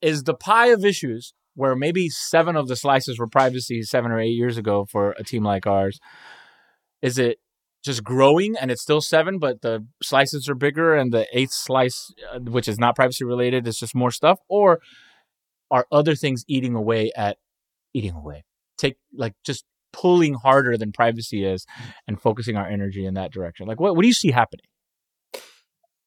is 0.00 0.24
the 0.24 0.34
pie 0.34 0.68
of 0.68 0.84
issues 0.84 1.32
where 1.54 1.76
maybe 1.76 2.08
seven 2.08 2.56
of 2.56 2.68
the 2.68 2.76
slices 2.76 3.18
were 3.18 3.26
privacy 3.26 3.82
seven 3.82 4.10
or 4.10 4.20
eight 4.20 4.30
years 4.30 4.58
ago 4.58 4.84
for 4.90 5.12
a 5.12 5.24
team 5.24 5.44
like 5.44 5.66
ours? 5.66 6.00
Is 7.00 7.18
it 7.18 7.38
just 7.84 8.04
growing 8.04 8.54
and 8.60 8.70
it's 8.70 8.82
still 8.82 9.00
seven, 9.00 9.38
but 9.38 9.62
the 9.62 9.86
slices 10.02 10.48
are 10.48 10.54
bigger 10.54 10.94
and 10.94 11.12
the 11.12 11.26
eighth 11.32 11.52
slice, 11.52 12.12
uh, 12.32 12.38
which 12.38 12.68
is 12.68 12.78
not 12.78 12.96
privacy 12.96 13.24
related, 13.24 13.66
is 13.66 13.78
just 13.78 13.94
more 13.94 14.10
stuff? 14.10 14.38
Or 14.48 14.80
are 15.70 15.86
other 15.90 16.14
things 16.14 16.44
eating 16.48 16.74
away 16.74 17.12
at 17.16 17.38
eating 17.92 18.12
away? 18.12 18.44
Take 18.78 18.96
like 19.14 19.34
just 19.44 19.64
pulling 19.92 20.34
harder 20.34 20.78
than 20.78 20.92
privacy 20.92 21.44
is 21.44 21.66
and 22.08 22.20
focusing 22.20 22.56
our 22.56 22.66
energy 22.66 23.04
in 23.04 23.14
that 23.14 23.32
direction. 23.32 23.66
Like, 23.66 23.80
what, 23.80 23.94
what 23.94 24.02
do 24.02 24.08
you 24.08 24.14
see 24.14 24.30
happening? 24.30 24.64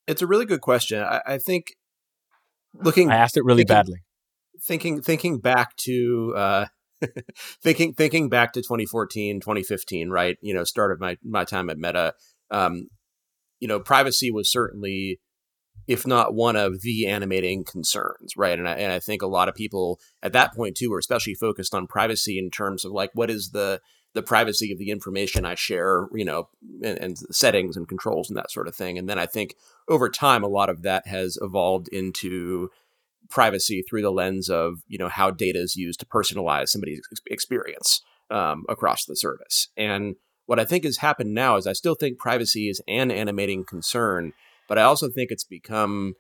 It's 0.08 0.22
a 0.22 0.28
really 0.28 0.46
good 0.46 0.62
question. 0.62 1.02
I, 1.02 1.22
I 1.26 1.38
think 1.38 1.76
looking, 2.74 3.12
I 3.12 3.15
asked 3.15 3.38
it 3.38 3.44
really 3.44 3.62
thinking, 3.62 3.76
badly. 3.76 4.04
Thinking, 4.62 5.02
thinking 5.02 5.39
back 5.39 5.76
to, 5.78 6.34
uh, 6.36 6.65
thinking 7.62 7.94
thinking 7.94 8.30
back 8.30 8.54
to 8.54 8.62
2014 8.62 9.39
2015 9.39 10.10
right 10.10 10.38
you 10.41 10.54
know 10.54 10.63
start 10.63 10.91
of 10.91 11.00
my 11.00 11.18
my 11.24 11.44
time 11.44 11.70
at 11.70 11.78
meta 11.78 12.13
um 12.52 12.88
you 13.60 13.68
know 13.68 13.80
privacy 13.80 14.32
was 14.32 14.52
certainly 14.52 15.20
if 15.88 16.08
not 16.08 16.34
one 16.34 16.56
of 16.56 16.82
the 16.82 17.06
animating 17.06 17.63
concerns 17.63 18.34
right 18.38 18.58
and 18.58 18.68
I, 18.68 18.74
and 18.76 18.91
I 18.91 19.00
think 19.00 19.22
a 19.22 19.28
lot 19.28 19.50
of 19.50 19.56
people 19.56 20.00
at 20.24 20.34
that 20.34 20.54
point 20.54 20.78
too 20.78 20.89
were 20.89 21.00
especially 21.00 21.36
focused 21.36 21.76
on 21.76 21.88
privacy 21.88 22.39
in 22.39 22.50
terms 22.50 22.86
of 22.86 22.91
like 22.91 23.12
what 23.13 23.30
is 23.30 23.52
the 23.52 23.82
the 24.15 24.23
privacy 24.23 24.71
of 24.71 24.80
the 24.80 24.89
information 24.89 25.45
I 25.45 25.54
share, 25.56 26.08
you 26.13 26.25
know, 26.25 26.47
and, 26.82 26.97
and 26.97 27.17
settings 27.17 27.78
and 27.78 27.88
controls 27.88 28.30
and 28.30 28.38
that 28.38 28.49
sort 28.49 28.67
of 28.67 28.73
thing. 28.73 28.97
And 28.97 29.08
then 29.08 29.19
I 29.19 29.28
think 29.28 29.56
over 29.88 30.10
time, 30.10 30.43
a 30.43 30.47
lot 30.47 30.69
of 30.69 30.82
that 30.82 31.06
has 31.06 31.38
evolved 31.41 31.89
into 31.89 32.69
privacy 33.30 33.84
through 33.84 34.01
the 34.01 34.12
lens 34.12 34.49
of 34.49 34.84
you 34.88 34.97
know 34.97 35.10
how 35.10 35.32
data 35.32 35.60
is 35.60 35.75
used 35.75 35.99
to 35.99 36.06
personalize 36.06 36.69
somebody's 36.69 37.01
experience 37.30 38.01
um, 38.32 38.63
across 38.69 39.06
the 39.06 39.15
service. 39.15 39.67
And 39.78 40.15
what 40.45 40.60
I 40.60 40.65
think 40.65 40.86
has 40.86 40.97
happened 40.97 41.34
now 41.34 41.58
is 41.58 41.67
I 41.67 41.73
still 41.73 41.95
think 41.95 42.17
privacy 42.17 42.69
is 42.69 42.82
an 42.88 43.12
animating 43.12 43.65
concern, 43.65 44.34
but 44.67 44.78
I 44.78 44.84
also 44.84 45.10
think 45.10 45.30
it's 45.30 45.43
become 45.43 46.13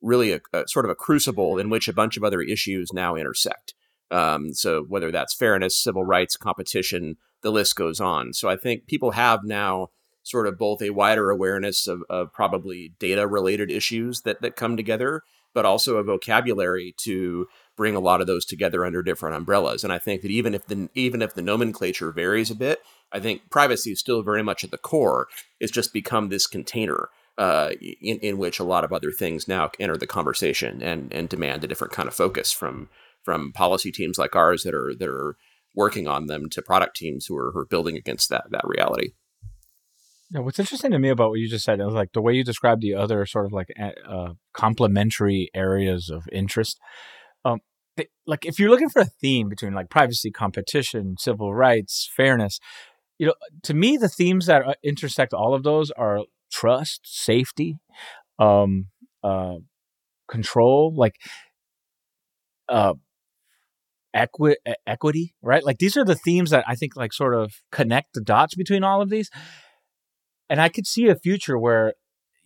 really 0.00 0.32
a, 0.32 0.40
a 0.52 0.66
sort 0.66 0.84
of 0.84 0.90
a 0.90 0.96
crucible 0.96 1.58
in 1.58 1.68
which 1.68 1.88
a 1.88 1.92
bunch 1.92 2.16
of 2.16 2.24
other 2.24 2.40
issues 2.40 2.92
now 2.92 3.14
intersect. 3.14 3.74
Um, 4.10 4.52
so 4.52 4.84
whether 4.88 5.10
that's 5.10 5.34
fairness, 5.34 5.76
civil 5.76 6.04
rights, 6.04 6.36
competition, 6.36 7.16
the 7.42 7.52
list 7.52 7.76
goes 7.76 8.00
on. 8.00 8.32
So 8.32 8.48
I 8.48 8.56
think 8.56 8.86
people 8.86 9.12
have 9.12 9.40
now 9.44 9.88
sort 10.22 10.46
of 10.46 10.58
both 10.58 10.80
a 10.80 10.90
wider 10.90 11.30
awareness 11.30 11.86
of, 11.86 12.02
of 12.08 12.32
probably 12.32 12.94
data 12.98 13.26
related 13.26 13.70
issues 13.70 14.22
that, 14.22 14.40
that 14.42 14.56
come 14.56 14.76
together 14.76 15.22
but 15.54 15.64
also 15.64 15.96
a 15.96 16.02
vocabulary 16.02 16.94
to 16.98 17.46
bring 17.76 17.94
a 17.94 18.00
lot 18.00 18.20
of 18.20 18.26
those 18.26 18.44
together 18.44 18.84
under 18.84 19.02
different 19.02 19.36
umbrellas. 19.36 19.84
And 19.84 19.92
I 19.92 19.98
think 19.98 20.22
that 20.22 20.30
even 20.30 20.54
if 20.54 20.66
the 20.66 20.88
even 20.94 21.22
if 21.22 21.34
the 21.34 21.42
nomenclature 21.42 22.12
varies 22.12 22.50
a 22.50 22.54
bit, 22.54 22.80
I 23.12 23.20
think 23.20 23.50
privacy 23.50 23.92
is 23.92 24.00
still 24.00 24.22
very 24.22 24.42
much 24.42 24.64
at 24.64 24.70
the 24.70 24.78
core. 24.78 25.28
It's 25.60 25.72
just 25.72 25.92
become 25.92 26.28
this 26.28 26.46
container 26.46 27.08
uh, 27.38 27.70
in 27.80 28.18
in 28.18 28.38
which 28.38 28.58
a 28.58 28.64
lot 28.64 28.84
of 28.84 28.92
other 28.92 29.10
things 29.10 29.48
now 29.48 29.70
enter 29.78 29.96
the 29.96 30.06
conversation 30.06 30.82
and 30.82 31.12
and 31.12 31.28
demand 31.28 31.64
a 31.64 31.68
different 31.68 31.92
kind 31.92 32.08
of 32.08 32.14
focus 32.14 32.52
from 32.52 32.88
from 33.22 33.52
policy 33.52 33.92
teams 33.92 34.18
like 34.18 34.34
ours 34.34 34.62
that 34.64 34.74
are 34.74 34.94
that 34.94 35.08
are 35.08 35.36
working 35.74 36.06
on 36.06 36.26
them 36.26 36.48
to 36.50 36.62
product 36.62 36.96
teams 36.96 37.26
who 37.26 37.36
are, 37.36 37.50
who 37.52 37.60
are 37.60 37.66
building 37.66 37.96
against 37.96 38.28
that 38.28 38.44
that 38.50 38.64
reality. 38.64 39.12
Yeah, 40.30 40.40
what's 40.40 40.58
interesting 40.58 40.92
to 40.92 40.98
me 40.98 41.10
about 41.10 41.28
what 41.28 41.40
you 41.40 41.48
just 41.48 41.64
said 41.64 41.80
is 41.80 41.92
like 41.92 42.12
the 42.12 42.22
way 42.22 42.32
you 42.32 42.42
described 42.42 42.80
the 42.80 42.94
other 42.94 43.26
sort 43.26 43.44
of 43.44 43.52
like 43.52 43.68
uh, 44.08 44.32
complementary 44.54 45.50
areas 45.54 46.08
of 46.08 46.26
interest. 46.32 46.78
Um, 47.44 47.60
they, 47.98 48.08
like 48.26 48.46
if 48.46 48.58
you're 48.58 48.70
looking 48.70 48.88
for 48.88 49.02
a 49.02 49.06
theme 49.20 49.50
between 49.50 49.74
like 49.74 49.90
privacy, 49.90 50.30
competition, 50.30 51.16
civil 51.18 51.54
rights, 51.54 52.10
fairness, 52.16 52.60
you 53.18 53.26
know, 53.26 53.34
to 53.62 53.74
me 53.74 53.98
the 53.98 54.08
themes 54.08 54.46
that 54.46 54.66
uh, 54.66 54.74
intersect 54.82 55.34
all 55.34 55.54
of 55.54 55.64
those 55.64 55.90
are 55.90 56.20
trust, 56.50 57.00
safety, 57.04 57.78
um, 58.38 58.86
uh, 59.22 59.56
control, 60.28 60.94
like 60.96 61.16
uh, 62.70 62.94
equi- 64.14 64.56
equity, 64.86 65.34
right? 65.42 65.64
Like 65.64 65.78
these 65.78 65.96
are 65.96 66.04
the 66.04 66.14
themes 66.14 66.50
that 66.50 66.64
I 66.66 66.74
think 66.74 66.96
like 66.96 67.12
sort 67.12 67.34
of 67.34 67.52
connect 67.70 68.14
the 68.14 68.20
dots 68.20 68.54
between 68.54 68.84
all 68.84 69.02
of 69.02 69.10
these 69.10 69.30
and 70.52 70.60
I 70.60 70.68
could 70.68 70.86
see 70.86 71.08
a 71.08 71.16
future 71.16 71.58
where, 71.58 71.94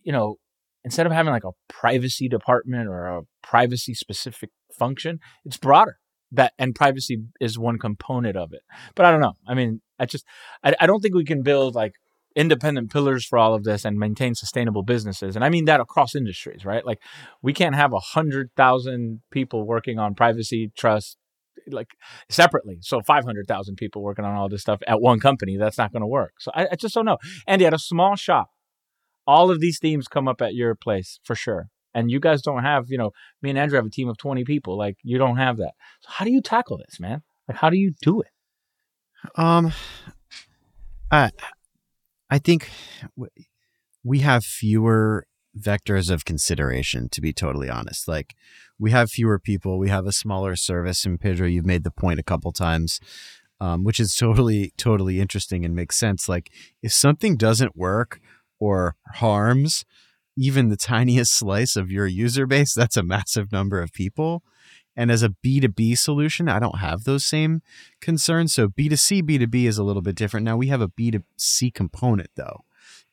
you 0.01 0.13
know, 0.13 0.37
instead 0.85 1.05
of 1.05 1.11
having 1.11 1.33
like 1.33 1.43
a 1.43 1.51
privacy 1.67 2.29
department 2.29 2.87
or 2.87 3.05
a 3.05 3.21
privacy 3.43 3.93
specific 3.93 4.49
function, 4.79 5.19
it's 5.43 5.57
broader. 5.57 5.97
That 6.31 6.53
and 6.57 6.73
privacy 6.73 7.23
is 7.41 7.59
one 7.59 7.77
component 7.77 8.37
of 8.37 8.53
it. 8.53 8.61
But 8.95 9.05
I 9.05 9.11
don't 9.11 9.19
know. 9.19 9.33
I 9.45 9.53
mean, 9.55 9.81
I 9.99 10.05
just 10.05 10.25
I, 10.63 10.73
I 10.79 10.87
don't 10.87 11.01
think 11.01 11.15
we 11.15 11.25
can 11.25 11.43
build 11.43 11.75
like 11.75 11.95
independent 12.33 12.91
pillars 12.91 13.25
for 13.25 13.37
all 13.37 13.53
of 13.53 13.65
this 13.65 13.83
and 13.83 13.97
maintain 13.97 14.35
sustainable 14.35 14.83
businesses. 14.83 15.35
And 15.35 15.43
I 15.43 15.49
mean 15.49 15.65
that 15.65 15.81
across 15.81 16.15
industries, 16.15 16.63
right? 16.63 16.85
Like 16.85 16.99
we 17.41 17.51
can't 17.51 17.75
have 17.75 17.91
a 17.91 17.99
hundred 17.99 18.51
thousand 18.55 19.19
people 19.31 19.67
working 19.67 19.99
on 19.99 20.15
privacy, 20.15 20.71
trust, 20.77 21.17
like 21.67 21.89
separately. 22.29 22.79
So 22.81 23.01
500,000 23.01 23.75
people 23.75 24.01
working 24.01 24.25
on 24.25 24.35
all 24.35 24.49
this 24.49 24.61
stuff 24.61 24.81
at 24.87 25.01
one 25.01 25.19
company. 25.19 25.57
That's 25.57 25.77
not 25.77 25.91
going 25.91 26.01
to 26.01 26.07
work. 26.07 26.33
So 26.39 26.51
I, 26.53 26.67
I, 26.71 26.75
just 26.75 26.95
don't 26.95 27.05
know. 27.05 27.17
Andy, 27.47 27.65
at 27.65 27.73
a 27.73 27.79
small 27.79 28.15
shop, 28.15 28.49
all 29.25 29.51
of 29.51 29.59
these 29.59 29.79
themes 29.79 30.07
come 30.07 30.27
up 30.27 30.41
at 30.41 30.55
your 30.55 30.75
place 30.75 31.19
for 31.23 31.35
sure. 31.35 31.69
And 31.93 32.11
you 32.11 32.19
guys 32.19 32.41
don't 32.41 32.63
have, 32.63 32.85
you 32.89 32.97
know, 32.97 33.11
me 33.41 33.49
and 33.49 33.59
Andrew 33.59 33.77
have 33.77 33.85
a 33.85 33.89
team 33.89 34.07
of 34.09 34.17
20 34.17 34.43
people. 34.43 34.77
Like 34.77 34.97
you 35.03 35.17
don't 35.17 35.37
have 35.37 35.57
that. 35.57 35.73
So 36.01 36.09
how 36.11 36.25
do 36.25 36.31
you 36.31 36.41
tackle 36.41 36.77
this, 36.77 36.99
man? 36.99 37.23
Like 37.47 37.57
how 37.57 37.69
do 37.69 37.77
you 37.77 37.93
do 38.01 38.21
it? 38.21 38.31
Um, 39.35 39.73
I, 41.11 41.31
I 42.29 42.39
think 42.39 42.69
we 44.03 44.19
have 44.19 44.43
fewer 44.43 45.26
vectors 45.57 46.09
of 46.09 46.25
consideration, 46.25 47.09
to 47.09 47.21
be 47.21 47.33
totally 47.33 47.69
honest. 47.69 48.07
Like, 48.07 48.35
we 48.79 48.91
have 48.91 49.09
fewer 49.09 49.39
people, 49.39 49.77
we 49.77 49.89
have 49.89 50.05
a 50.05 50.11
smaller 50.11 50.55
service. 50.55 51.05
And 51.05 51.19
Pedro, 51.19 51.47
you've 51.47 51.65
made 51.65 51.83
the 51.83 51.91
point 51.91 52.19
a 52.19 52.23
couple 52.23 52.51
times, 52.51 52.99
um, 53.59 53.83
which 53.83 53.99
is 53.99 54.15
totally, 54.15 54.73
totally 54.77 55.19
interesting 55.19 55.65
and 55.65 55.75
makes 55.75 55.95
sense. 55.95 56.29
Like, 56.29 56.51
if 56.81 56.93
something 56.93 57.35
doesn't 57.35 57.75
work 57.75 58.19
or 58.59 58.95
harms 59.15 59.85
even 60.37 60.69
the 60.69 60.77
tiniest 60.77 61.33
slice 61.33 61.75
of 61.75 61.91
your 61.91 62.07
user 62.07 62.45
base, 62.45 62.73
that's 62.73 62.97
a 62.97 63.03
massive 63.03 63.51
number 63.51 63.81
of 63.81 63.91
people. 63.91 64.43
And 64.95 65.11
as 65.11 65.21
a 65.21 65.35
B2B 65.45 65.97
solution, 65.97 66.49
I 66.49 66.59
don't 66.59 66.79
have 66.79 67.03
those 67.03 67.23
same 67.23 67.61
concerns. 68.01 68.53
So 68.53 68.67
B2C, 68.67 69.21
B2B 69.21 69.65
is 69.65 69.77
a 69.77 69.83
little 69.83 70.01
bit 70.01 70.15
different. 70.15 70.43
Now 70.43 70.57
we 70.57 70.67
have 70.67 70.81
a 70.81 70.87
B2C 70.87 71.73
component 71.73 72.31
though 72.35 72.63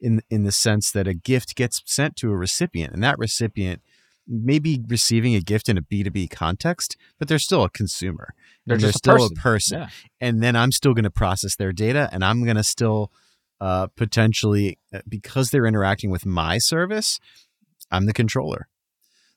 in 0.05 0.21
in 0.31 0.45
the 0.45 0.53
sense 0.53 0.93
that 0.93 1.09
a 1.09 1.15
gift 1.15 1.57
gets 1.57 1.83
sent 1.87 2.15
to 2.17 2.31
a 2.31 2.37
recipient 2.37 2.93
and 2.93 3.03
that 3.03 3.19
recipient 3.19 3.83
may 4.27 4.59
be 4.59 4.83
receiving 4.87 5.35
a 5.35 5.41
gift 5.41 5.69
in 5.69 5.77
a 5.77 5.83
B2B 5.83 6.31
context, 6.31 6.97
but 7.19 7.29
they're 7.29 7.39
still 7.39 7.63
a 7.63 7.71
consumer. 7.71 8.35
They're, 8.67 8.79
they're 8.79 8.93
still 8.93 9.27
a 9.27 9.31
person. 9.31 9.37
A 9.37 9.41
person. 9.41 9.79
Yeah. 9.81 9.89
And 10.21 10.43
then 10.43 10.57
I'm 10.57 10.73
still 10.73 10.95
going 10.95 11.05
to 11.05 11.11
process 11.11 11.57
their 11.57 11.73
data 11.73 12.09
and 12.13 12.25
I'm 12.25 12.43
going 12.45 12.57
to 12.57 12.65
still 12.65 13.13
uh, 13.61 13.89
potentially, 13.97 14.79
uh, 14.95 15.01
because 15.09 15.51
they're 15.51 15.67
interacting 15.67 16.11
with 16.11 16.25
my 16.25 16.59
service, 16.59 17.21
I'm 17.91 18.07
the 18.07 18.13
controller. 18.13 18.69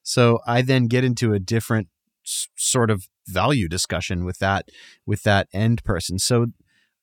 So 0.03 0.39
I 0.47 0.62
then 0.62 0.88
get 0.88 1.03
into 1.03 1.34
a 1.34 1.39
different 1.39 1.89
s- 2.25 2.47
sort 2.56 2.89
of 2.89 3.10
value 3.27 3.67
discussion 3.67 4.23
with 4.23 4.39
that 4.39 4.69
with 5.06 5.23
that 5.23 5.49
end 5.53 5.84
person. 5.84 6.17
So 6.17 6.47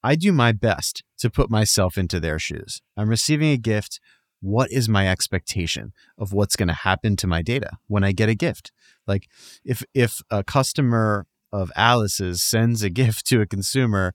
I 0.04 0.16
do 0.16 0.32
my 0.32 0.52
best 0.52 1.02
to 1.18 1.30
put 1.30 1.50
myself 1.50 1.96
into 1.96 2.20
their 2.20 2.38
shoes. 2.38 2.82
I'm 2.94 3.08
receiving 3.08 3.50
a 3.50 3.56
gift. 3.56 4.00
What 4.42 4.70
is 4.70 4.86
my 4.86 5.08
expectation 5.08 5.94
of 6.18 6.34
what's 6.34 6.56
going 6.56 6.68
to 6.68 6.74
happen 6.74 7.16
to 7.16 7.26
my 7.26 7.40
data 7.40 7.78
when 7.86 8.04
I 8.04 8.12
get 8.12 8.28
a 8.28 8.34
gift? 8.34 8.70
Like 9.06 9.28
if 9.64 9.82
if 9.94 10.20
a 10.30 10.44
customer 10.44 11.26
of 11.50 11.72
Alice's 11.74 12.42
sends 12.42 12.82
a 12.82 12.90
gift 12.90 13.26
to 13.28 13.40
a 13.40 13.46
consumer, 13.46 14.12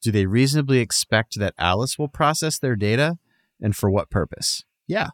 do 0.00 0.12
they 0.12 0.26
reasonably 0.26 0.78
expect 0.78 1.36
that 1.40 1.54
Alice 1.58 1.98
will 1.98 2.06
process 2.06 2.60
their 2.60 2.76
data 2.76 3.18
and 3.60 3.74
for 3.74 3.90
what 3.90 4.10
purpose? 4.10 4.64
Yeah. 4.86 5.08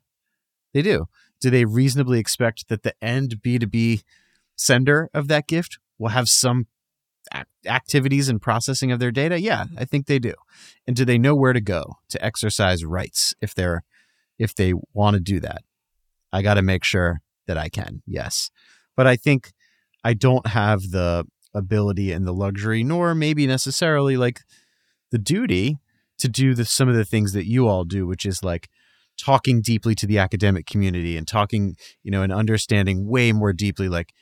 They 0.74 0.82
do. 0.82 1.06
Do 1.40 1.48
they 1.48 1.64
reasonably 1.64 2.18
expect 2.18 2.68
that 2.68 2.82
the 2.82 2.94
end 3.02 3.36
B2B 3.42 4.02
sender 4.56 5.08
of 5.14 5.28
that 5.28 5.46
gift 5.46 5.78
will 5.98 6.08
have 6.10 6.28
some 6.28 6.66
activities 7.66 8.28
and 8.28 8.40
processing 8.40 8.92
of 8.92 8.98
their 8.98 9.10
data? 9.10 9.40
Yeah, 9.40 9.66
I 9.76 9.84
think 9.84 10.06
they 10.06 10.18
do. 10.18 10.34
And 10.86 10.96
do 10.96 11.04
they 11.04 11.18
know 11.18 11.34
where 11.34 11.52
to 11.52 11.60
go 11.60 11.96
to 12.10 12.24
exercise 12.24 12.84
rights 12.84 13.34
if 13.40 13.54
they're 13.54 13.84
if 14.38 14.54
they 14.54 14.72
want 14.92 15.14
to 15.14 15.20
do 15.20 15.40
that? 15.40 15.62
I 16.32 16.42
got 16.42 16.54
to 16.54 16.62
make 16.62 16.84
sure 16.84 17.20
that 17.46 17.58
I 17.58 17.68
can. 17.68 18.02
Yes. 18.06 18.50
But 18.96 19.06
I 19.06 19.16
think 19.16 19.52
I 20.04 20.14
don't 20.14 20.48
have 20.48 20.90
the 20.90 21.24
ability 21.54 22.12
and 22.12 22.26
the 22.26 22.34
luxury 22.34 22.84
nor 22.84 23.14
maybe 23.14 23.46
necessarily 23.46 24.16
like 24.16 24.40
the 25.10 25.18
duty 25.18 25.78
to 26.18 26.28
do 26.28 26.54
the, 26.54 26.64
some 26.64 26.88
of 26.88 26.94
the 26.94 27.06
things 27.06 27.32
that 27.32 27.46
you 27.46 27.66
all 27.66 27.84
do 27.84 28.06
which 28.06 28.26
is 28.26 28.44
like 28.44 28.68
talking 29.18 29.60
deeply 29.60 29.94
to 29.96 30.06
the 30.06 30.18
academic 30.18 30.66
community 30.66 31.16
and 31.16 31.26
talking, 31.26 31.76
you 32.02 32.10
know, 32.10 32.22
and 32.22 32.32
understanding 32.32 33.06
way 33.06 33.32
more 33.32 33.52
deeply 33.52 33.88
like 33.88 34.14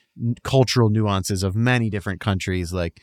cultural 0.43 0.89
nuances 0.89 1.43
of 1.43 1.55
many 1.55 1.89
different 1.89 2.19
countries. 2.19 2.73
Like 2.73 3.01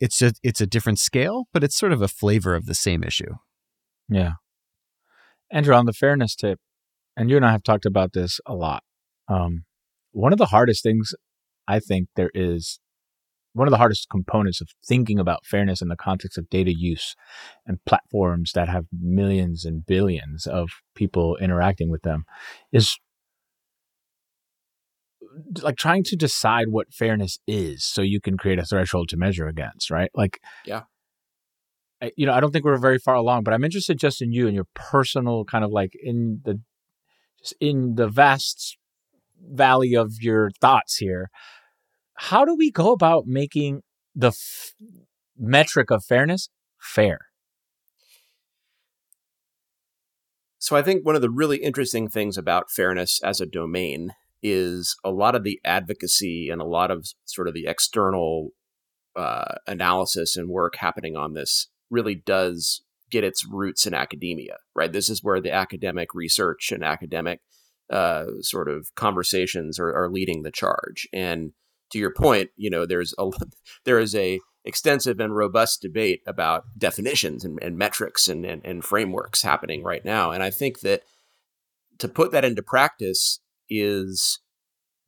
it's 0.00 0.22
a 0.22 0.32
it's 0.42 0.60
a 0.60 0.66
different 0.66 0.98
scale, 0.98 1.44
but 1.52 1.64
it's 1.64 1.76
sort 1.76 1.92
of 1.92 2.02
a 2.02 2.08
flavor 2.08 2.54
of 2.54 2.66
the 2.66 2.74
same 2.74 3.02
issue. 3.04 3.34
Yeah. 4.08 4.32
Andrew, 5.52 5.74
on 5.74 5.86
the 5.86 5.92
fairness 5.92 6.36
tip, 6.36 6.58
and 7.16 7.28
you 7.28 7.36
and 7.36 7.44
I 7.44 7.52
have 7.52 7.62
talked 7.62 7.86
about 7.86 8.12
this 8.12 8.40
a 8.46 8.54
lot. 8.54 8.82
Um, 9.28 9.64
one 10.12 10.32
of 10.32 10.38
the 10.38 10.46
hardest 10.46 10.82
things 10.82 11.14
I 11.66 11.80
think 11.80 12.08
there 12.16 12.30
is 12.34 12.80
one 13.52 13.66
of 13.66 13.72
the 13.72 13.78
hardest 13.78 14.08
components 14.10 14.60
of 14.60 14.68
thinking 14.86 15.18
about 15.18 15.44
fairness 15.44 15.82
in 15.82 15.88
the 15.88 15.96
context 15.96 16.38
of 16.38 16.48
data 16.50 16.72
use 16.72 17.16
and 17.66 17.84
platforms 17.84 18.52
that 18.52 18.68
have 18.68 18.86
millions 18.92 19.64
and 19.64 19.84
billions 19.84 20.46
of 20.46 20.70
people 20.94 21.36
interacting 21.40 21.90
with 21.90 22.02
them 22.02 22.24
is 22.72 22.96
like 25.62 25.76
trying 25.76 26.04
to 26.04 26.16
decide 26.16 26.68
what 26.68 26.92
fairness 26.92 27.38
is 27.46 27.84
so 27.84 28.02
you 28.02 28.20
can 28.20 28.36
create 28.36 28.58
a 28.58 28.64
threshold 28.64 29.08
to 29.10 29.16
measure 29.16 29.46
against, 29.46 29.90
right? 29.90 30.10
Like, 30.14 30.40
yeah. 30.64 30.82
I, 32.02 32.12
you 32.16 32.26
know, 32.26 32.32
I 32.32 32.40
don't 32.40 32.50
think 32.50 32.64
we're 32.64 32.78
very 32.78 32.98
far 32.98 33.14
along, 33.14 33.44
but 33.44 33.52
I'm 33.52 33.64
interested 33.64 33.98
just 33.98 34.22
in 34.22 34.32
you 34.32 34.46
and 34.46 34.54
your 34.54 34.66
personal 34.74 35.44
kind 35.44 35.64
of 35.64 35.70
like 35.70 35.92
in 36.02 36.40
the 36.44 36.60
just 37.38 37.54
in 37.60 37.94
the 37.94 38.08
vast 38.08 38.76
valley 39.42 39.94
of 39.94 40.12
your 40.20 40.50
thoughts 40.60 40.96
here 40.96 41.30
how 42.22 42.44
do 42.44 42.54
we 42.54 42.70
go 42.70 42.92
about 42.92 43.26
making 43.26 43.80
the 44.14 44.28
f- 44.28 44.74
metric 45.38 45.90
of 45.90 46.04
fairness 46.04 46.50
fair? 46.78 47.28
So 50.58 50.76
I 50.76 50.82
think 50.82 51.04
one 51.04 51.16
of 51.16 51.22
the 51.22 51.30
really 51.30 51.56
interesting 51.56 52.08
things 52.08 52.36
about 52.36 52.70
fairness 52.70 53.22
as 53.24 53.40
a 53.40 53.46
domain 53.46 54.12
is 54.42 54.96
a 55.04 55.10
lot 55.10 55.34
of 55.34 55.44
the 55.44 55.60
advocacy 55.64 56.48
and 56.50 56.60
a 56.60 56.66
lot 56.66 56.90
of 56.90 57.08
sort 57.24 57.48
of 57.48 57.54
the 57.54 57.66
external 57.66 58.50
uh, 59.16 59.56
analysis 59.66 60.36
and 60.36 60.48
work 60.48 60.76
happening 60.76 61.16
on 61.16 61.34
this 61.34 61.68
really 61.90 62.14
does 62.14 62.82
get 63.10 63.24
its 63.24 63.44
roots 63.44 63.86
in 63.86 63.94
academia, 63.94 64.56
right? 64.74 64.92
This 64.92 65.10
is 65.10 65.22
where 65.22 65.40
the 65.40 65.52
academic 65.52 66.14
research 66.14 66.70
and 66.72 66.84
academic 66.84 67.40
uh, 67.90 68.26
sort 68.40 68.68
of 68.68 68.94
conversations 68.94 69.78
are, 69.80 69.92
are 69.92 70.08
leading 70.08 70.42
the 70.42 70.52
charge. 70.52 71.08
And 71.12 71.52
to 71.90 71.98
your 71.98 72.12
point, 72.12 72.50
you 72.56 72.70
know, 72.70 72.86
there's 72.86 73.14
a 73.18 73.30
there 73.84 73.98
is 73.98 74.14
a 74.14 74.40
extensive 74.64 75.18
and 75.20 75.34
robust 75.34 75.82
debate 75.82 76.20
about 76.26 76.64
definitions 76.78 77.44
and, 77.44 77.58
and 77.62 77.78
metrics 77.78 78.28
and, 78.28 78.44
and, 78.44 78.64
and 78.64 78.84
frameworks 78.84 79.42
happening 79.42 79.82
right 79.82 80.04
now. 80.04 80.30
And 80.30 80.42
I 80.42 80.50
think 80.50 80.80
that 80.80 81.02
to 81.98 82.08
put 82.08 82.30
that 82.32 82.44
into 82.44 82.62
practice 82.62 83.40
is 83.70 84.40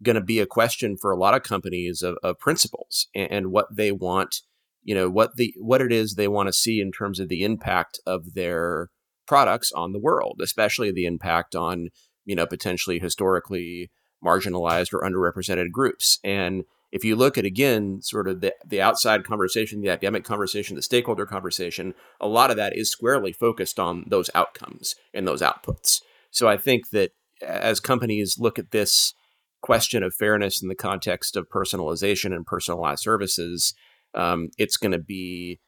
going 0.03 0.15
to 0.15 0.21
be 0.21 0.41
a 0.41 0.47
question 0.47 0.97
for 0.97 1.11
a 1.11 1.19
lot 1.19 1.35
of 1.35 1.43
companies 1.43 2.03
of, 2.03 2.17
of 2.23 2.39
principles 2.39 3.07
and, 3.15 3.31
and, 3.31 3.53
what 3.53 3.67
they 3.75 3.93
want, 3.93 4.37
you 4.83 4.95
know, 4.95 5.09
what 5.09 5.37
the 5.37 5.55
what 5.59 5.81
it 5.81 5.93
is 5.93 6.15
they 6.15 6.29
want 6.29 6.49
to 6.49 6.53
see 6.53 6.81
in 6.81 6.91
terms 6.91 7.21
of 7.21 7.29
the 7.29 7.45
impact 7.45 8.01
of 8.07 8.35
their 8.35 8.89
products 9.27 9.71
on 9.73 9.93
the 9.93 10.01
world, 10.01 10.41
especially 10.43 10.91
the 10.91 11.07
impact 11.07 11.55
on, 11.55 11.89
you 12.25 12.35
know, 12.35 12.47
potentially 12.47 12.99
historically 12.99 13.91
marginalized 14.25 14.93
or 14.93 15.01
underrepresented 15.01 15.71
groups. 15.71 16.19
And 16.25 16.65
if 16.91 17.05
you 17.05 17.17
look 17.17 17.39
at 17.39 17.45
again 17.45 18.01
sort 18.03 18.29
of 18.29 18.41
the, 18.41 18.55
the 18.65 18.81
outside 18.81 19.25
conversation, 19.25 19.81
the 19.81 19.89
academic 19.89 20.25
conversation, 20.25 20.77
the 20.77 20.83
stakeholder 20.83 21.27
conversation, 21.27 21.95
a 22.21 22.29
lot 22.29 22.51
of 22.51 22.57
that 22.57 22.77
is 22.77 22.91
squarely 22.91 23.33
focused 23.33 23.81
on 23.81 24.05
those 24.07 24.31
outcomes 24.35 24.95
and 25.15 25.27
those 25.27 25.43
outputs. 25.43 26.03
So 26.31 26.49
I 26.49 26.57
think 26.57 26.91
that 26.91 27.13
as 27.43 27.81
companies 27.81 28.39
look 28.39 28.59
at 28.59 28.71
this 28.71 29.15
question 29.63 30.03
of 30.03 30.15
fairness 30.15 30.61
in 30.63 30.69
the 30.69 30.75
context 30.75 31.37
of 31.37 31.49
personalization 31.49 32.35
and 32.35 32.47
personalized 32.47 33.03
services, 33.03 33.75
um, 34.15 34.49
it's 34.59 34.77
going 34.77 34.93
to 34.93 34.99
be 34.99 35.61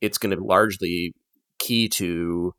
it's 0.00 0.18
going 0.18 0.36
to 0.36 0.42
largely 0.42 1.14
key 1.58 1.88
to 1.88 2.54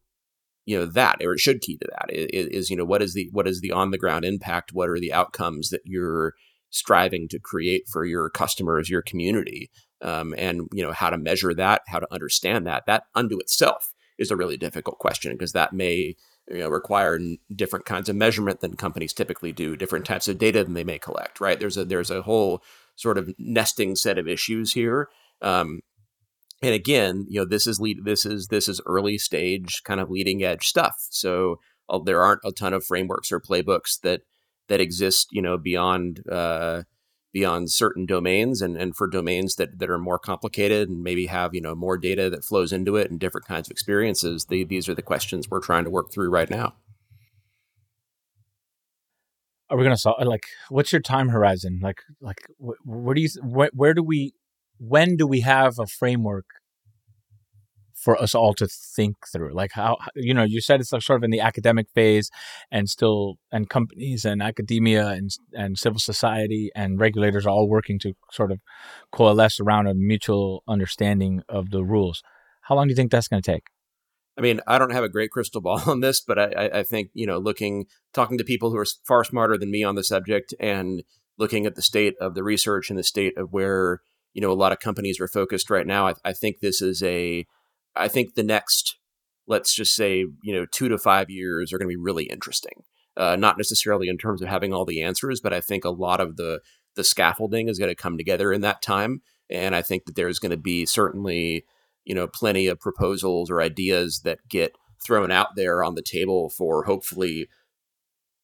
you 0.66 0.78
know 0.78 0.86
that 0.86 1.18
or 1.24 1.34
it 1.34 1.40
should 1.40 1.62
key 1.62 1.78
to 1.78 1.88
that 1.92 2.06
is, 2.10 2.70
you 2.70 2.76
know 2.76 2.86
what 2.86 3.02
is 3.02 3.14
the 3.14 3.30
what 3.32 3.48
is 3.48 3.62
the 3.62 3.72
on 3.72 3.92
the 3.92 3.98
ground 3.98 4.26
impact? 4.26 4.72
What 4.74 4.90
are 4.90 5.00
the 5.00 5.14
outcomes 5.14 5.70
that 5.70 5.82
you're 5.84 6.34
striving 6.70 7.28
to 7.30 7.40
create 7.40 7.88
for 7.92 8.06
your 8.06 8.30
customers 8.30 8.90
your 8.90 9.02
community? 9.02 9.72
Um, 10.02 10.34
and 10.38 10.68
you 10.72 10.84
know 10.84 10.92
how 10.92 11.10
to 11.10 11.18
measure 11.18 11.54
that 11.56 11.82
how 11.88 12.00
to 12.00 12.14
understand 12.14 12.68
that 12.68 12.86
that 12.86 13.04
unto 13.16 13.38
itself 13.40 13.94
is 14.18 14.32
a 14.32 14.38
really 14.38 14.58
difficult 14.58 15.00
question 15.00 15.34
because 15.34 15.54
that 15.54 15.74
may 15.74 16.16
you 16.50 16.60
know, 16.60 16.70
require 16.70 17.20
different 17.56 17.86
kinds 17.86 18.10
of 18.10 18.16
measurement 18.16 18.60
than 18.62 18.76
companies 18.76 19.14
typically 19.14 19.52
do 19.52 19.76
different 19.76 20.06
types 20.06 20.28
of 20.28 20.38
data 20.38 20.64
than 20.64 20.74
they 20.74 20.84
may 20.84 21.00
collect 21.00 21.40
right 21.40 21.60
there's 21.60 21.78
a 21.78 21.86
there's 21.86 22.10
a 22.10 22.22
whole 22.24 22.64
sort 22.96 23.18
of 23.18 23.30
nesting 23.38 23.96
set 23.96 24.18
of 24.18 24.28
issues 24.28 24.74
here 24.74 25.10
um, 25.42 25.82
and 26.62 26.74
again, 26.74 27.26
you 27.30 27.40
know, 27.40 27.46
this 27.46 27.68
is 27.68 27.80
lead, 27.80 28.04
this 28.04 28.26
is 28.26 28.48
this 28.48 28.68
is 28.68 28.82
early 28.86 29.18
stage 29.18 29.82
kind 29.86 30.00
of 30.00 30.10
leading 30.10 30.44
edge 30.44 30.68
stuff. 30.68 31.08
So 31.10 31.60
uh, 31.90 32.00
there 32.00 32.22
aren't 32.22 32.42
a 32.44 32.52
ton 32.52 32.74
of 32.74 32.86
frameworks 32.86 33.32
or 33.32 33.40
playbooks 33.40 34.00
that 34.02 34.22
that 34.68 34.82
exist, 34.82 35.30
you 35.32 35.42
know, 35.42 35.58
beyond 35.58 36.22
uh, 36.30 36.84
beyond 37.32 37.72
certain 37.72 38.06
domains, 38.06 38.62
and 38.62 38.78
and 38.78 38.96
for 38.96 39.08
domains 39.08 39.56
that 39.56 39.80
that 39.80 39.90
are 39.90 40.00
more 40.00 40.20
complicated 40.20 40.90
and 40.90 41.04
maybe 41.04 41.28
have 41.28 41.54
you 41.54 41.62
know 41.62 41.76
more 41.76 41.98
data 41.98 42.30
that 42.30 42.44
flows 42.44 42.72
into 42.72 42.96
it 42.96 43.10
and 43.10 43.20
different 43.20 43.48
kinds 43.48 43.68
of 43.68 43.72
experiences. 43.72 44.46
The, 44.46 44.64
these 44.64 44.90
are 44.90 44.96
the 44.96 45.02
questions 45.02 45.50
we're 45.50 45.62
trying 45.62 45.84
to 45.84 45.90
work 45.90 46.12
through 46.12 46.30
right 46.30 46.50
now. 46.50 46.76
Are 49.70 49.78
we 49.78 49.84
going 49.84 49.96
to 49.96 50.02
solve? 50.02 50.20
Uh, 50.20 50.26
like, 50.26 50.46
what's 50.70 50.92
your 50.92 51.02
time 51.02 51.30
horizon? 51.30 51.80
Like, 51.82 52.02
like 52.22 52.42
wh- 52.60 52.86
where 52.86 53.14
do 53.14 53.22
you 53.22 53.30
wh- 53.42 53.76
where 53.76 53.94
do 53.94 54.02
we 54.02 54.34
when 54.80 55.16
do 55.16 55.28
we 55.28 55.42
have 55.42 55.78
a 55.80 55.86
framework 55.86 56.46
for 58.00 58.20
us 58.22 58.34
all 58.34 58.54
to 58.54 58.68
think 58.68 59.16
through 59.32 59.54
like 59.54 59.72
how 59.74 59.98
you 60.16 60.34
know 60.34 60.44
you 60.44 60.62
said 60.62 60.80
it's 60.80 60.94
like 60.94 61.02
sort 61.02 61.18
of 61.18 61.24
in 61.24 61.32
the 61.32 61.42
academic 61.42 61.88
phase 61.94 62.30
and 62.72 62.90
still 62.90 63.36
and 63.52 63.70
companies 63.70 64.26
and 64.26 64.42
academia 64.42 65.08
and 65.10 65.30
and 65.54 65.78
civil 65.78 66.00
society 66.00 66.70
and 66.76 67.00
regulators 67.00 67.46
are 67.46 67.50
all 67.50 67.68
working 67.68 68.00
to 68.00 68.14
sort 68.32 68.52
of 68.52 68.60
coalesce 69.12 69.60
around 69.60 69.88
a 69.88 69.94
mutual 69.94 70.64
understanding 70.68 71.42
of 71.50 71.72
the 71.72 71.84
rules 71.84 72.22
how 72.62 72.76
long 72.76 72.88
do 72.88 72.92
you 72.92 72.96
think 72.96 73.12
that's 73.12 73.28
going 73.28 73.42
to 73.42 73.52
take 73.52 73.64
I 74.38 74.42
mean, 74.42 74.62
I 74.68 74.78
don't 74.78 74.94
have 74.94 75.04
a 75.04 75.10
great 75.10 75.32
crystal 75.32 75.60
ball 75.60 75.82
on 75.86 76.00
this, 76.00 76.22
but 76.22 76.40
I, 76.40 76.70
I 76.76 76.84
think 76.84 77.10
you 77.14 77.28
know, 77.28 77.40
looking, 77.40 77.88
talking 78.14 78.38
to 78.38 78.44
people 78.46 78.72
who 78.72 78.78
are 78.78 78.86
far 79.06 79.26
smarter 79.26 79.58
than 79.58 79.70
me 79.70 79.84
on 79.84 79.96
the 79.96 80.04
subject, 80.04 80.54
and 80.62 81.04
looking 81.38 81.66
at 81.66 81.76
the 81.76 81.82
state 81.82 82.16
of 82.22 82.36
the 82.36 82.44
research 82.44 82.90
and 82.90 82.98
the 82.98 83.04
state 83.04 83.38
of 83.38 83.52
where 83.52 84.00
you 84.32 84.42
know 84.42 84.50
a 84.50 84.54
lot 84.54 84.72
of 84.72 84.80
companies 84.80 85.20
are 85.20 85.28
focused 85.28 85.70
right 85.70 85.86
now. 85.86 86.08
I, 86.08 86.14
I 86.24 86.32
think 86.32 86.62
this 86.62 86.82
is 86.82 87.04
a 87.04 87.46
I 87.96 88.08
think 88.08 88.36
the 88.36 88.44
next 88.44 88.98
let's 89.48 89.74
just 89.74 89.96
say 89.96 90.26
you 90.44 90.54
know 90.54 90.66
two 90.72 90.88
to 90.90 90.98
five 90.98 91.30
years 91.30 91.74
are 91.74 91.78
going 91.78 91.88
to 91.90 91.96
be 91.96 92.02
really 92.02 92.26
interesting. 92.26 92.84
Uh, 93.18 93.36
not 93.36 93.58
necessarily 93.58 94.08
in 94.08 94.18
terms 94.18 94.42
of 94.42 94.48
having 94.48 94.74
all 94.74 94.86
the 94.86 95.02
answers, 95.02 95.42
but 95.42 95.52
I 95.52 95.60
think 95.60 95.84
a 95.84 95.90
lot 95.90 96.22
of 96.22 96.38
the 96.38 96.62
the 96.96 97.04
scaffolding 97.04 97.68
is 97.68 97.80
going 97.80 97.90
to 97.90 97.96
come 97.96 98.18
together 98.18 98.54
in 98.54 98.62
that 98.62 98.82
time, 98.82 99.22
and 99.50 99.76
I 99.76 99.82
think 99.82 100.06
that 100.06 100.16
there's 100.16 100.40
going 100.40 100.52
to 100.52 100.58
be 100.58 100.86
certainly 100.86 101.66
you 102.06 102.16
know 102.16 102.28
plenty 102.28 102.68
of 102.68 102.80
proposals 102.80 103.50
or 103.50 103.62
ideas 103.62 104.22
that 104.22 104.48
get 104.48 104.76
thrown 105.06 105.32
out 105.32 105.56
there 105.56 105.84
on 105.84 105.96
the 105.96 106.02
table 106.02 106.50
for 106.50 106.84
hopefully 106.84 107.48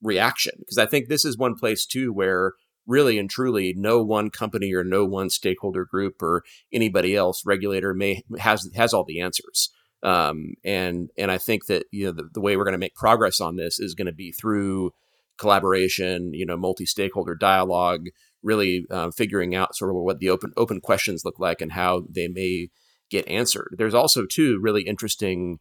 reaction 0.02 0.54
because 0.60 0.78
I 0.78 0.86
think 0.86 1.08
this 1.08 1.26
is 1.26 1.38
one 1.38 1.56
place 1.56 1.86
too 1.86 2.14
where 2.14 2.54
really 2.88 3.18
and 3.18 3.30
truly 3.30 3.74
no 3.76 4.04
one 4.04 4.30
company 4.30 4.74
or 4.74 4.84
no 4.84 5.06
one 5.06 5.30
stakeholder 5.30 5.86
group 5.86 6.22
or 6.22 6.44
anybody 6.72 7.16
else 7.16 7.44
regulator 7.46 7.94
may 7.94 8.24
has 8.38 8.70
has 8.76 8.94
all 8.94 9.04
the 9.06 9.20
answers. 9.20 9.70
Um, 10.04 10.54
and 10.64 11.10
and 11.18 11.32
I 11.32 11.38
think 11.38 11.66
that 11.66 11.86
you 11.92 12.06
know 12.06 12.12
the, 12.12 12.30
the 12.34 12.42
way 12.42 12.56
we're 12.56 12.64
going 12.64 12.74
to 12.74 12.78
make 12.78 12.96
progress 12.96 13.42
on 13.42 13.56
this 13.56 13.80
is 13.80 13.96
going 13.96 14.06
to 14.06 14.14
be 14.14 14.32
through 14.32 14.92
collaboration 15.38 16.34
you 16.34 16.46
know 16.46 16.56
multi-stakeholder 16.56 17.36
dialogue 17.36 18.06
really 18.42 18.86
uh, 18.90 19.12
figuring 19.12 19.54
out 19.54 19.76
sort 19.76 19.90
of 19.90 19.98
what 19.98 20.20
the 20.20 20.30
open 20.30 20.54
open 20.56 20.80
questions 20.80 21.24
look 21.26 21.40
like 21.40 21.60
and 21.60 21.74
how 21.74 22.04
they 22.10 22.28
may 22.28 22.70
get 23.10 23.28
answered. 23.28 23.76
There's 23.78 23.94
also 23.94 24.26
two 24.26 24.60
really 24.62 24.84
interesting 24.84 25.60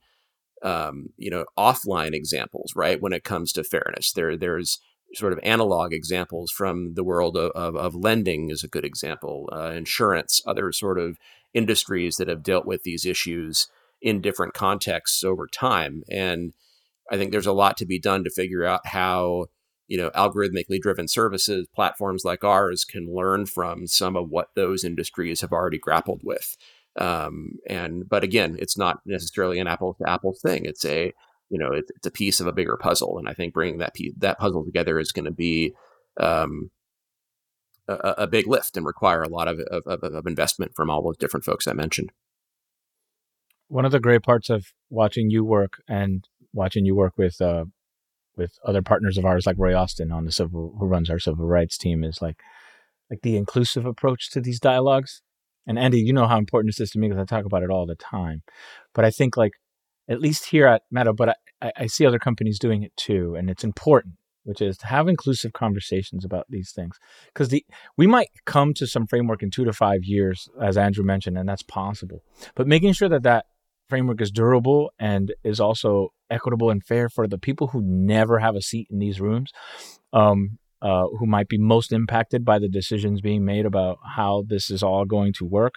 um, 0.63 1.07
you 1.17 1.31
know 1.31 1.47
offline 1.59 2.13
examples 2.13 2.73
right 2.77 3.01
when 3.01 3.13
it 3.13 3.25
comes 3.25 3.53
to 3.53 3.65
fairness. 3.65 4.13
There 4.13 4.37
there's 4.37 4.79
sort 5.15 5.33
of 5.33 5.41
analog 5.43 5.93
examples 5.93 6.51
from 6.51 6.95
the 6.95 7.05
world 7.05 7.37
of, 7.37 7.51
of, 7.53 7.77
of 7.77 7.95
lending 7.95 8.51
is 8.51 8.65
a 8.65 8.69
good 8.69 8.85
example, 8.85 9.49
uh, 9.53 9.71
insurance, 9.71 10.43
other 10.47 10.73
sort 10.73 10.99
of 10.99 11.19
industries 11.53 12.17
that 12.17 12.29
have 12.29 12.43
dealt 12.43 12.67
with 12.67 12.83
these 12.83 13.07
issues 13.07 13.69
in 14.03 14.21
different 14.21 14.55
contexts 14.55 15.25
over 15.25 15.47
time. 15.47 16.03
And 16.11 16.53
I 17.11 17.17
think 17.17 17.33
there's 17.33 17.47
a 17.47 17.53
lot 17.53 17.77
to 17.79 17.87
be 17.87 17.99
done 17.99 18.25
to 18.25 18.31
figure 18.31 18.65
out 18.65 18.87
how 18.87 19.47
you 19.87 19.99
know 19.99 20.11
algorithmically 20.11 20.81
driven 20.81 21.09
services 21.09 21.67
platforms 21.75 22.25
like 22.25 22.43
ours 22.43 22.85
can 22.85 23.15
learn 23.15 23.47
from 23.47 23.87
some 23.87 24.17
of 24.17 24.31
what 24.31 24.49
those 24.55 24.85
industries 24.85 25.41
have 25.43 25.53
already 25.53 25.79
grappled 25.79 26.23
with 26.25 26.57
um, 26.99 27.59
and 27.69 28.09
but 28.09 28.25
again 28.25 28.57
it's 28.59 28.79
not 28.79 29.01
necessarily 29.05 29.59
an 29.59 29.67
apples 29.67 29.97
to 29.99 30.09
apples 30.09 30.41
thing 30.41 30.65
it's 30.65 30.85
a 30.85 31.13
you 31.51 31.59
know 31.59 31.73
it, 31.73 31.85
it's 31.97 32.07
a 32.07 32.11
piece 32.11 32.41
of 32.41 32.47
a 32.47 32.53
bigger 32.53 32.77
puzzle, 32.77 33.19
and 33.19 33.29
I 33.29 33.35
think 33.35 33.55
bringing 33.55 33.79
that 33.79 33.95
piece, 33.95 34.13
that 34.19 34.39
puzzle 34.39 34.65
together 34.65 34.99
is 34.99 35.13
going 35.13 35.27
to 35.27 35.31
be 35.31 35.75
um, 36.19 36.71
a, 37.89 38.15
a, 38.19 38.27
big 38.27 38.47
lift 38.47 38.77
and 38.77 38.87
require 38.87 39.23
a 39.23 39.29
lot 39.29 39.49
of, 39.49 39.59
of, 39.59 40.03
of 40.03 40.27
investment 40.27 40.73
from 40.75 40.91
all 40.91 41.03
those 41.03 41.17
different 41.17 41.45
folks 41.45 41.67
I 41.67 41.73
mentioned. 41.73 42.13
One 43.69 43.85
of 43.85 43.93
the 43.93 44.01
great 44.01 44.23
parts 44.23 44.51
of 44.51 44.67
watching 44.91 45.31
you 45.31 45.45
work 45.45 45.83
and 45.89 46.27
watching 46.53 46.85
you 46.85 46.95
work 46.95 47.15
with 47.17 47.41
uh, 47.41 47.65
with 48.37 48.59
other 48.65 48.83
partners 48.83 49.19
of 49.19 49.25
ours 49.25 49.47
like 49.47 49.57
Roy 49.59 49.77
Austin 49.77 50.13
on 50.13 50.25
the 50.25 50.33
civil 50.33 50.75
who 50.79 50.87
runs 50.87 51.11
our 51.11 51.19
civil 51.19 51.47
rights 51.47 51.79
team 51.79 52.05
is 52.05 52.21
like 52.21 52.37
like 53.11 53.23
the 53.23 53.37
inclusive 53.37 53.87
approach 53.87 54.31
to 54.31 54.41
these 54.41 54.61
dialogues. 54.61 55.23
And 55.67 55.79
Andy, 55.79 56.01
you 56.01 56.13
know 56.13 56.27
how 56.27 56.39
important 56.39 56.75
this 56.75 56.81
is 56.81 56.91
to 56.91 56.99
me 56.99 57.09
because 57.09 57.23
I 57.23 57.25
talk 57.25 57.47
about 57.47 57.63
it 57.63 57.71
all 57.71 57.87
the 57.87 57.95
time. 57.95 58.43
But 58.95 59.05
I 59.05 59.11
think 59.11 59.37
like 59.37 59.53
at 60.09 60.21
least 60.21 60.47
here 60.47 60.67
at 60.67 60.83
Meta, 60.91 61.13
but 61.13 61.37
I, 61.61 61.73
I 61.77 61.87
see 61.87 62.07
other 62.07 62.19
companies 62.19 62.59
doing 62.59 62.83
it 62.83 62.97
too, 62.97 63.35
and 63.35 63.49
it's 63.49 63.65
important 63.65 64.15
which 64.45 64.61
is 64.61 64.77
to 64.79 64.87
have 64.87 65.09
inclusive 65.09 65.53
conversations 65.53 66.25
about 66.25 66.47
these 66.49 66.71
things. 66.71 66.99
Because 67.27 67.49
the 67.49 67.65
we 67.97 68.07
might 68.07 68.29
come 68.45 68.73
to 68.75 68.87
some 68.87 69.07
framework 69.07 69.43
in 69.43 69.51
two 69.51 69.65
to 69.65 69.73
five 69.73 70.05
years 70.05 70.49
as 70.63 70.77
andrew 70.77 71.05
mentioned 71.05 71.37
and 71.37 71.49
that's 71.49 71.63
possible. 71.63 72.23
But 72.55 72.69
making 72.69 72.93
sure 72.93 73.09
that 73.09 73.25
that 73.25 73.47
framework 73.89 74.21
is 74.21 74.31
durable 74.31 74.93
and 74.99 75.35
is 75.43 75.61
also 75.61 76.13
equitable 76.31 76.71
and 76.71 76.85
fair 76.85 77.09
for 77.09 77.27
the 77.27 77.39
people 77.39 77.69
who 77.69 77.83
never 77.83 78.39
have 78.39 78.57
a 78.57 78.63
seat 78.63 78.89
in 78.91 78.99
these 78.99 79.21
rooms 79.21 79.53
um, 80.13 80.59
uh, 80.81 81.07
who 81.19 81.27
might 81.27 81.49
be 81.49 81.59
most 81.59 81.93
impacted 81.93 82.45
by 82.45 82.59
the 82.59 82.69
decisions 82.69 83.21
being 83.21 83.45
made 83.45 83.67
about 83.67 83.99
how 84.17 84.45
this 84.47 84.71
is 84.71 84.83
all 84.83 85.05
going 85.05 85.33
to 85.33 85.45
work 85.45 85.75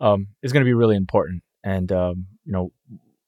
um, 0.00 0.28
is 0.42 0.52
going 0.52 0.62
to 0.62 0.68
be 0.68 0.74
really 0.74 0.96
important. 0.96 1.42
And 1.64 1.90
um, 1.92 2.26
you 2.44 2.52
know 2.52 2.72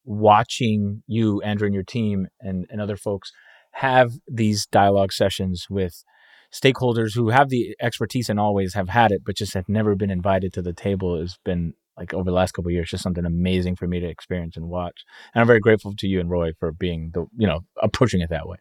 watching 0.05 1.03
you 1.07 1.41
andrew 1.43 1.67
and 1.67 1.75
your 1.75 1.85
team 1.85 2.27
and, 2.41 2.67
and 2.71 2.81
other 2.81 2.97
folks 2.97 3.33
have 3.73 4.13
these 4.27 4.67
dialogue 4.67 5.13
sessions 5.13 5.67
with 5.71 6.05
stakeholders 6.53 7.15
who 7.15 7.31
have 7.31 7.49
the 7.49 7.77
expertise 7.81 8.29
and 8.29 8.41
always 8.41 8.75
have 8.75 8.89
had 8.89 9.13
it, 9.13 9.23
but 9.25 9.37
just 9.37 9.55
have 9.55 9.69
never 9.69 9.95
been 9.95 10.11
invited 10.11 10.53
to 10.53 10.63
the 10.63 10.73
table 10.73 11.19
has 11.21 11.39
been 11.45 11.75
like 11.97 12.15
over 12.15 12.25
the 12.25 12.35
last 12.35 12.53
couple 12.53 12.71
years, 12.71 12.91
just 12.91 13.03
something 13.03 13.25
amazing 13.25 13.77
for 13.77 13.87
me 13.87 14.01
to 14.01 14.09
experience 14.09 14.57
and 14.57 14.69
watch. 14.69 15.05
And 15.35 15.41
I'm 15.41 15.47
very 15.47 15.61
grateful 15.61 15.95
to 15.99 16.07
you 16.07 16.19
and 16.19 16.31
Roy 16.31 16.53
for 16.59 16.73
being 16.73 17.11
the, 17.13 17.27
you 17.37 17.47
know, 17.47 17.61
approaching 17.81 18.21
it 18.21 18.31
that 18.31 18.49
way. 18.49 18.57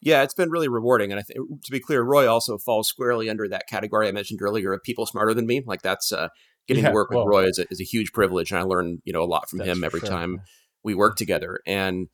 Yeah, 0.00 0.24
it's 0.24 0.34
been 0.34 0.50
really 0.50 0.68
rewarding. 0.68 1.12
And 1.12 1.20
I 1.20 1.22
think, 1.22 1.38
to 1.62 1.70
be 1.70 1.78
clear, 1.78 2.02
Roy 2.02 2.28
also 2.28 2.58
falls 2.58 2.88
squarely 2.88 3.30
under 3.30 3.48
that 3.48 3.68
category 3.68 4.08
I 4.08 4.12
mentioned 4.12 4.42
earlier 4.42 4.72
of 4.72 4.82
people 4.82 5.06
smarter 5.06 5.32
than 5.32 5.46
me. 5.46 5.62
Like 5.64 5.82
that's 5.82 6.12
uh, 6.12 6.28
getting 6.66 6.82
yeah, 6.82 6.90
to 6.90 6.94
work 6.94 7.10
well, 7.10 7.24
with 7.24 7.30
Roy 7.30 7.44
is 7.44 7.58
a, 7.60 7.66
is 7.70 7.80
a 7.80 7.84
huge 7.84 8.12
privilege. 8.12 8.50
And 8.50 8.58
I 8.58 8.64
learn, 8.64 9.00
you 9.04 9.12
know, 9.12 9.22
a 9.22 9.26
lot 9.26 9.48
from 9.48 9.60
him 9.60 9.84
every 9.84 10.00
sure. 10.00 10.08
time 10.08 10.40
we 10.84 10.94
work 10.94 11.16
together. 11.16 11.60
And 11.66 12.08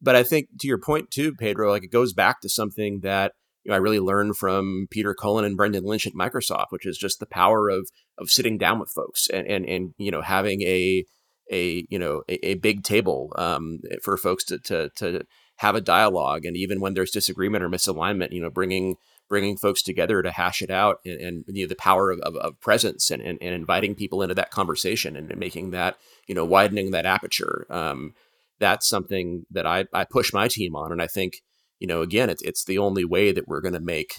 but 0.00 0.16
I 0.16 0.22
think 0.22 0.48
to 0.60 0.68
your 0.68 0.78
point 0.78 1.10
too, 1.10 1.34
Pedro, 1.34 1.70
like 1.70 1.84
it 1.84 1.92
goes 1.92 2.12
back 2.12 2.40
to 2.40 2.48
something 2.48 3.00
that 3.00 3.32
you 3.64 3.70
know 3.70 3.76
I 3.76 3.80
really 3.80 4.00
learned 4.00 4.36
from 4.36 4.86
Peter 4.90 5.14
Cullen 5.14 5.44
and 5.44 5.56
Brendan 5.56 5.84
Lynch 5.84 6.06
at 6.06 6.14
Microsoft, 6.14 6.66
which 6.70 6.86
is 6.86 6.98
just 6.98 7.20
the 7.20 7.26
power 7.26 7.68
of 7.68 7.88
of 8.18 8.30
sitting 8.30 8.58
down 8.58 8.78
with 8.78 8.90
folks 8.90 9.28
and 9.28 9.46
and 9.46 9.64
and 9.66 9.94
you 9.98 10.10
know 10.10 10.22
having 10.22 10.62
a 10.62 11.04
a 11.50 11.86
you 11.88 11.98
know 11.98 12.22
a, 12.28 12.48
a 12.48 12.54
big 12.54 12.82
table 12.84 13.32
um, 13.36 13.80
for 14.02 14.16
folks 14.16 14.44
to 14.44 14.58
to 14.60 14.90
to 14.96 15.22
have 15.56 15.74
a 15.74 15.80
dialogue, 15.80 16.44
and 16.44 16.56
even 16.56 16.80
when 16.80 16.94
there's 16.94 17.10
disagreement 17.10 17.64
or 17.64 17.68
misalignment, 17.68 18.32
you 18.32 18.40
know, 18.40 18.50
bringing 18.50 18.94
bringing 19.28 19.56
folks 19.56 19.82
together 19.82 20.22
to 20.22 20.30
hash 20.30 20.62
it 20.62 20.70
out 20.70 21.00
and, 21.04 21.20
and 21.20 21.44
you 21.48 21.64
know 21.64 21.68
the 21.68 21.74
power 21.76 22.10
of, 22.10 22.18
of, 22.20 22.36
of 22.36 22.60
presence 22.60 23.10
and, 23.10 23.22
and, 23.22 23.38
and 23.40 23.54
inviting 23.54 23.94
people 23.94 24.22
into 24.22 24.34
that 24.34 24.50
conversation 24.50 25.16
and 25.16 25.36
making 25.36 25.70
that 25.70 25.96
you 26.26 26.34
know 26.34 26.44
widening 26.44 26.90
that 26.90 27.06
aperture 27.06 27.66
um, 27.70 28.14
that's 28.58 28.88
something 28.88 29.46
that 29.50 29.66
I, 29.66 29.86
I 29.92 30.04
push 30.04 30.32
my 30.32 30.48
team 30.48 30.74
on. 30.74 30.92
And 30.92 31.00
I 31.00 31.06
think, 31.06 31.42
you 31.78 31.86
know, 31.86 32.02
again, 32.02 32.30
it's, 32.30 32.42
it's 32.42 32.64
the 32.64 32.78
only 32.78 33.04
way 33.04 33.32
that 33.32 33.48
we're 33.48 33.60
going 33.60 33.74
to 33.74 33.80
make 33.80 34.14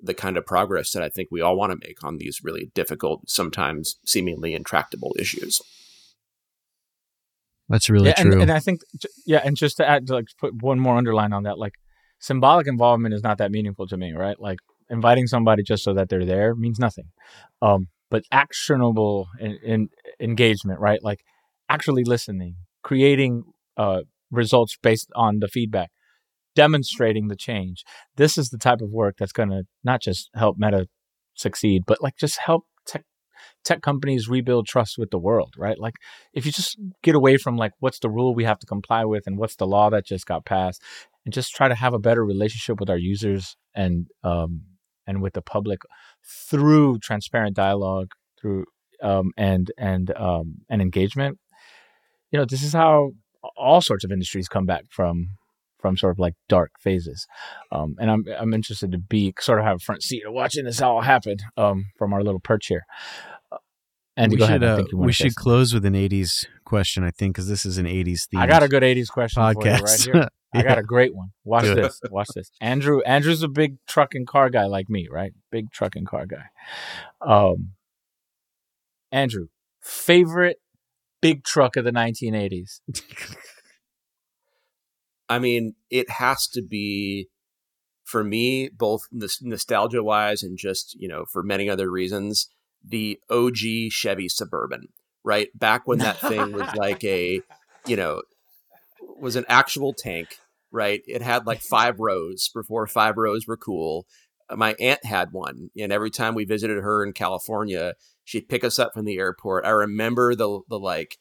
the 0.00 0.14
kind 0.14 0.36
of 0.36 0.46
progress 0.46 0.92
that 0.92 1.02
I 1.02 1.08
think 1.08 1.28
we 1.30 1.40
all 1.40 1.56
want 1.56 1.72
to 1.72 1.86
make 1.86 2.02
on 2.02 2.18
these 2.18 2.40
really 2.42 2.70
difficult, 2.74 3.28
sometimes 3.28 3.96
seemingly 4.04 4.54
intractable 4.54 5.14
issues. 5.18 5.60
That's 7.68 7.88
really 7.88 8.08
yeah, 8.08 8.14
true. 8.14 8.32
And, 8.32 8.42
and, 8.42 8.50
I 8.50 8.58
think, 8.58 8.80
yeah, 9.24 9.40
and 9.44 9.56
just 9.56 9.76
to 9.78 9.88
add, 9.88 10.08
to 10.08 10.14
like 10.14 10.26
put 10.38 10.60
one 10.60 10.80
more 10.80 10.96
underline 10.96 11.32
on 11.32 11.44
that, 11.44 11.58
like 11.58 11.74
symbolic 12.22 12.68
involvement 12.68 13.14
is 13.14 13.22
not 13.22 13.38
that 13.38 13.50
meaningful 13.50 13.86
to 13.88 13.96
me, 13.96 14.12
right? 14.12 14.40
Like 14.40 14.60
inviting 14.88 15.26
somebody 15.26 15.62
just 15.62 15.82
so 15.82 15.92
that 15.94 16.08
they're 16.08 16.24
there 16.24 16.54
means 16.54 16.78
nothing. 16.78 17.06
Um, 17.60 17.88
but 18.10 18.22
actionable 18.30 19.28
in, 19.40 19.58
in 19.64 19.88
engagement, 20.20 20.78
right? 20.80 21.02
Like 21.02 21.20
actually 21.68 22.04
listening, 22.04 22.56
creating 22.82 23.42
uh, 23.76 24.02
results 24.30 24.76
based 24.80 25.10
on 25.16 25.40
the 25.40 25.48
feedback, 25.48 25.90
demonstrating 26.54 27.28
the 27.28 27.36
change. 27.36 27.84
This 28.16 28.38
is 28.38 28.50
the 28.50 28.58
type 28.58 28.80
of 28.80 28.90
work 28.90 29.16
that's 29.18 29.32
going 29.32 29.50
to 29.50 29.64
not 29.82 30.00
just 30.00 30.30
help 30.34 30.56
Meta 30.58 30.86
succeed, 31.34 31.82
but 31.86 32.02
like 32.02 32.16
just 32.16 32.38
help 32.38 32.64
tech 32.86 33.04
tech 33.64 33.82
companies 33.82 34.28
rebuild 34.28 34.66
trust 34.66 34.98
with 34.98 35.10
the 35.10 35.18
world, 35.18 35.54
right? 35.56 35.78
Like 35.78 35.94
if 36.32 36.46
you 36.46 36.52
just 36.52 36.78
get 37.02 37.14
away 37.14 37.36
from 37.36 37.56
like 37.56 37.72
what's 37.80 37.98
the 37.98 38.10
rule 38.10 38.34
we 38.34 38.44
have 38.44 38.58
to 38.60 38.66
comply 38.66 39.04
with 39.04 39.26
and 39.26 39.38
what's 39.38 39.56
the 39.56 39.66
law 39.66 39.90
that 39.90 40.06
just 40.06 40.26
got 40.26 40.44
passed, 40.44 40.82
and 41.24 41.32
just 41.32 41.54
try 41.54 41.68
to 41.68 41.74
have 41.74 41.94
a 41.94 41.98
better 41.98 42.24
relationship 42.24 42.80
with 42.80 42.90
our 42.90 42.98
users 42.98 43.56
and 43.74 44.08
um, 44.24 44.62
and 45.06 45.22
with 45.22 45.34
the 45.34 45.42
public 45.42 45.80
through 46.24 46.98
transparent 46.98 47.56
dialogue, 47.56 48.12
through 48.40 48.64
um, 49.02 49.32
and 49.36 49.70
and 49.78 50.16
um, 50.16 50.56
and 50.68 50.82
engagement. 50.82 51.38
You 52.30 52.38
know, 52.38 52.46
this 52.46 52.62
is 52.62 52.72
how 52.72 53.12
all 53.56 53.80
sorts 53.80 54.04
of 54.04 54.12
industries 54.12 54.48
come 54.48 54.66
back 54.66 54.84
from 54.90 55.28
from 55.82 55.96
sort 55.96 56.12
of 56.12 56.18
like 56.18 56.34
dark 56.48 56.70
phases. 56.80 57.26
Um, 57.70 57.96
and 57.98 58.10
I'm 58.10 58.24
I'm 58.38 58.54
interested 58.54 58.92
to 58.92 58.98
be 58.98 59.34
sort 59.40 59.58
of 59.58 59.64
have 59.64 59.76
a 59.76 59.80
front 59.80 60.02
seat 60.02 60.22
watching 60.26 60.64
this 60.64 60.80
all 60.80 61.02
happen 61.02 61.36
um, 61.56 61.86
from 61.98 62.14
our 62.14 62.22
little 62.22 62.40
perch 62.40 62.68
here. 62.68 62.84
Uh, 63.50 63.58
and 64.16 64.32
we 64.32 64.38
should 64.38 64.62
uh, 64.62 64.84
we 64.94 65.12
should 65.12 65.34
close 65.34 65.74
with 65.74 65.84
an 65.84 65.94
'80s 65.94 66.46
question, 66.64 67.02
I 67.02 67.10
think, 67.10 67.34
because 67.34 67.48
this 67.48 67.66
is 67.66 67.78
an 67.78 67.86
'80s 67.86 68.28
theme. 68.28 68.40
I 68.40 68.46
got 68.46 68.62
a 68.62 68.68
good 68.68 68.82
'80s 68.82 69.08
question 69.08 69.42
podcast. 69.42 69.82
right 69.82 70.14
here. 70.14 70.28
yeah. 70.54 70.60
I 70.60 70.62
got 70.62 70.78
a 70.78 70.82
great 70.82 71.14
one. 71.14 71.32
Watch 71.44 71.64
good. 71.64 71.78
this. 71.78 72.00
Watch 72.10 72.28
this. 72.34 72.50
Andrew 72.60 73.00
Andrew's 73.02 73.42
a 73.42 73.48
big 73.48 73.76
truck 73.86 74.14
and 74.14 74.26
car 74.26 74.50
guy 74.50 74.66
like 74.66 74.88
me, 74.88 75.08
right? 75.10 75.32
Big 75.50 75.70
truck 75.70 75.96
and 75.96 76.06
car 76.06 76.26
guy. 76.26 76.44
Um, 77.20 77.72
Andrew, 79.10 79.48
favorite 79.80 80.60
big 81.20 81.44
truck 81.44 81.76
of 81.76 81.84
the 81.84 81.92
1980s? 81.92 82.80
I 85.28 85.38
mean, 85.38 85.74
it 85.88 86.10
has 86.10 86.46
to 86.48 86.62
be 86.62 87.28
for 88.04 88.22
me, 88.22 88.68
both 88.68 89.08
nostalgia 89.10 90.02
wise 90.02 90.42
and 90.42 90.58
just, 90.58 90.94
you 91.00 91.08
know, 91.08 91.24
for 91.32 91.42
many 91.42 91.70
other 91.70 91.90
reasons, 91.90 92.50
the 92.84 93.18
OG 93.30 93.90
Chevy 93.90 94.28
Suburban, 94.28 94.88
right? 95.24 95.48
Back 95.58 95.86
when 95.86 96.00
that 96.00 96.18
thing 96.18 96.52
was 96.52 96.68
like 96.74 97.02
a, 97.04 97.40
you 97.86 97.96
know, 97.96 98.20
was 99.22 99.36
an 99.36 99.44
actual 99.48 99.94
tank, 99.94 100.38
right? 100.70 101.00
It 101.06 101.22
had 101.22 101.46
like 101.46 101.60
five 101.70 102.00
rows 102.00 102.50
before 102.52 102.86
five 102.86 103.16
rows 103.16 103.46
were 103.46 103.56
cool. 103.56 104.06
Uh, 104.50 104.56
my 104.56 104.74
aunt 104.78 105.04
had 105.04 105.32
one, 105.32 105.70
and 105.78 105.92
every 105.92 106.10
time 106.10 106.34
we 106.34 106.44
visited 106.44 106.82
her 106.82 107.04
in 107.04 107.12
California, 107.12 107.94
she'd 108.24 108.48
pick 108.48 108.64
us 108.64 108.78
up 108.78 108.92
from 108.92 109.04
the 109.04 109.18
airport. 109.18 109.64
I 109.64 109.70
remember 109.70 110.34
the 110.34 110.60
the 110.68 110.78
like, 110.78 111.18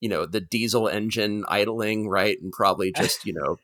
you 0.00 0.08
know, 0.08 0.24
the 0.24 0.40
diesel 0.40 0.88
engine 0.88 1.44
idling, 1.48 2.08
right, 2.08 2.38
and 2.40 2.52
probably 2.52 2.92
just 2.96 3.26
you 3.26 3.34
know 3.34 3.58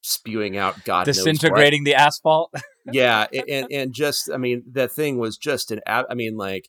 spewing 0.00 0.56
out 0.56 0.84
God 0.84 1.04
disintegrating 1.04 1.84
the 1.84 1.96
asphalt. 1.96 2.54
yeah, 2.92 3.26
and 3.48 3.66
and 3.70 3.92
just 3.92 4.30
I 4.32 4.36
mean 4.36 4.62
that 4.72 4.92
thing 4.92 5.18
was 5.18 5.36
just 5.36 5.70
an 5.70 5.80
I 5.86 6.14
mean 6.14 6.36
like 6.36 6.68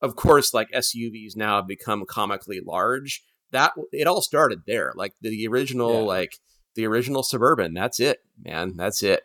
of 0.00 0.14
course 0.14 0.54
like 0.54 0.70
SUVs 0.70 1.36
now 1.36 1.56
have 1.56 1.66
become 1.66 2.04
comically 2.06 2.60
large. 2.64 3.22
That 3.52 3.72
it 3.92 4.06
all 4.06 4.20
started 4.20 4.62
there. 4.66 4.92
Like 4.94 5.14
the 5.20 5.46
original 5.46 6.00
yeah. 6.00 6.06
like 6.06 6.38
the 6.74 6.86
original 6.86 7.22
suburban. 7.22 7.74
That's 7.74 8.00
it, 8.00 8.18
man. 8.42 8.74
That's 8.76 9.02
it. 9.02 9.22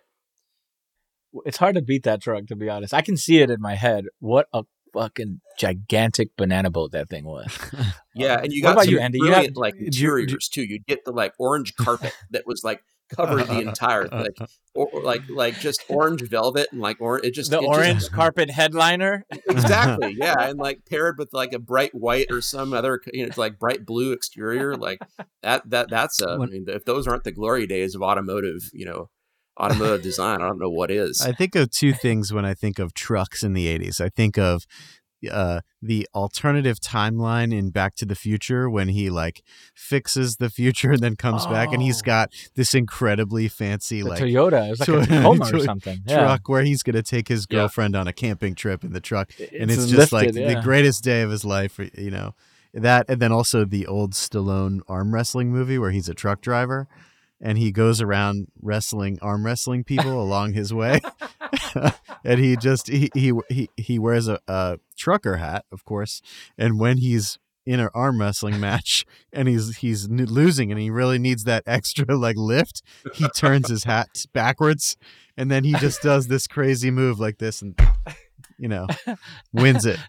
It's 1.46 1.58
hard 1.58 1.76
to 1.76 1.82
beat 1.82 2.04
that 2.04 2.22
truck, 2.22 2.46
to 2.48 2.56
be 2.56 2.70
honest. 2.70 2.94
I 2.94 3.02
can 3.02 3.18
see 3.18 3.40
it 3.40 3.50
in 3.50 3.60
my 3.60 3.76
head. 3.76 4.06
What 4.20 4.48
a 4.54 4.64
fucking 4.94 5.42
gigantic 5.58 6.36
banana 6.38 6.70
boat 6.70 6.92
that 6.92 7.10
thing 7.10 7.26
was. 7.26 7.58
yeah, 8.16 8.40
and 8.42 8.54
you 8.54 8.62
got 8.62 8.76
what 8.76 8.86
about 8.86 8.92
you, 8.92 9.00
Andy? 9.00 9.18
You 9.18 9.32
had 9.32 9.58
like 9.58 9.76
interiors 9.76 10.48
too. 10.48 10.64
You'd 10.64 10.86
get 10.86 11.04
the 11.06 11.12
like 11.12 11.34
orange 11.40 11.76
carpet 11.76 12.14
that 12.32 12.46
was 12.46 12.64
like 12.64 12.84
covered 13.16 13.48
the 13.48 13.60
entire 13.68 14.08
like 14.08 14.38
or, 14.74 14.88
or, 14.92 15.02
like 15.02 15.22
like 15.30 15.60
just 15.60 15.84
orange 15.90 16.22
velvet 16.22 16.68
and 16.72 16.82
like 16.82 16.98
or 17.00 17.24
it 17.24 17.34
just 17.34 17.52
the 17.52 17.60
it 17.60 17.66
orange 17.66 18.00
just, 18.00 18.12
carpet 18.12 18.50
headliner 18.50 19.26
exactly 19.50 20.16
yeah 20.18 20.36
and 20.40 20.60
like 20.60 20.80
paired 20.90 21.18
with 21.18 21.30
like 21.34 21.54
a 21.54 21.60
bright 21.60 21.94
white 21.94 22.28
or 22.32 22.42
some 22.42 22.74
other 22.74 23.00
you 23.14 23.26
know 23.26 23.32
like 23.38 23.60
bright 23.60 23.86
blue 23.86 24.12
exterior 24.12 24.76
like 24.76 25.00
that 25.42 25.68
that 25.70 25.90
that's 25.90 26.22
a, 26.22 26.30
I 26.30 26.46
mean 26.46 26.66
if 26.68 26.86
those 26.86 27.08
aren't 27.08 27.24
the 27.24 27.32
glory 27.32 27.68
days 27.68 27.96
of 27.96 28.02
automotive 28.02 28.70
you 28.74 28.86
know 28.86 29.10
automotive 29.60 30.02
design. 30.02 30.42
I 30.42 30.48
don't 30.48 30.60
know 30.60 30.70
what 30.70 30.92
is. 30.92 31.22
I 31.22 31.32
think 31.32 31.56
of 31.56 31.72
two 31.72 31.94
things 31.94 32.34
when 32.34 32.46
I 32.46 32.54
think 32.54 32.80
of 32.80 32.94
trucks 32.94 33.44
in 33.44 33.54
the 33.54 33.68
80s. 33.68 34.02
I 34.02 34.10
think 34.10 34.38
of 34.38 34.66
uh, 35.32 35.62
the 35.82 36.08
alternative 36.14 36.80
timeline 36.80 37.54
in 37.58 37.70
Back 37.70 37.96
to 37.96 38.06
the 38.06 38.16
Future 38.16 38.70
when 38.70 38.90
he 38.90 39.10
like 39.10 39.44
fixes 39.74 40.38
the 40.38 40.50
future 40.50 40.92
and 40.92 41.02
then 41.02 41.16
comes 41.16 41.46
oh. 41.46 41.52
back 41.52 41.72
and 41.72 41.82
he's 41.82 42.02
got 42.02 42.32
this 42.56 42.74
incredibly 42.74 43.48
fancy 43.48 44.02
the 44.02 44.10
like 44.10 44.22
Toyota, 44.22 44.72
it's 44.72 44.80
like 44.80 44.88
to- 44.88 45.00
a 45.00 45.06
Tacoma 45.06 45.50
or 45.54 45.60
something, 45.60 46.00
yeah. 46.06 46.20
truck 46.20 46.50
where 46.50 46.64
he's 46.64 46.84
gonna 46.84 47.04
take 47.04 47.28
his 47.28 47.46
girlfriend 47.46 47.94
yeah. 47.94 48.02
on 48.02 48.08
a 48.08 48.14
camping 48.14 48.56
trip 48.56 48.84
in 48.84 48.94
the 48.94 49.02
truck, 49.02 49.32
it's 49.38 49.52
and 49.54 49.72
it's 49.72 49.88
just 49.88 50.12
lifted, 50.12 50.36
like 50.36 50.36
yeah. 50.36 50.56
the 50.56 50.62
greatest 50.62 51.04
day 51.04 51.22
of 51.22 51.32
his 51.32 51.46
life. 51.46 51.80
You 51.98 52.12
know 52.12 52.36
that, 52.74 53.06
and 53.10 53.22
then 53.22 53.32
also 53.32 53.66
the 53.66 53.86
old 53.88 54.14
Stallone 54.14 54.82
arm 54.88 55.14
wrestling 55.14 55.52
movie 55.52 55.78
where 55.78 55.92
he's 55.92 56.10
a 56.10 56.14
truck 56.14 56.42
driver 56.42 56.88
and 57.44 57.58
he 57.58 57.74
goes 57.74 58.02
around 58.02 58.48
wrestling 58.62 59.20
arm 59.22 59.46
wrestling 59.46 59.84
people 59.84 60.20
along 60.24 60.54
his 60.54 60.74
way. 60.74 61.00
And 62.26 62.40
he 62.40 62.56
just 62.56 62.88
he 62.88 63.10
he 63.14 63.70
he, 63.76 64.00
wears 64.00 64.30
a, 64.30 64.40
a 64.48 64.80
trucker 64.96 65.38
hat 65.38 65.66
of 65.74 65.84
course. 65.84 66.22
And 66.58 66.80
when 66.80 67.00
he's 67.00 67.38
in 67.66 67.82
an 67.82 67.90
arm 67.94 68.22
wrestling 68.22 68.62
match 68.62 69.06
and 69.34 69.50
he's 69.50 69.78
he's 69.78 70.08
losing 70.08 70.72
and 70.72 70.80
he 70.80 70.90
really 70.90 71.20
needs 71.20 71.44
that 71.44 71.64
extra 71.66 72.16
like 72.16 72.38
lift 72.38 72.82
he 73.14 73.28
turns 73.36 73.70
his 73.70 73.84
hat 73.84 74.26
backwards. 74.32 74.96
And 75.36 75.52
then 75.52 75.66
he 75.66 75.74
just 75.74 76.02
does 76.02 76.28
this 76.28 76.48
crazy 76.48 76.92
move 76.92 77.20
like 77.20 77.40
this 77.40 77.62
and 77.62 77.78
you 78.58 78.70
know 78.70 78.88
wins 79.52 79.86
it. 79.86 80.00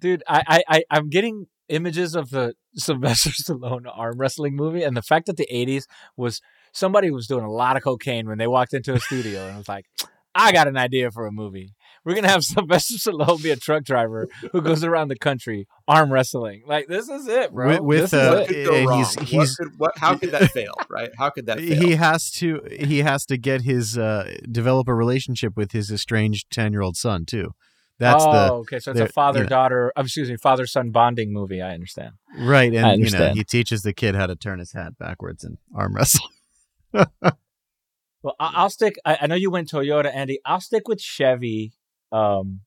Dude 0.00 0.24
i 0.26 0.62
i 0.68 0.82
i'm 0.90 1.08
getting 1.08 1.46
images 1.68 2.14
of 2.14 2.30
the 2.30 2.54
Sylvester 2.74 3.30
Stallone 3.30 3.86
arm 3.92 4.18
wrestling 4.18 4.56
movie, 4.56 4.82
and 4.82 4.96
the 4.96 5.02
fact 5.02 5.26
that 5.26 5.36
the 5.36 5.48
'80s 5.52 5.84
was 6.16 6.40
somebody 6.72 7.10
was 7.10 7.26
doing 7.26 7.44
a 7.44 7.50
lot 7.50 7.76
of 7.76 7.82
cocaine 7.82 8.26
when 8.28 8.38
they 8.38 8.46
walked 8.46 8.74
into 8.74 8.94
a 8.94 9.00
studio 9.00 9.46
and 9.46 9.58
was 9.58 9.68
like, 9.68 9.86
"I 10.34 10.52
got 10.52 10.68
an 10.68 10.76
idea 10.76 11.10
for 11.10 11.26
a 11.26 11.32
movie. 11.32 11.74
We're 12.04 12.14
gonna 12.14 12.28
have 12.28 12.42
Sylvester 12.44 12.94
Stallone 12.94 13.42
be 13.42 13.50
a 13.50 13.56
truck 13.56 13.84
driver 13.84 14.28
who 14.52 14.62
goes 14.62 14.82
around 14.82 15.08
the 15.08 15.18
country 15.18 15.66
arm 15.86 16.12
wrestling. 16.12 16.62
Like 16.66 16.86
this 16.86 17.08
is 17.08 17.28
it, 17.28 17.52
bro. 17.52 17.82
With, 17.82 18.12
with 18.12 18.14
uh, 18.14 18.46
he's, 18.46 19.14
he's 19.20 19.32
what 19.32 19.48
could, 19.58 19.78
what, 19.78 19.98
how 19.98 20.16
could 20.16 20.30
that 20.30 20.50
fail, 20.50 20.72
right? 20.88 21.10
How 21.18 21.30
could 21.30 21.46
that? 21.46 21.58
Fail? 21.58 21.82
He 21.82 21.96
has 21.96 22.30
to 22.32 22.62
he 22.70 23.00
has 23.00 23.26
to 23.26 23.36
get 23.36 23.62
his 23.62 23.98
uh, 23.98 24.36
develop 24.50 24.88
a 24.88 24.94
relationship 24.94 25.56
with 25.56 25.72
his 25.72 25.90
estranged 25.90 26.50
ten 26.50 26.72
year 26.72 26.82
old 26.82 26.96
son 26.96 27.26
too. 27.26 27.52
That's 27.98 28.24
oh, 28.24 28.32
the 28.32 28.52
okay. 28.52 28.78
So 28.78 28.92
it's 28.92 29.00
a 29.00 29.08
father 29.08 29.44
daughter, 29.44 29.92
you 29.96 30.00
know, 30.00 30.04
excuse 30.04 30.30
me, 30.30 30.36
father 30.36 30.66
son 30.66 30.90
bonding 30.90 31.32
movie. 31.32 31.60
I 31.60 31.74
understand. 31.74 32.12
Right, 32.38 32.72
and 32.72 32.84
understand. 32.84 33.22
you 33.22 33.28
know 33.28 33.34
he 33.34 33.44
teaches 33.44 33.82
the 33.82 33.92
kid 33.92 34.14
how 34.14 34.26
to 34.26 34.36
turn 34.36 34.60
his 34.60 34.72
hat 34.72 34.96
backwards 34.98 35.42
and 35.42 35.58
arm 35.74 35.96
wrestle. 35.96 36.28
well, 36.92 38.36
I'll 38.38 38.70
stick. 38.70 38.96
I, 39.04 39.26
know 39.26 39.34
you 39.34 39.50
went 39.50 39.70
Toyota, 39.70 40.14
Andy. 40.14 40.38
I'll 40.44 40.60
stick 40.60 40.86
with 40.86 41.00
Chevy. 41.00 41.72
Um, 42.12 42.60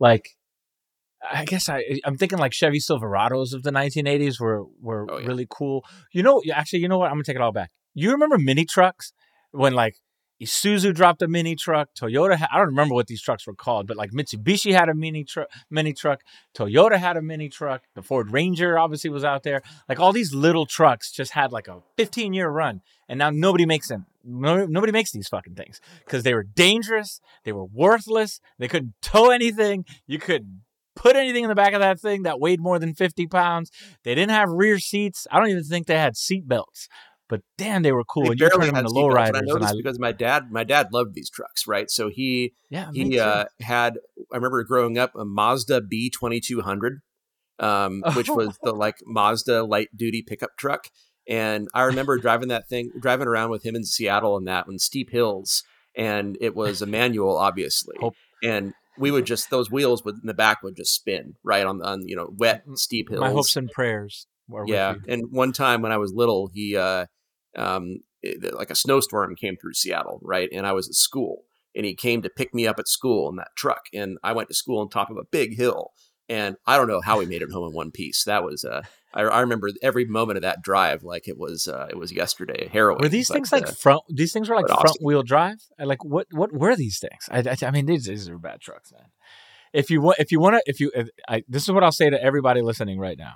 like, 0.00 0.30
I 1.30 1.44
guess 1.44 1.68
I 1.68 1.84
I'm 2.04 2.16
thinking 2.16 2.38
like 2.38 2.54
Chevy 2.54 2.78
Silverados 2.78 3.52
of 3.52 3.64
the 3.64 3.70
1980s 3.70 4.40
were 4.40 4.64
were 4.80 5.06
oh, 5.10 5.18
yeah. 5.18 5.26
really 5.26 5.46
cool. 5.50 5.84
You 6.12 6.22
know, 6.22 6.42
actually, 6.54 6.80
you 6.80 6.88
know 6.88 6.98
what? 6.98 7.06
I'm 7.06 7.14
gonna 7.14 7.24
take 7.24 7.36
it 7.36 7.42
all 7.42 7.52
back. 7.52 7.70
You 7.92 8.12
remember 8.12 8.38
mini 8.38 8.64
trucks 8.64 9.12
when 9.50 9.74
like 9.74 9.96
Isuzu 10.40 10.94
dropped 10.94 11.22
a 11.22 11.28
mini 11.28 11.56
truck. 11.56 11.88
Toyota, 11.98 12.46
I 12.50 12.58
don't 12.58 12.66
remember 12.66 12.94
what 12.94 13.08
these 13.08 13.22
trucks 13.22 13.46
were 13.46 13.54
called, 13.54 13.86
but 13.86 13.96
like 13.96 14.12
Mitsubishi 14.12 14.72
had 14.72 14.88
a 14.88 14.94
mini 14.94 15.24
truck. 15.24 15.48
Mini 15.70 15.92
truck. 15.92 16.22
Toyota 16.54 16.96
had 16.96 17.16
a 17.16 17.22
mini 17.22 17.48
truck. 17.48 17.82
The 17.94 18.02
Ford 18.02 18.30
Ranger 18.30 18.78
obviously 18.78 19.10
was 19.10 19.24
out 19.24 19.42
there. 19.42 19.62
Like 19.88 19.98
all 19.98 20.12
these 20.12 20.32
little 20.32 20.66
trucks 20.66 21.10
just 21.10 21.32
had 21.32 21.52
like 21.52 21.68
a 21.68 21.82
15 21.96 22.32
year 22.32 22.48
run, 22.48 22.82
and 23.08 23.18
now 23.18 23.30
nobody 23.30 23.66
makes 23.66 23.88
them. 23.88 24.06
No, 24.24 24.66
nobody 24.66 24.92
makes 24.92 25.10
these 25.10 25.28
fucking 25.28 25.54
things 25.54 25.80
because 26.04 26.22
they 26.22 26.34
were 26.34 26.44
dangerous. 26.44 27.20
They 27.44 27.52
were 27.52 27.64
worthless. 27.64 28.40
They 28.58 28.68
couldn't 28.68 28.94
tow 29.02 29.30
anything. 29.30 29.86
You 30.06 30.18
couldn't 30.18 30.62
put 30.94 31.16
anything 31.16 31.44
in 31.44 31.48
the 31.48 31.54
back 31.54 31.72
of 31.72 31.80
that 31.80 32.00
thing 32.00 32.24
that 32.24 32.40
weighed 32.40 32.60
more 32.60 32.78
than 32.78 32.92
50 32.92 33.26
pounds. 33.28 33.70
They 34.02 34.14
didn't 34.14 34.32
have 34.32 34.50
rear 34.50 34.78
seats. 34.78 35.26
I 35.30 35.38
don't 35.38 35.48
even 35.48 35.64
think 35.64 35.86
they 35.86 35.98
had 35.98 36.16
seat 36.16 36.46
belts 36.46 36.88
but 37.28 37.42
damn, 37.58 37.82
they 37.82 37.92
were 37.92 38.04
cool. 38.04 38.24
They 38.24 38.30
and 38.30 38.40
you 38.40 38.50
turned 38.50 38.62
them 38.62 38.76
into 38.76 38.90
lowriders. 38.90 39.36
I 39.36 39.40
noticed 39.40 39.74
I, 39.74 39.76
because 39.76 39.98
my 39.98 40.12
dad, 40.12 40.50
my 40.50 40.64
dad 40.64 40.88
loved 40.92 41.14
these 41.14 41.30
trucks, 41.30 41.66
right? 41.66 41.90
So 41.90 42.08
he, 42.08 42.54
yeah, 42.70 42.90
he 42.92 43.18
uh, 43.20 43.44
had. 43.60 43.98
I 44.32 44.36
remember 44.36 44.64
growing 44.64 44.98
up 44.98 45.14
a 45.14 45.24
Mazda 45.24 45.82
B 45.82 46.10
twenty 46.10 46.40
two 46.40 46.62
hundred, 46.62 47.00
um, 47.58 48.02
which 48.14 48.28
was 48.28 48.58
the 48.62 48.72
like 48.72 48.96
Mazda 49.04 49.64
light 49.64 49.88
duty 49.94 50.22
pickup 50.26 50.56
truck, 50.56 50.88
and 51.28 51.68
I 51.74 51.82
remember 51.82 52.16
driving 52.18 52.48
that 52.48 52.68
thing, 52.68 52.90
driving 52.98 53.28
around 53.28 53.50
with 53.50 53.64
him 53.64 53.76
in 53.76 53.84
Seattle 53.84 54.36
and 54.36 54.48
that 54.48 54.66
on 54.66 54.78
steep 54.78 55.10
hills, 55.10 55.62
and 55.94 56.38
it 56.40 56.56
was 56.56 56.80
a 56.80 56.86
manual, 56.86 57.36
obviously, 57.36 57.96
Hope. 58.00 58.14
and 58.42 58.72
we 58.96 59.10
would 59.10 59.26
just 59.26 59.50
those 59.50 59.70
wheels 59.70 60.04
would 60.04 60.16
in 60.16 60.26
the 60.26 60.34
back 60.34 60.62
would 60.62 60.76
just 60.76 60.94
spin 60.94 61.34
right 61.44 61.66
on 61.66 61.82
on 61.82 62.08
you 62.08 62.16
know 62.16 62.32
wet 62.38 62.64
steep 62.74 63.10
hills. 63.10 63.20
My 63.20 63.30
hopes 63.30 63.56
and 63.56 63.70
prayers. 63.70 64.26
yeah, 64.66 64.94
and 65.06 65.30
one 65.30 65.52
time 65.52 65.82
when 65.82 65.92
I 65.92 65.98
was 65.98 66.12
little, 66.14 66.48
he 66.52 66.74
uh, 66.74 67.04
um, 67.56 68.00
it, 68.22 68.54
like 68.54 68.70
a 68.70 68.74
snowstorm 68.74 69.36
came 69.36 69.56
through 69.56 69.74
Seattle, 69.74 70.20
right? 70.22 70.48
And 70.52 70.66
I 70.66 70.72
was 70.72 70.88
at 70.88 70.94
school, 70.94 71.44
and 71.74 71.86
he 71.86 71.94
came 71.94 72.22
to 72.22 72.30
pick 72.30 72.54
me 72.54 72.66
up 72.66 72.78
at 72.78 72.88
school 72.88 73.28
in 73.28 73.36
that 73.36 73.56
truck, 73.56 73.86
and 73.94 74.18
I 74.22 74.32
went 74.32 74.48
to 74.48 74.54
school 74.54 74.80
on 74.80 74.88
top 74.88 75.10
of 75.10 75.16
a 75.16 75.24
big 75.24 75.56
hill, 75.56 75.92
and 76.28 76.56
I 76.66 76.76
don't 76.76 76.88
know 76.88 77.00
how 77.00 77.18
we 77.18 77.26
made 77.26 77.42
it 77.42 77.50
home 77.52 77.68
in 77.68 77.74
one 77.74 77.90
piece. 77.90 78.24
That 78.24 78.44
was 78.44 78.64
uh, 78.64 78.82
I, 79.14 79.22
I 79.22 79.40
remember 79.40 79.70
every 79.82 80.04
moment 80.04 80.36
of 80.36 80.42
that 80.42 80.62
drive 80.62 81.02
like 81.02 81.28
it 81.28 81.38
was 81.38 81.68
uh, 81.68 81.86
it 81.90 81.96
was 81.96 82.12
yesterday. 82.12 82.68
Harrowing. 82.72 83.00
Were 83.02 83.08
these 83.08 83.28
but, 83.28 83.34
things 83.34 83.52
like 83.52 83.68
uh, 83.68 83.72
front? 83.72 84.02
These 84.08 84.32
things 84.32 84.48
were 84.48 84.56
like 84.56 84.66
front 84.66 84.84
awesome. 84.84 85.04
wheel 85.04 85.22
drive. 85.22 85.58
Like 85.78 86.04
what? 86.04 86.26
What 86.32 86.52
were 86.52 86.76
these 86.76 86.98
things? 86.98 87.28
I, 87.30 87.38
I, 87.38 87.68
I 87.68 87.70
mean, 87.70 87.86
these, 87.86 88.04
these 88.04 88.28
are 88.28 88.38
bad 88.38 88.60
trucks, 88.60 88.92
man. 88.92 89.06
If 89.72 89.90
you 89.90 90.00
want, 90.00 90.18
if 90.18 90.32
you 90.32 90.40
want 90.40 90.56
to, 90.56 90.62
if 90.66 90.80
you, 90.80 90.90
if 90.94 91.08
I, 91.28 91.44
this 91.46 91.62
is 91.62 91.70
what 91.70 91.84
I'll 91.84 91.92
say 91.92 92.08
to 92.08 92.22
everybody 92.22 92.62
listening 92.62 92.98
right 92.98 93.18
now 93.18 93.34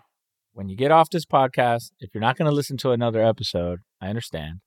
when 0.55 0.69
you 0.69 0.77
get 0.77 0.91
off 0.91 1.11
this 1.11 1.25
podcast, 1.25 1.93
if 2.01 2.15
you're 2.15 2.21
not 2.21 2.37
going 2.37 2.49
to 2.49 2.55
listen 2.55 2.77
to 2.79 2.91
another 2.91 3.25
episode, 3.25 3.81
I 4.01 4.09
understand. 4.09 4.61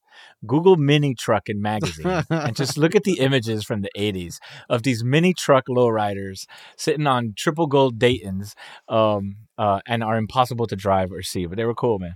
Google 0.47 0.77
Mini 0.77 1.13
Truckin' 1.13 1.59
magazine 1.59 2.23
and 2.29 2.55
just 2.55 2.77
look 2.77 2.95
at 2.95 3.03
the 3.03 3.19
images 3.19 3.65
from 3.65 3.81
the 3.81 3.89
80s 3.97 4.37
of 4.69 4.83
these 4.83 5.03
mini 5.03 5.33
truck 5.33 5.65
lowriders 5.67 6.45
sitting 6.77 7.05
on 7.05 7.33
triple 7.37 7.67
gold 7.67 7.99
Daytons 7.99 8.55
um, 8.87 9.35
uh, 9.57 9.81
and 9.85 10.03
are 10.03 10.17
impossible 10.17 10.67
to 10.67 10.75
drive 10.75 11.11
or 11.11 11.21
see, 11.21 11.45
but 11.45 11.57
they 11.57 11.65
were 11.65 11.75
cool, 11.75 11.99
man. 11.99 12.15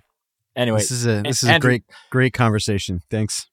Anyway, 0.56 0.80
this 0.80 0.92
is 0.92 1.06
a 1.06 1.22
this 1.22 1.44
is 1.44 1.50
Andrew, 1.50 1.70
a 1.70 1.72
great 1.72 1.84
great 2.10 2.34
conversation. 2.34 3.02
Thanks. 3.10 3.48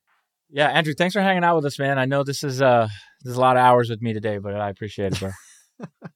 Yeah, 0.49 0.69
Andrew, 0.69 0.95
thanks 0.97 1.13
for 1.13 1.21
hanging 1.21 1.45
out 1.45 1.57
with 1.57 1.65
us, 1.67 1.79
man. 1.79 1.99
I 1.99 2.05
know 2.05 2.25
this 2.25 2.43
is 2.43 2.63
uh 2.63 2.89
this 3.23 3.33
is 3.33 3.37
a 3.37 3.41
lot 3.41 3.57
of 3.57 3.63
hours 3.63 3.91
with 3.91 4.01
me 4.01 4.13
today, 4.13 4.39
but 4.39 4.55
I 4.55 4.71
appreciate 4.71 5.13
it, 5.13 5.21
bro 5.21 5.31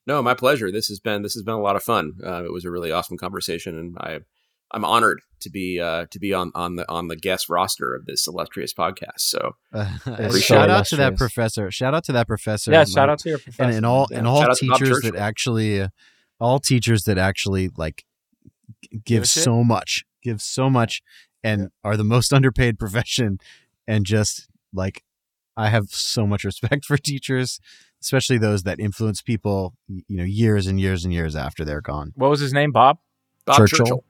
no, 0.07 0.23
my 0.23 0.35
pleasure. 0.35 0.71
This 0.71 0.89
has 0.89 1.01
been 1.01 1.23
this 1.23 1.35
has 1.35 1.43
been 1.43 1.55
a 1.55 1.61
lot 1.61 1.77
of 1.77 1.83
fun. 1.83 2.15
Uh, 2.25 2.45
it 2.45 2.53
was 2.53 2.65
a 2.65 2.71
really 2.71 2.93
awesome 2.93 3.17
conversation, 3.17 3.79
and 3.79 3.97
I 3.99 4.21
I'm 4.73 4.85
honored 4.85 5.21
to 5.41 5.51
be 5.51 5.81
uh, 5.81 6.07
to 6.11 6.19
be 6.19 6.33
on 6.33 6.53
on 6.55 6.77
the 6.77 6.89
on 6.91 7.09
the 7.09 7.17
guest 7.17 7.49
roster 7.49 7.95
of 7.95 8.07
this 8.07 8.27
illustrious 8.27 8.73
podcast. 8.73 9.19
So, 9.19 9.57
uh, 9.73 10.31
shout 10.39 10.71
out 10.71 10.87
to 10.87 10.97
that 10.97 11.17
professor. 11.17 11.71
Shout 11.71 11.95
out 11.95 12.05
to 12.05 12.13
that 12.13 12.27
professor. 12.27 12.71
Yeah, 12.71 12.85
shout 12.85 13.09
out 13.09 13.19
to 13.21 13.29
your 13.31 13.39
professor, 13.39 13.63
and, 13.65 13.75
and 13.75 13.87
all 13.87 14.07
yeah. 14.11 14.19
and 14.19 14.29
all 14.29 14.55
teachers 14.55 15.01
that 15.03 15.17
actually, 15.17 15.81
uh, 15.81 15.89
all 16.39 16.61
teachers 16.61 17.05
that 17.05 17.19
actually 17.19 17.71
like 17.77 18.05
give 19.05 19.29
so 19.29 19.65
much, 19.65 20.05
give 20.23 20.41
so 20.41 20.71
much, 20.71 21.03
and 21.43 21.63
yeah. 21.63 21.69
are 21.85 21.97
the 21.97 22.05
most 22.05 22.33
underpaid 22.33 22.79
profession, 22.79 23.39
and 23.89 24.07
just 24.07 24.49
like 24.73 25.03
I 25.61 25.69
have 25.69 25.89
so 25.91 26.27
much 26.27 26.45
respect 26.45 26.85
for 26.91 26.97
teachers 26.97 27.61
especially 28.03 28.39
those 28.39 28.63
that 28.65 28.81
influence 28.81 29.23
people, 29.23 29.75
you 29.89 30.17
know, 30.17 30.25
years 30.25 30.67
and 30.67 30.81
years 30.81 31.05
and 31.05 31.13
years 31.13 31.37
after 31.37 31.65
they're 31.65 31.81
gone. 31.81 32.13
What 32.17 32.31
was 32.31 32.41
his 32.41 32.53
name? 32.53 32.73
Bob. 32.73 32.99
Bob 33.45 33.57
Churchill. 33.57 33.79
Churchill. 33.79 34.05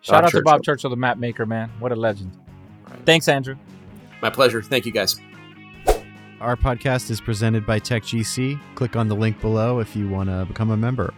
Shout 0.00 0.12
Bob 0.12 0.24
out 0.24 0.30
Churchill. 0.30 0.40
to 0.40 0.44
Bob 0.44 0.62
Churchill, 0.62 0.90
the 0.90 0.96
map 0.96 1.18
maker, 1.18 1.46
man. 1.46 1.70
What 1.78 1.92
a 1.92 1.96
legend. 1.96 2.36
Right. 2.88 3.04
Thanks, 3.04 3.28
Andrew. 3.28 3.56
My 4.22 4.30
pleasure. 4.30 4.62
Thank 4.62 4.86
you, 4.86 4.92
guys. 4.92 5.16
Our 6.40 6.56
podcast 6.56 7.10
is 7.10 7.20
presented 7.20 7.64
by 7.66 7.80
TechGC. 7.80 8.60
Click 8.74 8.96
on 8.96 9.08
the 9.08 9.16
link 9.16 9.40
below 9.40 9.80
if 9.80 9.96
you 9.96 10.08
want 10.08 10.28
to 10.28 10.44
become 10.44 10.70
a 10.70 10.76
member. 10.76 11.14